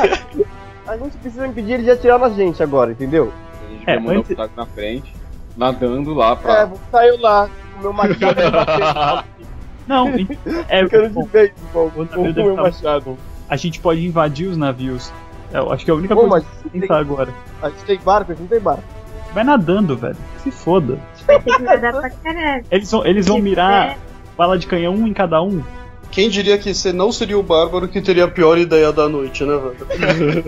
A 0.88 0.98
gente 0.98 1.18
precisa 1.18 1.46
impedir 1.46 1.74
ele 1.74 1.84
de 1.84 1.92
atirar 1.92 2.18
na 2.18 2.30
gente 2.32 2.64
agora, 2.64 2.92
entendeu? 2.92 3.32
A 3.68 3.72
gente 3.72 3.84
É, 3.88 3.94
vai 3.96 4.00
mandar 4.04 4.20
antes- 4.20 4.32
o 4.32 4.50
na 4.58 4.66
frente, 4.66 5.14
nadando 5.56 6.14
lá 6.16 6.32
É, 6.32 6.36
pra. 6.36 6.66
vou 6.66 6.80
sair 6.92 7.16
lá 7.20 7.48
com 7.48 7.80
o 7.80 7.82
meu 7.84 7.94
machado 7.94 8.52
bater 8.52 9.26
Não, 9.88 10.08
é, 10.68 10.82
Eu 10.84 10.90
quero 10.90 11.10
vez 11.28 11.52
com 11.72 12.24
deve 12.24 12.44
meu 12.44 12.56
tá- 12.56 12.62
machado. 12.64 13.18
a 13.48 13.56
gente 13.56 13.80
pode 13.80 14.04
invadir 14.06 14.48
os 14.48 14.58
navios. 14.58 15.12
Eu 15.54 15.72
acho 15.72 15.86
que 15.86 15.92
é 15.92 15.94
a 15.94 15.98
única 15.98 16.16
Pô, 16.16 16.28
coisa 16.28 16.46
que 16.64 16.70
que 16.70 16.80
pensar 16.80 16.98
agora. 17.00 17.30
a 17.62 17.70
gente 17.70 17.84
tem 17.86 18.00
barco, 18.00 18.32
a 18.32 18.36
gente 18.36 18.42
não 18.42 18.48
tem 18.50 18.60
barco. 18.60 18.84
Vai 19.34 19.44
nadando, 19.44 19.96
velho. 19.96 20.18
Se 20.44 20.50
foda. 20.50 20.98
Vai 21.28 21.80
dar 21.80 21.94
pra 21.94 22.10
caralho. 22.10 22.66
Eles 22.72 22.90
vão, 22.92 23.06
eles 23.06 23.28
vão 23.28 23.40
mirar 23.40 23.96
bala 24.40 24.58
de 24.58 24.66
canhão 24.68 24.94
um 24.96 25.06
em 25.06 25.14
cada 25.14 25.42
um. 25.42 25.62
Quem 26.12 26.28
diria 26.30 26.58
que 26.58 26.74
você 26.74 26.92
não 26.94 27.12
seria 27.12 27.38
o 27.38 27.44
bárbaro 27.44 27.88
que 27.88 28.02
teria 28.02 28.24
a 28.24 28.28
pior 28.28 28.58
ideia 28.58 28.92
da 28.92 29.08
noite, 29.08 29.44
né, 29.44 29.56
velho? 29.58 29.76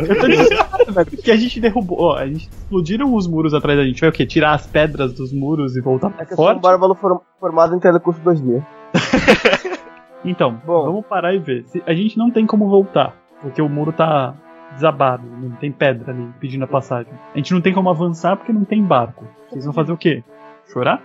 Eu 0.08 0.20
tô 0.20 0.28
desesperado, 0.28 0.94
velho. 0.94 1.06
Porque 1.12 1.30
a 1.32 1.36
gente 1.36 1.60
derrubou. 1.60 2.02
Ó, 2.02 2.16
a 2.18 2.26
gente 2.26 2.48
explodiram 2.50 3.14
os 3.14 3.28
muros 3.28 3.54
atrás 3.54 3.78
da 3.78 3.86
gente. 3.86 4.00
Vai 4.02 4.10
o 4.10 4.14
quê? 4.14 4.26
Tirar 4.26 4.54
as 4.54 4.66
pedras 4.66 5.14
dos 5.14 5.32
muros 5.32 5.76
e 5.78 5.82
voltar 5.82 6.08
É 6.18 6.26
pra 6.26 6.36
sou 6.36 6.46
um 6.46 6.48
forte? 6.48 6.62
bárbaro 6.62 6.96
form- 6.96 7.20
formado 7.40 7.76
em 7.76 7.80
telecurso 7.80 8.20
2D. 8.22 8.64
Então, 10.24 10.62
Bom. 10.66 10.86
vamos 10.86 11.06
parar 11.08 11.34
e 11.34 11.40
ver. 11.40 11.64
Se- 11.68 11.82
a 11.86 11.94
gente 11.96 12.16
não 12.18 12.30
tem 12.30 12.46
como 12.46 12.70
voltar. 12.70 13.16
Porque 13.42 13.60
o 13.62 13.68
muro 13.68 13.92
tá 13.92 14.36
desabado. 14.76 15.24
Não 15.26 15.50
tem 15.56 15.72
pedra 15.72 16.12
ali 16.12 16.28
pedindo 16.40 16.64
a 16.64 16.68
passagem. 16.68 17.12
A 17.34 17.38
gente 17.38 17.52
não 17.54 17.60
tem 17.62 17.74
como 17.74 17.90
avançar 17.90 18.38
porque 18.38 18.54
não 18.54 18.64
tem 18.64 18.84
barco. 18.84 19.26
Vocês 19.50 19.66
vão 19.66 19.74
fazer 19.74 19.92
o 19.92 19.98
quê? 19.98 20.24
Chorar? 20.72 21.02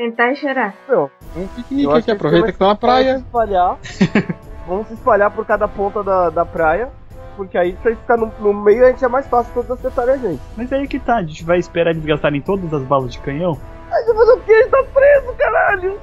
Tentar 0.00 0.34
chorar. 0.34 0.74
Meu, 0.88 1.10
Um 1.36 1.42
eu 1.42 1.48
piquenique 1.48 1.92
aqui, 1.92 2.02
que 2.04 2.10
aproveita 2.10 2.48
a 2.48 2.52
que 2.52 2.58
tá 2.58 2.68
na 2.68 2.74
praia. 2.74 3.18
se 3.18 3.22
espalhar. 3.22 3.76
Vamos 4.66 4.86
se 4.86 4.94
espalhar 4.94 5.30
por 5.30 5.44
cada 5.44 5.68
ponta 5.68 6.02
da, 6.02 6.30
da 6.30 6.42
praia. 6.42 6.88
Porque 7.36 7.58
aí, 7.58 7.76
se 7.82 7.86
a 7.86 7.90
gente 7.90 8.00
ficar 8.00 8.16
no, 8.16 8.32
no 8.40 8.54
meio, 8.54 8.86
a 8.86 8.88
gente 8.88 9.04
é 9.04 9.08
mais 9.08 9.26
fácil 9.26 9.52
todos 9.52 9.70
acertarem 9.72 10.14
a 10.14 10.16
gente. 10.16 10.40
Mas 10.56 10.72
aí 10.72 10.88
que 10.88 10.98
tá. 10.98 11.16
A 11.16 11.22
gente 11.22 11.44
vai 11.44 11.58
esperar 11.58 11.90
eles 11.90 12.02
gastarem 12.02 12.40
todas 12.40 12.72
as 12.72 12.82
balas 12.84 13.12
de 13.12 13.18
canhão? 13.18 13.58
Aí 13.92 14.02
você 14.02 14.14
vai 14.14 14.24
fazer 14.24 14.38
o 14.38 14.40
quê? 14.40 14.52
A 14.52 14.62
gente 14.62 14.70
tá 14.70 14.84
preso, 14.84 15.34
caralho! 15.36 15.98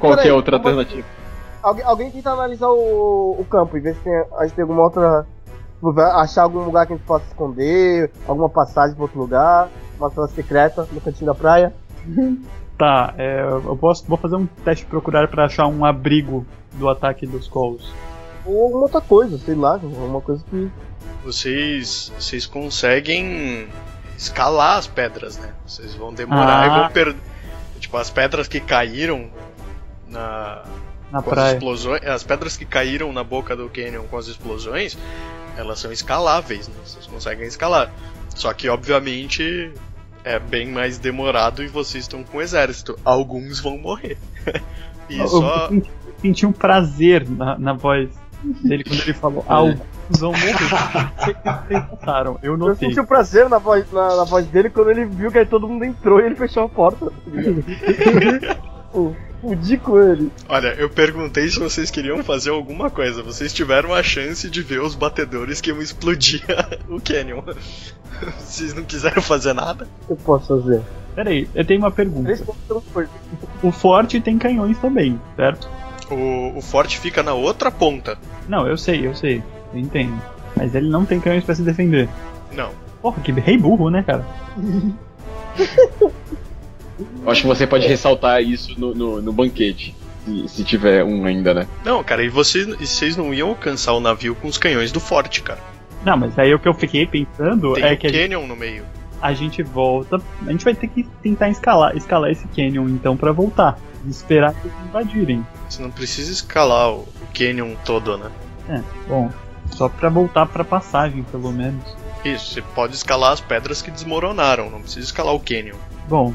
Qual 0.00 0.16
que 0.16 0.28
é 0.28 0.30
a 0.30 0.34
outra 0.34 0.58
como 0.58 0.68
alternativa? 0.70 1.06
Alguém, 1.62 1.84
alguém 1.84 2.10
tenta 2.10 2.30
analisar 2.30 2.70
o, 2.70 3.36
o 3.38 3.44
campo 3.50 3.76
e 3.76 3.80
ver 3.80 3.96
se 3.96 4.00
tem, 4.00 4.14
a 4.38 4.46
gente 4.46 4.54
tem 4.54 4.62
alguma 4.62 4.82
outra. 4.82 5.26
Achar 6.14 6.44
algum 6.44 6.60
lugar 6.60 6.86
que 6.86 6.94
a 6.94 6.96
gente 6.96 7.04
possa 7.04 7.26
esconder, 7.26 8.10
alguma 8.26 8.48
passagem 8.48 8.94
pra 8.94 9.04
outro 9.04 9.20
lugar, 9.20 9.68
uma 9.98 10.08
sala 10.08 10.26
secreta 10.28 10.88
no 10.90 11.02
cantinho 11.02 11.26
da 11.26 11.34
praia. 11.34 11.74
Tá, 12.78 13.14
é, 13.16 13.40
eu 13.42 13.76
posso, 13.80 14.04
vou 14.06 14.18
fazer 14.18 14.36
um 14.36 14.44
teste 14.46 14.84
de 14.84 14.90
procurar 14.90 15.28
pra 15.28 15.46
achar 15.46 15.66
um 15.66 15.84
abrigo 15.84 16.46
do 16.74 16.88
ataque 16.88 17.26
dos 17.26 17.48
Calls. 17.48 17.90
Ou 18.44 18.64
alguma 18.64 18.82
outra 18.82 19.00
coisa, 19.00 19.38
sei 19.38 19.54
lá, 19.54 19.72
alguma 19.72 20.20
coisa 20.20 20.44
que. 20.50 20.70
Vocês, 21.24 22.12
vocês 22.18 22.46
conseguem 22.46 23.66
escalar 24.16 24.76
as 24.78 24.86
pedras, 24.86 25.38
né? 25.38 25.52
Vocês 25.66 25.94
vão 25.94 26.12
demorar 26.12 26.62
Ah. 26.62 26.66
e 26.66 26.80
vão 26.80 26.88
perder. 26.90 27.16
Tipo, 27.80 27.96
as 27.96 28.10
pedras 28.10 28.46
que 28.46 28.60
caíram 28.60 29.28
na, 30.08 30.62
Na 31.10 31.22
com 31.22 31.30
as 31.30 31.34
praia. 31.34 31.52
explosões. 31.54 32.02
As 32.04 32.22
pedras 32.22 32.56
que 32.56 32.64
caíram 32.64 33.12
na 33.12 33.24
boca 33.24 33.56
do 33.56 33.68
canyon 33.68 34.04
com 34.04 34.16
as 34.18 34.26
explosões, 34.28 34.96
elas 35.56 35.78
são 35.80 35.90
escaláveis, 35.90 36.68
né? 36.68 36.74
Vocês 36.84 37.06
conseguem 37.06 37.46
escalar. 37.46 37.90
Só 38.34 38.52
que, 38.52 38.68
obviamente, 38.68 39.72
é 40.26 40.40
bem 40.40 40.66
mais 40.72 40.98
demorado 40.98 41.62
e 41.62 41.68
vocês 41.68 42.02
estão 42.04 42.24
com 42.24 42.38
o 42.38 42.42
exército. 42.42 42.98
Alguns 43.04 43.60
vão 43.60 43.78
morrer. 43.78 44.18
e 45.08 45.18
Eu, 45.18 45.28
só. 45.28 45.68
eu 45.70 45.82
senti, 46.20 46.44
um 46.44 46.50
prazer 46.52 47.26
na, 47.30 47.56
na 47.56 47.72
voz 47.72 48.10
dele 48.64 48.82
quando 48.82 49.00
ele 49.02 49.12
falou: 49.14 49.44
alguns 49.48 49.78
vão 50.10 50.32
morrer. 50.32 50.54
Vocês 51.16 51.88
notaram, 51.90 52.38
eu 52.42 52.52
Eu 52.52 52.58
notei. 52.58 52.88
senti 52.88 53.00
o 53.00 53.06
prazer 53.06 53.48
na 53.48 53.58
voz, 53.58 53.90
na, 53.92 54.16
na 54.16 54.24
voz 54.24 54.46
dele 54.46 54.68
quando 54.68 54.90
ele 54.90 55.04
viu 55.04 55.30
que 55.30 55.38
aí 55.38 55.46
todo 55.46 55.68
mundo 55.68 55.84
entrou 55.84 56.20
e 56.20 56.24
ele 56.26 56.34
fechou 56.34 56.64
a 56.64 56.68
porta. 56.68 57.06
Fudi 59.40 59.76
com 59.76 60.00
ele. 60.00 60.30
Olha, 60.48 60.68
eu 60.78 60.88
perguntei 60.88 61.48
se 61.48 61.58
vocês 61.58 61.90
queriam 61.90 62.22
fazer 62.24 62.50
alguma 62.50 62.90
coisa. 62.90 63.22
Vocês 63.22 63.52
tiveram 63.52 63.92
a 63.92 64.02
chance 64.02 64.48
de 64.48 64.62
ver 64.62 64.80
os 64.80 64.94
batedores 64.94 65.60
que 65.60 65.70
iam 65.70 65.80
explodir 65.80 66.42
o 66.88 67.00
canyon. 67.00 67.42
Vocês 68.38 68.74
não 68.74 68.82
quiseram 68.82 69.20
fazer 69.20 69.52
nada? 69.52 69.86
Eu 70.08 70.16
posso 70.16 70.60
fazer? 70.60 70.82
Peraí, 71.14 71.48
eu 71.54 71.64
tenho 71.64 71.80
uma 71.80 71.90
pergunta. 71.90 72.38
O 73.62 73.70
forte 73.70 74.20
tem 74.20 74.38
canhões 74.38 74.78
também, 74.78 75.20
certo? 75.36 75.68
O, 76.10 76.58
o 76.58 76.62
forte 76.62 76.98
fica 76.98 77.22
na 77.22 77.34
outra 77.34 77.70
ponta. 77.70 78.18
Não, 78.48 78.66
eu 78.66 78.76
sei, 78.76 79.06
eu 79.06 79.14
sei. 79.14 79.42
Eu 79.72 79.80
entendo. 79.80 80.20
Mas 80.56 80.74
ele 80.74 80.88
não 80.88 81.04
tem 81.04 81.20
canhões 81.20 81.44
pra 81.44 81.54
se 81.54 81.62
defender. 81.62 82.08
Não. 82.52 82.70
Porra, 83.02 83.20
que 83.22 83.32
rei 83.32 83.58
burro, 83.58 83.90
né, 83.90 84.02
cara? 84.02 84.24
Eu 86.98 87.30
acho 87.30 87.42
que 87.42 87.46
você 87.46 87.66
pode 87.66 87.86
ressaltar 87.86 88.42
isso 88.42 88.78
no, 88.78 88.94
no, 88.94 89.22
no 89.22 89.32
banquete. 89.32 89.94
Se, 90.24 90.48
se 90.48 90.64
tiver 90.64 91.04
um 91.04 91.24
ainda, 91.24 91.54
né? 91.54 91.66
Não, 91.84 92.02
cara, 92.02 92.24
e 92.24 92.28
vocês, 92.28 92.66
e 92.80 92.86
vocês 92.86 93.16
não 93.16 93.32
iam 93.32 93.50
alcançar 93.50 93.92
o 93.92 94.00
navio 94.00 94.34
com 94.34 94.48
os 94.48 94.58
canhões 94.58 94.90
do 94.90 94.98
forte, 94.98 95.42
cara. 95.42 95.60
Não, 96.04 96.16
mas 96.16 96.38
aí 96.38 96.52
o 96.54 96.58
que 96.58 96.68
eu 96.68 96.74
fiquei 96.74 97.06
pensando 97.06 97.74
Tem 97.74 97.84
é 97.84 97.92
o 97.92 97.96
que 97.96 98.06
a 98.06 98.10
gente, 98.10 98.22
canyon 98.22 98.46
no 98.46 98.56
meio. 98.56 98.84
a 99.20 99.32
gente 99.32 99.62
volta. 99.62 100.20
A 100.46 100.50
gente 100.50 100.64
vai 100.64 100.74
ter 100.74 100.88
que 100.88 101.04
tentar 101.22 101.48
escalar, 101.48 101.96
escalar 101.96 102.30
esse 102.30 102.46
canyon 102.48 102.88
então 102.88 103.16
pra 103.16 103.30
voltar. 103.32 103.78
E 104.04 104.10
esperar 104.10 104.54
que 104.54 104.66
eles 104.66 104.76
invadirem. 104.88 105.46
Você 105.68 105.82
não 105.82 105.90
precisa 105.90 106.30
escalar 106.32 106.90
o, 106.90 107.00
o 107.00 107.26
canyon 107.36 107.74
todo, 107.84 108.16
né? 108.18 108.30
É, 108.68 108.80
bom. 109.08 109.30
Só 109.72 109.88
pra 109.88 110.08
voltar 110.08 110.46
pra 110.46 110.64
passagem, 110.64 111.24
pelo 111.24 111.52
menos. 111.52 111.82
Isso, 112.24 112.52
você 112.52 112.62
pode 112.62 112.94
escalar 112.94 113.32
as 113.32 113.40
pedras 113.40 113.82
que 113.82 113.90
desmoronaram, 113.90 114.70
não 114.70 114.80
precisa 114.80 115.06
escalar 115.06 115.34
o 115.34 115.40
canyon. 115.40 115.76
Bom, 116.08 116.32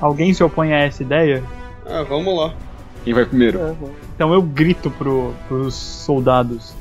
alguém 0.00 0.32
se 0.32 0.42
opõe 0.42 0.72
a 0.72 0.78
essa 0.78 1.02
ideia? 1.02 1.42
Ah, 1.86 2.02
vamos 2.02 2.36
lá. 2.36 2.54
Quem 3.04 3.14
vai 3.14 3.24
primeiro? 3.24 3.76
Então 4.14 4.32
eu 4.34 4.42
grito 4.42 4.90
pro, 4.90 5.34
pros 5.48 5.74
soldados: 5.74 6.74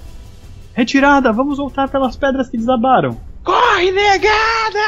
Retirada, 0.73 1.31
vamos 1.31 1.57
voltar 1.57 1.89
pelas 1.89 2.15
pedras 2.15 2.49
que 2.49 2.57
desabaram. 2.57 3.17
Corre, 3.43 3.91
negada! 3.91 4.79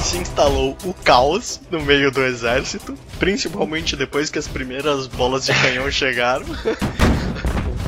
Se 0.00 0.16
instalou 0.16 0.76
o 0.84 0.94
caos 1.04 1.60
no 1.70 1.80
meio 1.82 2.10
do 2.10 2.22
exército, 2.22 2.94
principalmente 3.18 3.96
depois 3.96 4.30
que 4.30 4.38
as 4.38 4.48
primeiras 4.48 5.06
bolas 5.06 5.44
de 5.44 5.52
canhão 5.52 5.90
chegaram, 5.92 6.46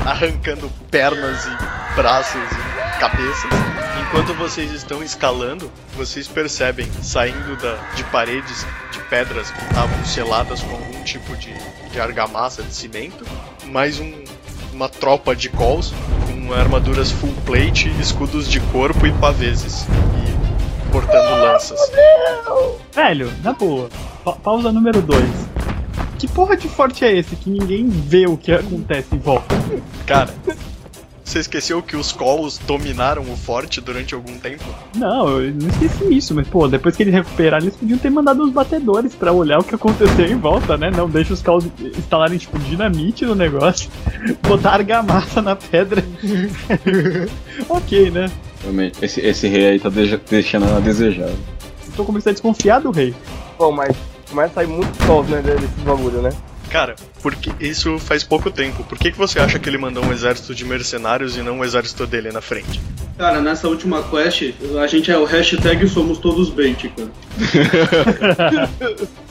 arrancando 0.05 0.69
pernas 0.91 1.45
e 1.45 1.95
braços 1.95 2.35
e 2.35 2.99
cabeças. 2.99 3.72
Enquanto 4.13 4.35
vocês 4.35 4.71
estão 4.71 5.01
escalando, 5.01 5.71
vocês 5.95 6.27
percebem 6.27 6.87
saindo 7.01 7.55
da, 7.59 7.77
de 7.95 8.03
paredes 8.05 8.63
de 8.91 8.99
pedras 9.09 9.49
que 9.49 9.59
estavam 9.63 10.05
seladas 10.05 10.61
com 10.61 10.69
algum 10.75 11.03
tipo 11.03 11.35
de, 11.35 11.51
de 11.91 11.99
argamassa, 11.99 12.61
de 12.61 12.75
cimento, 12.75 13.25
mais 13.65 13.99
um, 13.99 14.13
uma 14.71 14.87
tropa 14.87 15.35
de 15.35 15.49
calls 15.49 15.91
com 16.27 16.53
armaduras 16.53 17.09
full 17.11 17.33
plate, 17.43 17.89
escudos 17.99 18.47
de 18.47 18.59
corpo 18.59 19.07
e 19.07 19.11
paveses. 19.13 19.83
E 19.87 20.91
portando 20.91 21.31
lanças. 21.41 21.79
Velho, 22.93 23.33
na 23.43 23.53
boa. 23.53 23.89
Pa- 24.23 24.33
pausa 24.33 24.71
número 24.71 25.01
2. 25.01 25.23
Que 26.19 26.27
porra 26.27 26.55
de 26.55 26.69
forte 26.69 27.03
é 27.03 27.17
esse 27.17 27.35
que 27.35 27.49
ninguém 27.49 27.89
vê 27.89 28.27
o 28.27 28.37
que 28.37 28.51
acontece 28.51 29.07
em 29.15 29.17
volta? 29.17 29.55
Cara, 30.05 30.31
você 31.33 31.39
esqueceu 31.39 31.81
que 31.81 31.95
os 31.95 32.11
calls 32.11 32.59
dominaram 32.59 33.23
o 33.23 33.35
forte 33.35 33.81
durante 33.81 34.13
algum 34.13 34.37
tempo? 34.37 34.63
Não, 34.95 35.41
eu 35.41 35.51
não 35.51 35.67
esqueci 35.67 36.13
isso, 36.13 36.35
mas 36.35 36.47
pô, 36.47 36.67
depois 36.67 36.95
que 36.95 37.01
eles 37.01 37.13
recuperaram, 37.13 37.65
eles 37.65 37.75
podiam 37.75 37.97
ter 37.97 38.11
mandado 38.11 38.43
uns 38.43 38.51
batedores 38.51 39.15
pra 39.15 39.31
olhar 39.31 39.57
o 39.57 39.63
que 39.63 39.73
aconteceu 39.73 40.27
em 40.27 40.37
volta, 40.37 40.77
né? 40.77 40.91
Não 40.91 41.09
deixa 41.09 41.33
os 41.33 41.41
caos 41.41 41.65
instalarem 41.97 42.37
tipo 42.37 42.59
dinamite 42.59 43.25
no 43.25 43.33
negócio, 43.33 43.89
botar 44.47 44.73
argamassa 44.73 45.41
na 45.41 45.55
pedra. 45.55 46.03
ok, 47.67 48.11
né? 48.11 48.31
Realmente, 48.61 49.03
esse, 49.03 49.19
esse 49.19 49.47
rei 49.47 49.69
aí 49.69 49.79
tá 49.79 49.89
deixando 50.29 50.65
a 50.65 50.79
desejar. 50.79 51.31
Tô 51.95 52.05
começando 52.05 52.29
a 52.29 52.33
desconfiar 52.33 52.79
do 52.79 52.91
rei. 52.91 53.13
Bom, 53.57 53.71
mas 53.71 53.95
começa 54.29 54.51
a 54.51 54.53
sair 54.53 54.67
muito 54.67 55.03
sol, 55.03 55.23
né, 55.23 55.41
desses 55.41 55.69
bagulho, 55.83 56.21
né? 56.21 56.29
Cara, 56.73 56.95
porque 57.21 57.51
isso 57.59 57.99
faz 57.99 58.23
pouco 58.23 58.49
tempo. 58.49 58.83
Por 58.83 58.97
que, 58.97 59.11
que 59.11 59.17
você 59.17 59.39
acha 59.39 59.59
que 59.59 59.69
ele 59.69 59.77
mandou 59.77 60.03
um 60.03 60.11
exército 60.11 60.55
de 60.55 60.65
mercenários 60.65 61.37
e 61.37 61.43
não 61.43 61.59
um 61.59 61.63
exército 61.63 62.07
dele 62.07 62.31
na 62.31 62.41
frente? 62.41 62.81
Cara, 63.15 63.39
nessa 63.39 63.67
última 63.67 64.01
quest, 64.01 64.55
a 64.81 64.87
gente 64.87 65.11
é 65.11 65.15
o 65.15 65.23
hashtag 65.23 65.87
somos 65.87 66.17
todos 66.17 66.49
bait, 66.49 66.91
cara. 66.97 67.11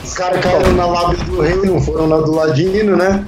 Os 0.05 0.15
caras 0.15 0.41
caíram 0.41 0.73
na 0.75 0.87
lábia 0.87 1.19
do 1.25 1.41
rei, 1.41 1.57
não 1.57 1.83
foram 1.83 2.07
na 2.07 2.19
do 2.19 2.31
Ladino, 2.31 2.97
né? 2.97 3.27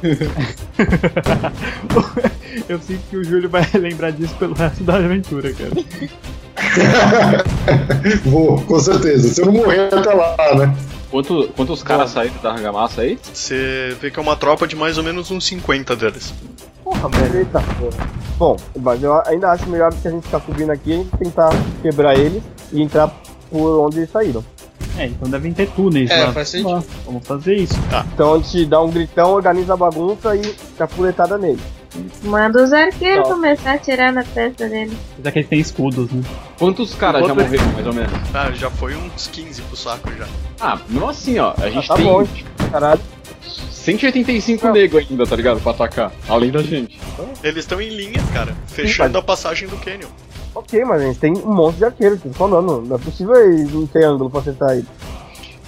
Eu 2.68 2.80
sinto 2.80 3.02
que 3.10 3.16
o 3.16 3.24
Júlio 3.24 3.50
vai 3.50 3.68
lembrar 3.74 4.12
disso 4.12 4.36
pelo 4.36 4.54
resto 4.54 4.84
da 4.84 4.94
aventura, 4.94 5.52
cara. 5.52 5.72
Vou, 8.24 8.60
com 8.62 8.78
certeza. 8.78 9.32
Se 9.34 9.40
eu 9.42 9.46
não 9.46 9.52
morrer 9.54 9.92
até 9.92 10.12
lá, 10.12 10.36
né? 10.56 10.76
Quanto, 11.10 11.48
quantos 11.56 11.82
caras 11.82 12.10
saíram 12.10 12.34
da 12.42 12.52
argamassa 12.52 13.02
aí? 13.02 13.18
Você 13.32 13.96
vê 14.00 14.10
que 14.10 14.18
é 14.18 14.22
uma 14.22 14.36
tropa 14.36 14.66
de 14.66 14.74
mais 14.74 14.98
ou 14.98 15.04
menos 15.04 15.30
uns 15.30 15.46
50 15.46 15.94
deles. 15.96 16.34
Porra, 16.82 17.08
velho. 17.08 17.38
Eita 17.38 17.60
porra. 17.60 18.08
Bom, 18.38 18.56
mas 18.80 19.02
eu 19.02 19.22
ainda 19.26 19.50
acho 19.52 19.68
melhor 19.68 19.92
que 19.94 20.06
a 20.06 20.10
gente 20.10 20.24
ficar 20.24 20.40
subindo 20.40 20.70
aqui 20.70 20.92
a 20.92 20.96
gente 20.96 21.16
tentar 21.16 21.50
quebrar 21.82 22.18
eles 22.18 22.42
e 22.72 22.82
entrar 22.82 23.08
por 23.50 23.86
onde 23.86 24.06
saíram. 24.06 24.44
É, 24.98 25.06
então 25.06 25.28
devem 25.28 25.52
ter 25.52 25.68
túneis 25.70 26.10
É, 26.10 26.24
lá. 26.24 26.32
faz 26.32 26.48
sentido. 26.48 26.70
Lá, 26.70 26.82
Vamos 27.04 27.26
fazer 27.26 27.54
isso. 27.54 27.74
Então 28.14 28.34
a 28.34 28.38
gente 28.38 28.66
dá 28.66 28.80
um 28.82 28.90
gritão, 28.90 29.30
organiza 29.32 29.74
a 29.74 29.76
bagunça 29.76 30.34
e 30.34 30.54
capuletada 30.76 31.36
nele. 31.38 31.60
Manda 32.22 32.62
os 32.62 32.72
arqueiros 32.72 33.28
começar 33.28 33.72
a 33.72 33.74
atirar 33.74 34.12
na 34.12 34.24
testa 34.24 34.68
dele. 34.68 34.96
Apesar 35.14 35.32
que 35.32 35.38
eles 35.38 35.48
têm 35.48 35.60
escudos, 35.60 36.10
né? 36.10 36.22
Quantos 36.58 36.94
caras 36.94 37.26
já 37.26 37.34
morreram, 37.34 37.72
mais 37.72 37.86
ou 37.86 37.92
menos? 37.92 38.12
Ah, 38.34 38.50
já 38.52 38.70
foi 38.70 38.94
uns 38.96 39.26
15 39.28 39.62
pro 39.62 39.76
saco 39.76 40.10
já. 40.16 40.26
Ah, 40.60 40.78
mesmo 40.88 41.08
assim, 41.08 41.38
ó. 41.38 41.54
A 41.58 41.68
gente 41.70 41.86
tá 41.86 41.94
tem 41.94 42.04
bom. 42.04 42.26
Caralho. 42.70 43.00
185 43.70 44.66
Não. 44.66 44.72
nego 44.72 44.98
ainda, 44.98 45.26
tá 45.26 45.36
ligado? 45.36 45.60
Pra 45.60 45.70
atacar. 45.72 46.12
Além 46.28 46.50
da 46.50 46.62
gente. 46.62 46.98
Eles 47.42 47.58
estão 47.58 47.80
em 47.80 47.88
linha, 47.88 48.20
cara, 48.32 48.56
fechando 48.66 49.16
a 49.16 49.22
passagem 49.22 49.68
do 49.68 49.76
Canyon. 49.76 50.08
Ok, 50.54 50.84
mas 50.84 51.02
a 51.02 51.04
gente 51.04 51.18
tem 51.18 51.32
um 51.36 51.54
monte 51.54 51.76
de 51.76 51.84
arqueiros, 51.84 52.20
tô 52.20 52.30
falando. 52.30 52.82
Não 52.82 52.96
é 52.96 52.98
possível 52.98 53.34
eles 53.36 53.72
não 53.72 53.86
ter 53.86 54.04
ângulo 54.04 54.30
pra 54.30 54.40
acertar 54.40 54.72
ele. 54.72 54.86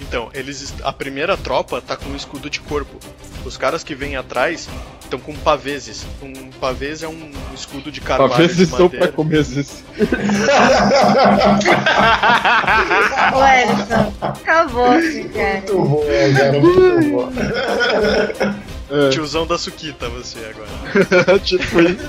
Então, 0.01 0.29
eles 0.33 0.73
a 0.83 0.91
primeira 0.91 1.37
tropa 1.37 1.79
tá 1.81 1.95
com 1.95 2.09
um 2.09 2.15
escudo 2.15 2.49
de 2.49 2.59
corpo. 2.59 2.97
Os 3.45 3.55
caras 3.55 3.83
que 3.83 3.93
vêm 3.93 4.15
atrás 4.15 4.67
estão 5.09 5.19
com 5.19 5.33
paveses. 5.35 6.05
Um 6.21 6.49
pavês 6.59 7.01
é 7.03 7.07
um 7.07 7.31
escudo 7.53 7.91
de 7.91 7.99
carvalho 7.99 8.29
Talvez 8.29 8.55
de 8.55 8.63
estão 8.63 8.87
pra 8.89 8.99
madeira. 8.99 9.11
comer 9.15 9.39
esses. 9.41 9.83
Ô, 13.33 13.43
Ellison, 13.45 14.13
acabou, 14.21 14.85
assim, 14.91 15.27
cara. 15.29 15.63
Muito 15.67 15.75
bom, 15.77 16.05
cara, 16.37 16.59
muito 16.59 17.09
bom. 17.11 19.09
Tiozão 19.11 19.45
da 19.47 19.57
Suquita, 19.57 20.07
você 20.09 20.39
agora. 20.49 21.39
tipo 21.43 21.79
isso. 21.81 22.05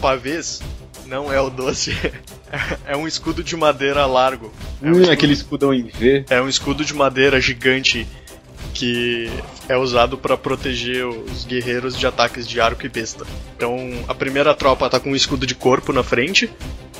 Pavês 0.00 0.60
não 1.06 1.32
é 1.32 1.40
o 1.40 1.48
doce. 1.50 1.96
É 2.86 2.96
um 2.96 3.04
escudo 3.08 3.42
de 3.42 3.56
madeira 3.56 4.06
largo. 4.06 4.52
É 4.80 4.86
um, 4.86 4.90
Hum, 4.90 4.92
escudo, 4.92 5.10
aquele 5.12 5.32
escudão 5.32 5.74
em 5.74 5.88
V. 5.88 6.24
é 6.30 6.40
um 6.40 6.48
escudo 6.48 6.84
de 6.84 6.94
madeira 6.94 7.40
gigante 7.40 8.06
que 8.74 9.30
é 9.68 9.76
usado 9.76 10.18
pra 10.18 10.36
proteger 10.36 11.06
os 11.06 11.44
guerreiros 11.44 11.96
de 11.96 12.06
ataques 12.06 12.46
de 12.46 12.60
arco 12.60 12.84
e 12.84 12.88
besta. 12.88 13.24
Então, 13.56 13.78
a 14.08 14.14
primeira 14.14 14.52
tropa 14.54 14.90
tá 14.90 14.98
com 15.00 15.10
um 15.12 15.16
escudo 15.16 15.46
de 15.46 15.54
corpo 15.54 15.92
na 15.92 16.02
frente, 16.02 16.50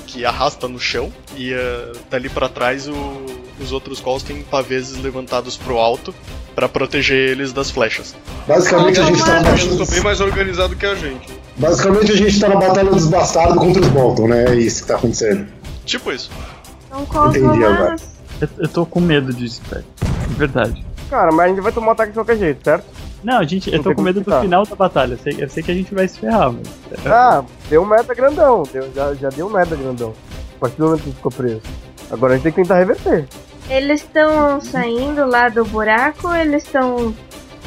que 0.06 0.24
arrasta 0.24 0.68
no 0.68 0.78
chão, 0.78 1.12
e 1.36 1.52
eh, 1.52 1.92
dali 2.08 2.28
pra 2.28 2.48
trás 2.48 2.86
o- 2.88 3.26
os 3.60 3.72
outros 3.72 4.00
calls 4.00 4.22
têm 4.22 4.42
paveses 4.42 4.96
levantados 5.02 5.56
pro 5.56 5.78
alto 5.78 6.14
pra 6.54 6.68
proteger 6.68 7.30
eles 7.30 7.52
das 7.52 7.70
flechas. 7.70 8.14
Basicamente 8.46 9.00
a 9.00 9.04
gente 9.04 9.24
tá 9.24 9.40
na 9.42 9.50
tô 9.50 9.56
bem 9.56 9.78
batalha. 9.78 10.02
mais 10.02 10.20
organizado 10.20 10.76
que 10.76 10.86
a 10.86 10.94
gente. 10.94 11.26
Basicamente 11.56 12.12
a 12.12 12.16
gente 12.16 12.38
tá 12.40 12.48
na 12.48 12.56
batalha 12.56 12.90
dos 12.90 13.06
bastardos 13.08 13.56
contra 13.58 13.82
os 13.82 13.88
Bolton, 13.88 14.28
né? 14.28 14.44
É 14.50 14.54
isso 14.54 14.82
que 14.82 14.88
tá 14.88 14.94
acontecendo. 14.96 15.46
Tipo 15.84 16.12
isso. 16.12 16.30
Então, 16.86 17.28
Entendi 17.30 17.64
agora. 17.64 17.96
Eu, 18.40 18.48
eu 18.58 18.68
tô 18.68 18.86
com 18.86 19.00
medo 19.00 19.32
disso, 19.32 19.60
velho. 19.70 19.84
De 20.28 20.34
verdade. 20.34 20.84
Cara, 21.14 21.30
mas 21.30 21.44
a 21.44 21.48
gente 21.48 21.60
vai 21.60 21.70
tomar 21.70 21.86
um 21.86 21.90
ataque 21.92 22.10
de 22.10 22.18
qualquer 22.18 22.36
jeito, 22.36 22.64
certo? 22.64 22.84
Não, 23.22 23.38
a 23.38 23.44
gente, 23.44 23.72
eu 23.72 23.80
tô 23.80 23.94
com 23.94 24.02
medo 24.02 24.20
do 24.20 24.40
final 24.40 24.66
da 24.66 24.74
batalha. 24.74 25.12
Eu 25.12 25.18
sei, 25.18 25.36
eu 25.38 25.48
sei 25.48 25.62
que 25.62 25.70
a 25.70 25.74
gente 25.74 25.94
vai 25.94 26.08
se 26.08 26.18
ferrar, 26.18 26.50
mas. 26.50 26.66
Ah, 27.06 27.44
deu 27.70 27.82
um 27.82 27.86
meta 27.86 28.12
grandão. 28.12 28.64
Deu, 28.72 28.92
já, 28.92 29.14
já 29.14 29.28
deu 29.28 29.46
um 29.46 29.50
meta 29.50 29.76
grandão. 29.76 30.12
A 30.56 30.58
partir 30.58 30.76
do 30.76 30.86
momento 30.86 31.04
que 31.04 31.12
ficou 31.12 31.30
preso. 31.30 31.62
Agora 32.10 32.32
a 32.32 32.36
gente 32.36 32.42
tem 32.42 32.52
que 32.52 32.62
tentar 32.62 32.78
reverter. 32.80 33.28
eles 33.70 34.00
estão 34.00 34.60
saindo 34.60 35.24
lá 35.24 35.48
do 35.48 35.64
buraco 35.64 36.26
ou 36.26 36.34
eles 36.34 36.64
estão, 36.64 37.14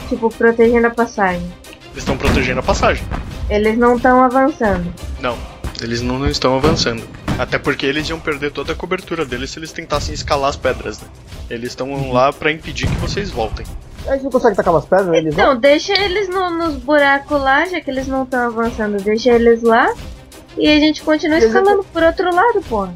tipo, 0.09 0.29
protegendo 0.29 0.87
a 0.87 0.91
passagem? 0.91 1.49
Eles 1.91 1.99
estão 1.99 2.17
protegendo 2.17 2.59
a 2.59 2.63
passagem. 2.63 3.07
Eles 3.49 3.77
não 3.77 3.95
estão 3.95 4.25
avançando. 4.25 4.93
Não, 5.21 5.37
eles 5.81 6.01
não, 6.01 6.19
não 6.19 6.27
estão 6.27 6.57
avançando. 6.57 7.01
Até 7.37 7.57
porque 7.59 7.85
eles 7.85 8.07
iam 8.09 8.19
perder 8.19 8.51
toda 8.51 8.73
a 8.73 8.75
cobertura 8.75 9.25
deles 9.25 9.51
se 9.51 9.59
eles 9.59 9.71
tentassem 9.71 10.13
escalar 10.13 10.49
as 10.49 10.55
pedras, 10.55 10.99
né? 10.99 11.07
Eles 11.49 11.69
estão 11.69 12.11
lá 12.11 12.33
pra 12.33 12.51
impedir 12.51 12.87
que 12.87 12.95
vocês 12.97 13.29
voltem. 13.29 13.65
A 14.07 14.13
gente 14.13 14.23
não 14.23 14.31
consegue 14.31 14.55
tacar 14.55 14.73
umas 14.73 14.85
pedras 14.85 15.07
neles, 15.07 15.35
não? 15.35 15.43
Então, 15.51 15.59
deixa 15.59 15.93
eles 15.99 16.29
no- 16.29 16.49
nos 16.49 16.75
buracos 16.77 17.39
lá, 17.41 17.65
já 17.65 17.79
que 17.81 17.89
eles 17.91 18.07
não 18.07 18.23
estão 18.23 18.47
avançando. 18.47 19.01
Deixa 19.01 19.31
eles 19.31 19.61
lá. 19.61 19.93
E 20.57 20.67
a 20.67 20.79
gente 20.79 21.03
continua 21.03 21.37
Eles- 21.37 21.49
escalando 21.49 21.83
por 21.83 22.01
outro 22.03 22.33
lado, 22.33 22.61
porra. 22.67 22.93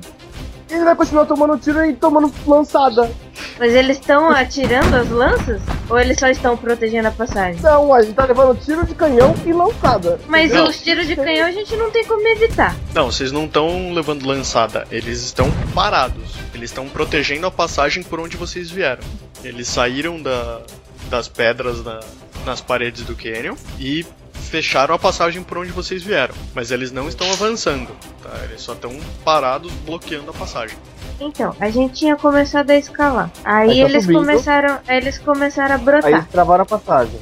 Ele 0.72 0.84
vai 0.86 0.96
continuar 0.96 1.26
tomando 1.26 1.58
tiro 1.58 1.84
e 1.86 1.94
tomando 1.94 2.32
lançada. 2.48 3.12
Mas 3.60 3.74
eles 3.74 3.98
estão 4.00 4.30
atirando 4.30 4.96
as 4.96 5.10
lanças? 5.10 5.62
Ou 5.90 6.00
eles 6.00 6.18
só 6.18 6.28
estão 6.30 6.56
protegendo 6.56 7.08
a 7.10 7.12
passagem? 7.12 7.62
Não, 7.62 7.94
a 7.94 8.02
gente 8.02 8.14
tá 8.16 8.26
levando 8.26 8.58
tiro 8.60 8.86
de 8.86 8.96
canhão 8.96 9.36
e 9.46 9.52
lançada. 9.54 10.20
Mas 10.28 10.52
Não. 10.52 10.68
os 10.68 10.82
tiros 10.82 11.06
de 11.08 11.16
canhão 11.16 11.48
a 11.48 11.52
gente 11.52 11.76
não 11.76 11.92
tem 11.92 12.06
como 12.06 12.26
evitar. 12.28 12.76
Não, 12.94 13.12
vocês 13.12 13.32
não 13.32 13.46
estão 13.46 13.94
levando 13.94 14.26
lançada, 14.26 14.88
eles 14.92 15.22
estão 15.22 15.50
parados. 15.76 16.36
Eles 16.54 16.70
estão 16.72 16.88
protegendo 16.88 17.46
a 17.48 17.52
passagem 17.52 18.02
por 18.04 18.20
onde 18.20 18.38
vocês 18.38 18.72
vieram. 18.72 19.04
Eles 19.44 19.68
saíram 19.68 20.22
da, 20.22 20.62
das 21.10 21.28
pedras 21.28 21.84
na- 21.84 22.00
nas 22.46 22.62
paredes 22.62 23.04
do 23.04 23.16
canyon 23.16 23.56
e 23.80 24.06
fecharam 24.52 24.94
a 24.94 25.00
passagem 25.00 25.42
por 25.42 25.58
onde 25.60 25.72
vocês 25.72 26.04
vieram. 26.04 26.36
Mas 26.54 26.72
eles 26.72 26.92
não 26.92 27.08
estão 27.08 27.32
avançando, 27.32 27.88
tá? 28.22 28.30
Eles 28.44 28.62
só 28.62 28.74
estão 28.74 28.92
parados 29.24 29.72
bloqueando 29.86 30.30
a 30.30 30.34
passagem. 30.34 30.78
Então, 31.22 31.56
a 31.60 31.70
gente 31.70 31.94
tinha 31.94 32.18
começado 32.18 32.70
a 32.72 32.76
escalar. 32.76 33.32
Aí, 33.46 33.72
Aí 33.72 33.82
tá 33.82 33.90
eles 33.90 34.04
subindo. 34.04 34.20
começaram. 34.20 34.80
Aí 34.86 34.98
eles 34.98 35.18
começaram 35.20 35.76
a 35.76 35.78
Aí 35.78 35.84
brotar. 35.84 36.12
eles 36.12 36.28
travaram 36.28 36.64
a 36.64 36.66
passagem. 36.66 37.20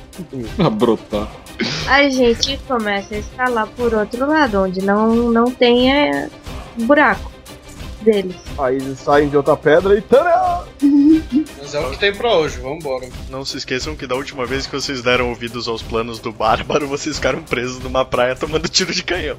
A 0.58 0.70
brotar. 0.72 1.28
A 1.88 2.10
gente 2.10 2.58
começa 2.68 3.14
a 3.14 3.18
escalar 3.20 3.68
por 3.68 3.94
outro 3.94 4.26
lado, 4.26 4.64
onde 4.64 4.82
não, 4.82 5.14
não 5.32 5.52
tem 5.52 5.94
é, 5.94 6.30
buraco 6.78 7.29
deles. 8.12 8.36
Aí 8.58 8.76
eles 8.78 9.00
saem 9.00 9.30
de 9.30 9.38
outra 9.38 9.56
pedra 9.56 9.98
e. 9.98 10.02
Tadã! 10.02 10.64
Mas 11.62 11.74
é 11.76 11.80
o 11.80 11.92
que 11.92 12.00
tem 12.00 12.14
pra 12.14 12.34
hoje, 12.36 12.60
vambora. 12.60 13.08
Não 13.30 13.46
se 13.46 13.58
esqueçam 13.58 13.96
que 13.96 14.08
da 14.08 14.16
última 14.16 14.46
vez 14.46 14.66
que 14.66 14.74
vocês 14.76 15.02
deram 15.02 15.30
ouvidos 15.30 15.68
aos 15.68 15.82
planos 15.84 16.20
do 16.20 16.32
Bárbaro, 16.32 16.88
vocês 16.88 17.18
ficaram 17.18 17.42
presos 17.44 17.80
numa 17.84 18.04
praia 18.04 18.36
tomando 18.36 18.68
tiro 18.68 18.92
de 18.94 19.04
canhão. 19.04 19.38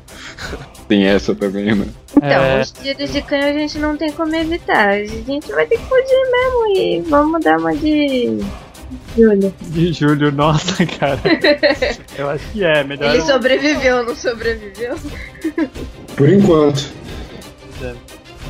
Tem 0.86 1.04
essa 1.06 1.34
também, 1.34 1.74
né? 1.74 1.86
Então, 2.16 2.28
É. 2.28 2.60
os 2.60 2.70
tiros 2.70 3.12
de 3.12 3.22
canhão 3.22 3.48
a 3.48 3.52
gente 3.52 3.78
não 3.78 3.96
tem 3.96 4.12
como 4.12 4.34
evitar. 4.34 4.90
A 4.90 5.04
gente 5.06 5.50
vai 5.52 5.66
ter 5.66 5.76
que 5.78 5.84
fugir 5.84 6.30
mesmo 6.30 6.76
e 6.76 7.00
vamos 7.08 7.40
dar 7.42 7.58
uma 7.58 7.74
de. 7.74 8.38
Júlia. 9.16 9.52
De 9.60 9.92
Júlio, 9.92 10.30
nossa, 10.32 10.84
cara. 10.98 11.20
Eu 12.18 12.28
acho 12.30 12.44
que 12.52 12.64
é, 12.64 12.84
melhor. 12.84 13.12
Ele 13.14 13.22
sobreviveu, 13.22 14.04
não 14.04 14.14
sobreviveu? 14.14 14.96
Por 16.16 16.28
enquanto. 16.28 16.90
É 17.82 17.94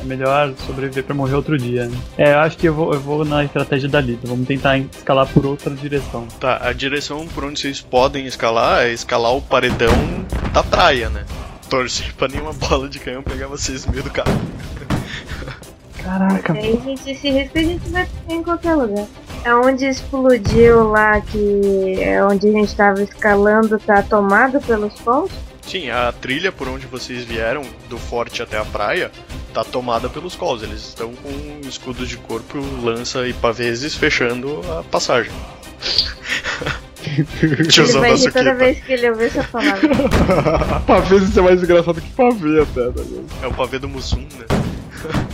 melhor 0.03 0.53
sobreviver 0.65 1.03
pra 1.03 1.15
morrer 1.15 1.35
outro 1.35 1.57
dia, 1.57 1.85
né? 1.85 1.97
É, 2.17 2.33
eu 2.33 2.39
acho 2.39 2.57
que 2.57 2.67
eu 2.67 2.73
vou, 2.73 2.93
eu 2.93 2.99
vou 2.99 3.25
na 3.25 3.43
estratégia 3.43 3.89
da 3.89 4.01
Lita. 4.01 4.27
Vamos 4.27 4.47
tentar 4.47 4.77
escalar 4.77 5.27
por 5.27 5.45
outra 5.45 5.73
direção. 5.73 6.27
Tá, 6.39 6.59
a 6.61 6.73
direção 6.73 7.27
por 7.27 7.43
onde 7.43 7.59
vocês 7.59 7.81
podem 7.81 8.25
escalar 8.25 8.83
é 8.83 8.91
escalar 8.91 9.33
o 9.33 9.41
paredão 9.41 9.93
da 10.53 10.63
praia, 10.63 11.09
né? 11.09 11.25
Torcer 11.69 12.13
pra 12.15 12.27
nenhuma 12.27 12.53
bola 12.53 12.89
de 12.89 12.99
canhão 12.99 13.23
pegar 13.23 13.47
vocês 13.47 13.85
no 13.85 13.91
meio 13.91 14.03
do 14.03 14.09
caminho. 14.09 14.41
Caraca, 16.03 16.53
Aí 16.53 16.81
gente 16.83 17.15
se 17.15 17.29
risca 17.29 17.59
a 17.59 17.63
gente 17.63 17.89
vai 17.89 18.05
ficar 18.05 18.33
em 18.33 18.43
qualquer 18.43 18.75
lugar. 18.75 19.05
É 19.43 19.53
onde 19.55 19.85
explodiu 19.85 20.89
lá, 20.89 21.21
que 21.21 22.01
é 22.01 22.23
onde 22.23 22.47
a 22.47 22.51
gente 22.51 22.75
tava 22.75 23.01
escalando, 23.01 23.79
tá 23.79 24.01
tomado 24.03 24.59
pelos 24.61 24.99
fogos? 24.99 25.31
Sim, 25.61 25.89
a 25.89 26.11
trilha 26.11 26.51
por 26.51 26.67
onde 26.67 26.85
vocês 26.85 27.23
vieram, 27.23 27.61
do 27.87 27.97
forte 27.97 28.41
até 28.41 28.57
a 28.57 28.65
praia, 28.65 29.11
tá 29.53 29.63
tomada 29.63 30.09
pelos 30.09 30.35
calls. 30.35 30.63
Eles 30.63 30.81
estão 30.89 31.11
com 31.13 31.67
escudos 31.67 32.07
de 32.09 32.17
corpo, 32.17 32.57
lança 32.81 33.27
e 33.27 33.33
paveses 33.33 33.95
fechando 33.95 34.61
a 34.77 34.83
passagem. 34.83 35.31
Tiozão 37.69 38.01
da 38.01 38.09
rir 38.09 38.13
toda 38.13 38.29
Suquita. 38.29 38.55
vez 38.55 38.83
que 38.83 38.93
ele 38.93 39.09
ouvir 39.09 39.25
essa 39.25 39.43
palavra. 39.43 39.89
Pavê 40.85 41.15
é 41.15 41.41
mais 41.41 41.63
engraçado 41.63 41.99
que 41.99 42.09
pavê 42.11 42.61
até, 42.61 42.91
tá 42.91 43.01
ligado? 43.01 43.25
É 43.41 43.47
o 43.47 43.53
pavê 43.53 43.79
do 43.79 43.89
Mussum, 43.89 44.19
né? 44.19 44.45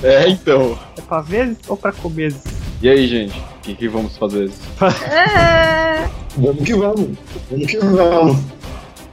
É, 0.01 0.29
então. 0.29 0.79
é 0.97 1.01
pra 1.01 1.21
vezes 1.21 1.57
ou 1.67 1.75
pra 1.75 1.91
comer? 1.91 2.33
E 2.81 2.87
aí, 2.89 3.07
gente? 3.07 3.37
O 3.37 3.59
que, 3.61 3.75
que 3.75 3.87
vamos 3.89 4.15
fazer? 4.17 4.49
Ah, 4.79 6.09
Vamos 6.37 6.63
que 6.63 6.73
vamos. 6.73 7.17
Vamos 7.49 7.67
que 7.67 7.77
vamos. 7.79 8.37
Vamos 8.37 8.57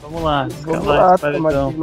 Vamos 0.03 0.23
lá, 0.23 0.43
Vamos 0.43 0.59
escalar 0.59 0.85
lá, 0.85 1.15
esse 1.15 1.23
paredão. 1.23 1.75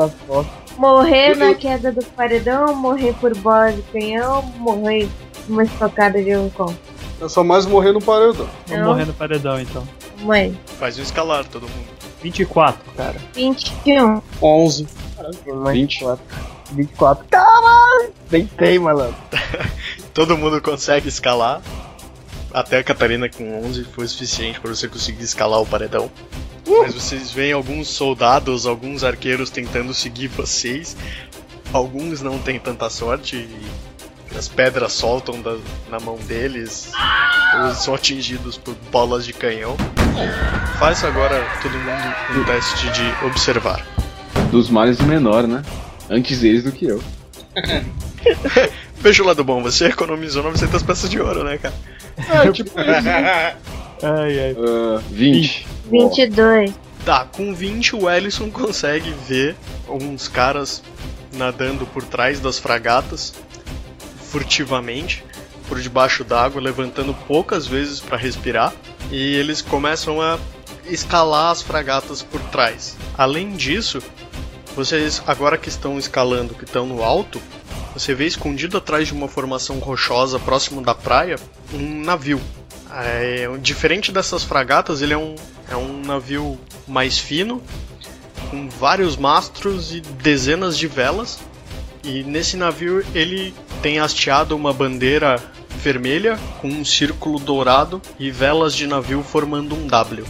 Morrer 0.82 1.36
na 1.38 1.54
queda 1.54 1.92
do 1.92 2.04
paredão, 2.04 2.74
morrer 2.74 3.14
por 3.22 3.38
bola 3.38 3.72
de 3.72 3.84
canhão, 3.84 4.42
morrer 4.58 5.08
uma 5.48 5.64
estocada 5.64 6.20
de 6.24 6.36
um 6.36 6.50
com. 6.50 6.74
É 7.22 7.30
só 7.30 7.44
mais 7.44 7.68
morrer 7.68 7.92
no 7.92 8.02
paredão. 8.02 8.50
Vamos 8.66 8.82
Não. 8.82 8.88
morrer 8.92 9.06
no 9.06 9.14
paredão 9.14 9.62
então. 9.62 9.88
Mãe, 10.22 10.58
Faz 10.80 10.98
um 10.98 11.04
escalar, 11.04 11.46
todo 11.46 11.70
mundo. 11.70 11.86
24, 12.24 12.82
cara. 12.98 13.16
21. 13.36 14.24
11. 14.42 14.88
Mais 15.54 15.78
20. 15.78 16.00
24. 16.00 16.26
24. 16.72 17.26
Caralho! 17.30 18.14
Tentei, 18.28 18.80
malandro. 18.80 19.16
Todo 20.16 20.36
mundo 20.36 20.60
consegue 20.64 21.08
escalar. 21.10 21.62
Até 22.52 22.80
a 22.80 22.84
Catarina 22.84 23.30
com 23.30 23.64
11 23.66 23.84
foi 23.94 24.08
suficiente 24.08 24.60
para 24.60 24.74
você 24.74 24.88
conseguir 24.88 25.24
escalar 25.24 25.62
o 25.62 25.66
paredão. 25.66 26.10
Mas 26.80 26.94
vocês 26.94 27.32
veem 27.32 27.52
alguns 27.54 27.88
soldados, 27.90 28.66
alguns 28.66 29.04
arqueiros 29.04 29.50
tentando 29.50 29.94
seguir 29.94 30.28
vocês. 30.28 30.96
Alguns 31.74 32.22
não 32.22 32.38
têm 32.40 32.60
tanta 32.60 32.90
sorte 32.90 33.36
e 33.36 34.38
as 34.38 34.48
pedras 34.48 34.94
soltam 34.94 35.42
da- 35.42 35.58
na 35.90 36.00
mão 36.00 36.16
deles. 36.18 36.92
Ou 37.64 37.74
são 37.76 37.94
atingidos 37.94 38.58
por 38.58 38.74
bolas 38.92 39.26
de 39.26 39.34
canhão. 39.34 39.76
Faça 40.80 41.08
agora 41.08 41.44
todo 41.62 41.72
mundo 41.74 42.42
um 42.42 42.44
teste 42.46 42.90
de 42.92 43.26
observar. 43.26 43.86
Dos 44.52 44.70
males 44.70 45.00
o 45.00 45.04
menor, 45.04 45.48
né? 45.48 45.62
Antes 46.10 46.44
eles 46.44 46.64
do 46.64 46.72
que 46.72 46.86
eu. 46.86 47.02
Veja 48.98 49.24
o 49.24 49.26
lado 49.26 49.44
bom, 49.44 49.64
você 49.64 49.86
economizou 49.88 50.44
900 50.44 50.84
peças 50.84 51.10
de 51.10 51.20
ouro, 51.20 51.44
né, 51.44 51.58
cara? 51.58 51.74
É, 52.46 52.52
tipo, 52.52 52.70
Ai, 54.04 54.40
ai. 54.40 54.56
Ah, 54.58 55.02
20. 55.10 55.68
22. 55.90 56.74
Tá, 57.06 57.26
com 57.26 57.54
20 57.54 57.96
o 57.96 58.10
Ellison 58.10 58.50
consegue 58.52 59.12
ver 59.28 59.56
uns 59.88 60.28
caras 60.28 60.84
nadando 61.34 61.86
por 61.86 62.04
trás 62.04 62.40
das 62.40 62.60
fragatas, 62.60 63.34
furtivamente, 64.30 65.24
por 65.68 65.80
debaixo 65.80 66.24
d'água, 66.24 66.62
levantando 66.62 67.14
poucas 67.28 67.66
vezes 67.66 68.00
para 68.00 68.18
respirar, 68.18 68.74
e 69.10 69.36
eles 69.36 69.62
começam 69.62 70.22
a 70.22 70.38
escalar 70.86 71.52
as 71.52 71.62
fragatas 71.62 72.22
por 72.22 72.42
trás. 72.52 72.98
Além 73.18 73.52
disso, 73.52 74.02
vocês 74.76 75.22
agora 75.26 75.58
que 75.58 75.70
estão 75.70 75.98
escalando, 75.98 76.54
que 76.54 76.66
estão 76.66 76.86
no 76.86 77.04
alto, 77.04 77.42
você 77.94 78.14
vê 78.14 78.26
escondido 78.26 78.78
atrás 78.78 79.08
de 79.08 79.14
uma 79.14 79.28
formação 79.28 79.80
rochosa 79.80 80.40
próximo 80.40 80.82
da 80.82 80.96
praia 80.96 81.38
um 81.74 82.02
navio. 82.02 82.40
É, 82.94 83.48
diferente 83.62 84.12
dessas 84.12 84.44
fragatas, 84.44 85.02
ele 85.02 85.14
é 85.14 85.18
um, 85.18 85.36
é 85.70 85.76
um 85.76 86.02
navio 86.02 86.60
mais 86.88 87.18
fino, 87.18 87.62
com 88.50 88.70
vários 88.70 89.16
mastros 89.16 89.94
e 89.94 90.02
dezenas 90.02 90.78
de 90.78 90.88
velas. 90.88 91.40
E 92.04 92.24
nesse 92.24 92.58
navio 92.58 93.06
ele 93.14 93.54
tem 93.82 94.00
hasteado 94.00 94.56
uma 94.56 94.74
bandeira 94.74 95.42
vermelha 95.78 96.38
com 96.60 96.68
um 96.68 96.84
círculo 96.84 97.40
dourado 97.40 98.02
e 98.20 98.30
velas 98.30 98.76
de 98.76 98.86
navio 98.86 99.24
formando 99.24 99.76
um 99.76 99.88
W. 99.88 100.26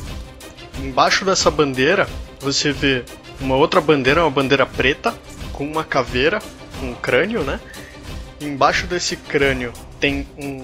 Embaixo 0.80 1.26
dessa 1.26 1.50
bandeira 1.50 2.08
você 2.40 2.72
vê 2.72 3.04
uma 3.40 3.56
outra 3.56 3.82
bandeira, 3.82 4.22
uma 4.22 4.30
bandeira 4.30 4.66
preta 4.66 5.14
com 5.54 5.66
uma 5.66 5.84
caveira, 5.84 6.40
um 6.82 6.94
crânio, 6.94 7.44
né? 7.44 7.60
Embaixo 8.40 8.88
desse 8.88 9.16
crânio 9.16 9.72
tem 10.00 10.28
um, 10.38 10.64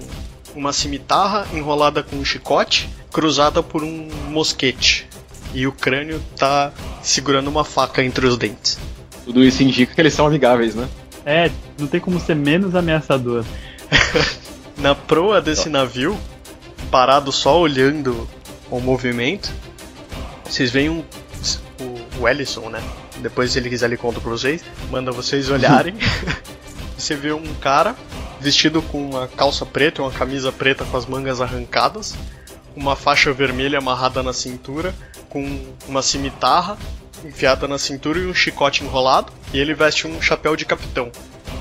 uma 0.58 0.72
cimitarra 0.72 1.46
enrolada 1.54 2.02
com 2.02 2.16
um 2.16 2.24
chicote, 2.24 2.90
cruzada 3.12 3.62
por 3.62 3.84
um 3.84 4.08
mosquete. 4.28 5.08
E 5.54 5.66
o 5.66 5.72
crânio 5.72 6.20
tá 6.36 6.72
segurando 7.02 7.48
uma 7.48 7.64
faca 7.64 8.02
entre 8.02 8.26
os 8.26 8.36
dentes. 8.36 8.78
Tudo 9.24 9.44
isso 9.44 9.62
indica 9.62 9.94
que 9.94 10.00
eles 10.00 10.12
são 10.12 10.26
amigáveis, 10.26 10.74
né? 10.74 10.88
É, 11.24 11.50
não 11.78 11.86
tem 11.86 12.00
como 12.00 12.18
ser 12.18 12.34
menos 12.34 12.74
ameaçador. 12.74 13.44
Na 14.76 14.94
proa 14.94 15.40
desse 15.40 15.68
navio, 15.68 16.18
parado 16.90 17.30
só 17.32 17.58
olhando 17.58 18.28
o 18.70 18.80
movimento, 18.80 19.50
vocês 20.44 20.70
veem 20.70 20.90
um, 20.90 21.04
o, 21.80 22.22
o 22.22 22.28
Ellison, 22.28 22.68
né? 22.68 22.82
Depois, 23.18 23.52
se 23.52 23.58
ele 23.58 23.68
quiser, 23.68 23.86
ele 23.86 23.96
conta 23.96 24.20
pra 24.20 24.30
vocês. 24.30 24.62
Manda 24.90 25.12
vocês 25.12 25.50
olharem. 25.50 25.94
Você 26.96 27.14
vê 27.14 27.32
um 27.32 27.54
cara 27.60 27.94
vestido 28.40 28.80
com 28.82 29.10
uma 29.10 29.28
calça 29.28 29.66
preta 29.66 30.00
e 30.00 30.04
uma 30.04 30.12
camisa 30.12 30.52
preta 30.52 30.84
com 30.84 30.96
as 30.96 31.06
mangas 31.06 31.40
arrancadas, 31.40 32.14
uma 32.76 32.94
faixa 32.94 33.32
vermelha 33.32 33.78
amarrada 33.78 34.22
na 34.22 34.32
cintura, 34.32 34.94
com 35.28 35.66
uma 35.86 36.02
cimitarra 36.02 36.78
enfiada 37.24 37.66
na 37.66 37.78
cintura 37.78 38.18
e 38.18 38.26
um 38.26 38.34
chicote 38.34 38.84
enrolado, 38.84 39.32
e 39.52 39.58
ele 39.58 39.74
veste 39.74 40.06
um 40.06 40.20
chapéu 40.22 40.54
de 40.54 40.64
capitão. 40.64 41.10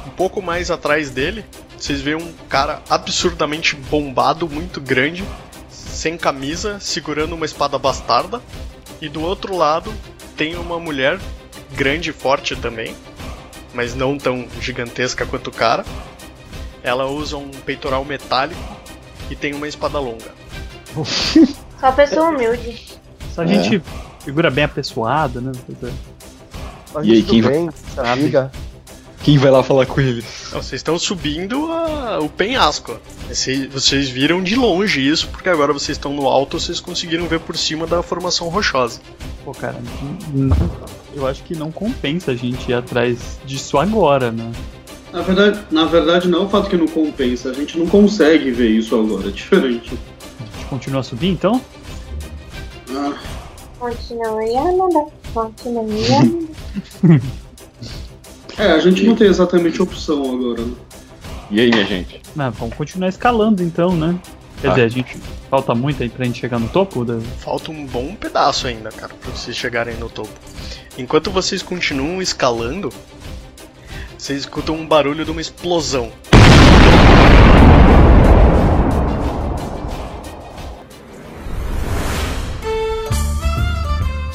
Um 0.05 0.09
pouco 0.11 0.41
mais 0.41 0.69
atrás 0.69 1.09
dele, 1.09 1.43
vocês 1.78 2.01
veem 2.01 2.17
um 2.17 2.34
cara 2.49 2.82
absurdamente 2.89 3.75
bombado, 3.75 4.47
muito 4.47 4.80
grande, 4.80 5.23
sem 5.69 6.17
camisa, 6.17 6.80
segurando 6.80 7.34
uma 7.34 7.45
espada 7.45 7.78
bastarda, 7.78 8.41
e 9.01 9.09
do 9.09 9.21
outro 9.21 9.55
lado 9.55 9.93
tem 10.36 10.55
uma 10.55 10.80
mulher 10.80 11.19
grande 11.75 12.11
e 12.11 12.13
forte 12.13 12.55
também, 12.55 12.95
mas 13.73 13.93
não 13.95 14.17
tão 14.17 14.47
gigantesca 14.61 15.25
quanto 15.25 15.47
o 15.47 15.53
cara. 15.53 15.86
Ela 16.84 17.05
usa 17.07 17.38
um 17.38 17.49
peitoral 17.49 18.03
metálico 18.05 18.61
e 19.30 19.36
tem 19.36 19.53
uma 19.53 19.67
espada 19.67 19.99
longa. 19.99 20.32
Só 21.80 21.91
pessoa 21.91 22.30
humilde. 22.30 22.86
Só 23.34 23.41
a 23.41 23.45
gente 23.45 23.82
figura 24.23 24.49
bem 24.49 24.63
apessoada, 24.63 25.39
né? 25.41 25.51
Só 26.91 27.03
E 27.03 27.11
aí, 27.11 27.17
gente 27.17 27.30
quem 27.30 27.41
do 27.41 27.49
vai- 27.49 28.11
amiga. 28.11 28.51
Quem 29.23 29.38
vai 29.38 29.51
lá 29.51 29.61
falar 29.61 29.86
com 29.86 29.99
eles? 29.99 30.25
Então, 30.47 30.61
vocês 30.63 30.80
estão 30.80 30.97
subindo 30.97 31.69
a- 31.71 32.19
o 32.21 32.30
penhasco. 32.30 32.93
ó. 32.93 33.32
Esse- 33.32 33.67
vocês 33.67 34.07
viram 34.07 34.41
de 34.41 34.55
longe 34.55 35.05
isso, 35.05 35.28
porque 35.28 35.49
agora 35.49 35.73
vocês 35.73 35.97
estão 35.97 36.13
no 36.13 36.28
alto, 36.28 36.57
vocês 36.59 36.80
conseguiram 36.80 37.28
ver 37.28 37.41
por 37.41 37.57
cima 37.57 37.86
da 37.86 38.01
formação 38.01 38.47
rochosa. 38.47 39.01
Pô, 39.43 39.51
cara, 39.51 39.75
não- 40.34 40.55
eu 41.13 41.28
acho 41.28 41.43
que 41.43 41.55
não 41.55 41.71
compensa 41.71 42.32
a 42.32 42.36
gente 42.36 42.71
ir 42.71 42.73
atrás 42.73 43.38
disso 43.45 43.78
agora, 43.78 44.32
né? 44.32 44.49
Na 45.18 45.24
verdade, 45.24 45.59
na 45.72 45.86
verdade, 45.86 46.28
não 46.28 46.41
é 46.41 46.45
o 46.45 46.49
fato 46.49 46.70
que 46.70 46.78
não 46.78 46.88
compensa, 46.88 47.49
a 47.49 47.53
gente 47.53 47.76
não 47.80 47.88
consegue 47.88 48.51
ver 48.51 48.70
isso 48.70 48.95
agora, 48.95 49.30
é 49.30 49.32
diferente. 49.32 49.97
A 50.39 50.43
gente 50.57 50.65
continua 50.70 50.99
a 50.99 51.03
subir 51.03 51.30
então? 51.30 51.59
Ah. 52.91 53.18
Continue 53.80 54.55
andando. 54.55 55.11
é, 58.59 58.72
a 58.72 58.78
gente 58.80 59.03
não 59.07 59.15
tem 59.15 59.26
exatamente 59.28 59.82
opção 59.82 60.22
agora. 60.22 60.61
Né? 60.61 60.74
E 61.49 61.61
aí, 61.61 61.70
minha 61.72 61.86
gente? 61.86 62.22
Ah, 62.38 62.51
vamos 62.51 62.76
continuar 62.76 63.09
escalando 63.09 63.63
então, 63.63 63.95
né? 63.95 64.20
Quer 64.61 64.68
Tá. 64.68 64.74
dizer, 64.76 64.86
a 64.86 64.89
gente. 64.89 65.18
Falta 65.49 65.74
muito 65.74 66.03
aí 66.03 66.09
pra 66.09 66.26
gente 66.26 66.39
chegar 66.39 66.59
no 66.59 66.70
topo 66.70 67.03
da. 67.03 67.20
Falta 67.39 67.72
um 67.72 67.88
bom 67.88 68.13
pedaço 68.13 68.68
ainda, 68.68 68.89
cara, 68.89 69.15
pra 69.15 69.32
vocês 69.32 69.57
chegarem 69.57 69.95
no 69.95 70.09
topo. 70.09 70.30
Enquanto 70.95 71.32
vocês 71.32 71.63
continuam 71.63 72.22
escalando, 72.22 72.89
vocês 74.18 74.39
escutam 74.39 74.76
um 74.76 74.88
barulho 74.88 75.24
de 75.24 75.32
uma 75.32 75.41
explosão. 75.41 76.11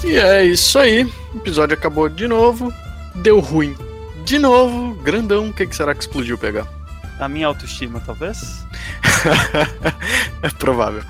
E 0.04 0.16
é 0.16 0.44
isso 0.44 0.78
aí. 0.78 1.04
O 1.34 1.38
episódio 1.38 1.74
acabou 1.74 2.08
de 2.08 2.28
novo. 2.28 2.72
Deu 3.16 3.40
ruim. 3.40 3.76
De 4.24 4.38
novo, 4.38 4.94
grandão. 5.02 5.48
O 5.48 5.52
que, 5.52 5.66
que 5.66 5.74
será 5.74 5.94
que 5.94 6.02
explodiu 6.02 6.38
pegar? 6.38 6.66
A 7.18 7.28
minha 7.28 7.46
autoestima, 7.46 8.00
talvez? 8.04 8.64
é 10.42 10.48
provável. 10.50 11.02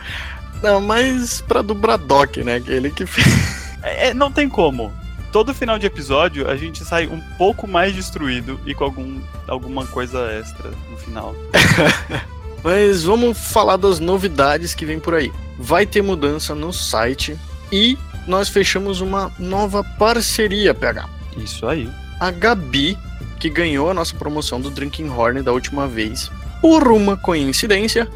Não, 0.63 0.81
mas 0.81 1.41
pra 1.41 1.63
do 1.63 1.75
Braddock, 1.75 2.43
né? 2.45 2.57
Aquele 2.57 2.91
que 2.91 3.05
fez. 3.05 3.27
É, 3.83 4.09
é, 4.09 4.15
não 4.15 4.31
tem 4.31 4.49
como. 4.49 4.93
Todo 5.33 5.55
final 5.55 5.79
de 5.79 5.87
episódio 5.87 6.47
a 6.47 6.55
gente 6.57 6.85
sai 6.85 7.07
um 7.07 7.19
pouco 7.39 7.67
mais 7.67 7.95
destruído 7.95 8.61
e 8.67 8.75
com 8.75 8.85
algum, 8.85 9.19
alguma 9.49 9.87
coisa 9.87 10.31
extra 10.31 10.71
no 10.91 10.97
final. 10.99 11.35
Mas 12.63 13.03
vamos 13.03 13.39
falar 13.39 13.79
das 13.79 13.99
novidades 13.99 14.75
que 14.75 14.85
vem 14.85 15.01
por 15.01 15.15
aí. 15.15 15.33
Vai 15.59 15.87
ter 15.87 16.03
mudança 16.03 16.55
no 16.55 16.71
site 16.71 17.37
e 17.73 17.99
nós 18.27 18.51
fechamos 18.51 19.01
uma 19.01 19.33
nova 19.39 19.83
parceria, 19.83 20.75
PH. 20.75 21.09
Isso 21.39 21.67
aí. 21.67 21.91
A 22.21 22.31
Gabi, 22.31 22.99
que 23.41 23.49
ganhou 23.49 23.91
a 23.91 23.95
nossa 23.95 24.15
promoção 24.15 24.61
do 24.61 24.71
Drinking 24.71 25.09
Horn 25.09 25.43
da 25.43 25.51
última 25.51 25.89
vez, 25.89 26.31
por 26.61 26.89
uma 26.89 27.17
coincidência, 27.17 28.07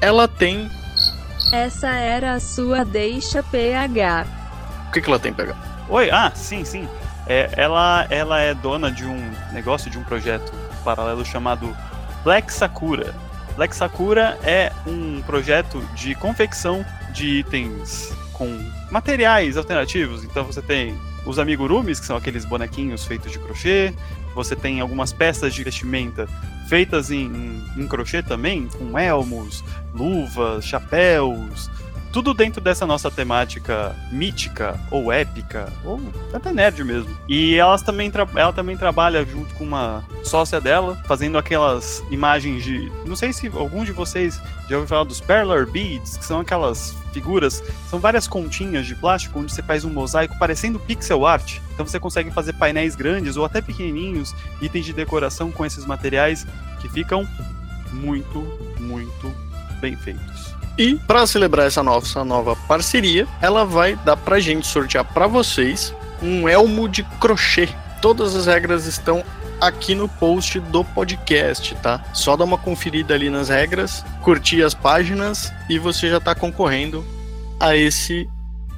ela 0.00 0.26
tem. 0.26 0.70
Essa 1.52 1.90
era 1.90 2.32
a 2.32 2.40
sua 2.40 2.84
deixa 2.84 3.42
PH. 3.42 4.26
O 4.88 4.92
que, 4.92 5.02
que 5.02 5.08
ela 5.08 5.18
tem, 5.18 5.32
PH? 5.32 5.73
Oi, 5.88 6.10
ah, 6.10 6.32
sim, 6.34 6.64
sim. 6.64 6.88
É, 7.26 7.50
ela, 7.56 8.06
ela 8.10 8.40
é 8.40 8.54
dona 8.54 8.90
de 8.90 9.04
um 9.04 9.30
negócio, 9.52 9.90
de 9.90 9.98
um 9.98 10.04
projeto 10.04 10.52
paralelo 10.84 11.24
chamado 11.24 11.74
Black 12.22 12.52
Sakura. 12.52 13.14
Black 13.56 13.74
Sakura 13.74 14.38
é 14.42 14.72
um 14.86 15.22
projeto 15.22 15.80
de 15.94 16.14
confecção 16.14 16.84
de 17.12 17.38
itens 17.40 18.12
com 18.32 18.48
materiais 18.90 19.56
alternativos. 19.56 20.24
Então 20.24 20.44
você 20.44 20.60
tem 20.60 20.98
os 21.24 21.38
amigurumis, 21.38 22.00
que 22.00 22.06
são 22.06 22.16
aqueles 22.16 22.44
bonequinhos 22.44 23.04
feitos 23.04 23.30
de 23.30 23.38
crochê. 23.38 23.94
Você 24.34 24.56
tem 24.56 24.80
algumas 24.80 25.12
peças 25.12 25.54
de 25.54 25.62
vestimenta 25.62 26.26
feitas 26.66 27.10
em, 27.10 27.26
em, 27.26 27.82
em 27.82 27.86
crochê 27.86 28.22
também, 28.22 28.68
com 28.68 28.98
elmos, 28.98 29.62
luvas, 29.94 30.64
chapéus, 30.64 31.70
tudo 32.14 32.32
dentro 32.32 32.60
dessa 32.60 32.86
nossa 32.86 33.10
temática 33.10 33.92
mítica 34.12 34.78
ou 34.88 35.10
épica 35.10 35.68
ou 35.84 36.00
até 36.32 36.52
nerd 36.52 36.84
mesmo. 36.84 37.10
E 37.28 37.56
elas 37.56 37.82
também 37.82 38.10
ela 38.36 38.52
também 38.52 38.76
trabalha 38.76 39.24
junto 39.24 39.52
com 39.56 39.64
uma 39.64 40.04
sócia 40.22 40.60
dela, 40.60 40.96
fazendo 41.08 41.36
aquelas 41.36 42.04
imagens 42.12 42.62
de, 42.62 42.88
não 43.04 43.16
sei 43.16 43.32
se 43.32 43.48
algum 43.48 43.84
de 43.84 43.90
vocês 43.90 44.40
já 44.68 44.76
ouviu 44.76 44.86
falar 44.86 45.02
dos 45.02 45.20
Perler 45.20 45.66
Beads, 45.66 46.16
que 46.16 46.24
são 46.24 46.38
aquelas 46.38 46.96
figuras, 47.12 47.64
são 47.90 47.98
várias 47.98 48.28
continhas 48.28 48.86
de 48.86 48.94
plástico 48.94 49.40
onde 49.40 49.52
você 49.52 49.62
faz 49.62 49.84
um 49.84 49.90
mosaico 49.90 50.38
parecendo 50.38 50.78
pixel 50.78 51.26
art. 51.26 51.58
Então 51.72 51.84
você 51.84 51.98
consegue 51.98 52.30
fazer 52.30 52.52
painéis 52.52 52.94
grandes 52.94 53.36
ou 53.36 53.44
até 53.44 53.60
pequenininhos, 53.60 54.32
itens 54.62 54.86
de 54.86 54.92
decoração 54.92 55.50
com 55.50 55.66
esses 55.66 55.84
materiais 55.84 56.46
que 56.80 56.88
ficam 56.88 57.26
muito, 57.90 58.38
muito 58.78 59.34
bem 59.80 59.96
feitos. 59.96 60.53
E 60.76 60.96
para 60.96 61.26
celebrar 61.26 61.66
essa 61.66 61.82
nova, 61.82 62.04
essa 62.04 62.24
nova 62.24 62.56
parceria, 62.68 63.28
ela 63.40 63.64
vai 63.64 63.94
dar 63.96 64.16
pra 64.16 64.40
gente 64.40 64.66
sortear 64.66 65.04
para 65.04 65.26
vocês 65.26 65.94
um 66.20 66.48
elmo 66.48 66.88
de 66.88 67.04
crochê. 67.20 67.68
Todas 68.02 68.34
as 68.34 68.46
regras 68.46 68.86
estão 68.86 69.24
aqui 69.60 69.94
no 69.94 70.08
post 70.08 70.58
do 70.58 70.84
podcast, 70.84 71.74
tá? 71.76 72.04
Só 72.12 72.36
dá 72.36 72.44
uma 72.44 72.58
conferida 72.58 73.14
ali 73.14 73.30
nas 73.30 73.48
regras, 73.48 74.04
curtir 74.22 74.62
as 74.62 74.74
páginas 74.74 75.52
e 75.70 75.78
você 75.78 76.08
já 76.08 76.18
tá 76.18 76.34
concorrendo 76.34 77.04
a 77.60 77.76
esse 77.76 78.28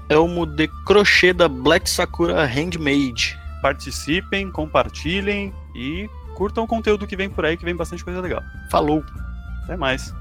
elmo 0.09 0.47
de 0.47 0.69
crochê 0.85 1.33
da 1.33 1.49
Black 1.49 1.89
Sakura 1.89 2.45
Handmade. 2.45 3.39
Participem, 3.63 4.51
compartilhem 4.51 5.53
e 5.75 6.09
curtam 6.35 6.65
o 6.65 6.69
conteúdo 6.69 7.07
que 7.07 7.17
vem 7.17 7.31
por 7.31 7.45
aí, 7.47 7.57
que 7.57 7.65
vem 7.65 7.75
bastante 7.75 8.05
coisa 8.05 8.21
legal. 8.21 8.43
Falou! 8.71 9.03
Até 9.65 9.77
mais! 9.77 10.15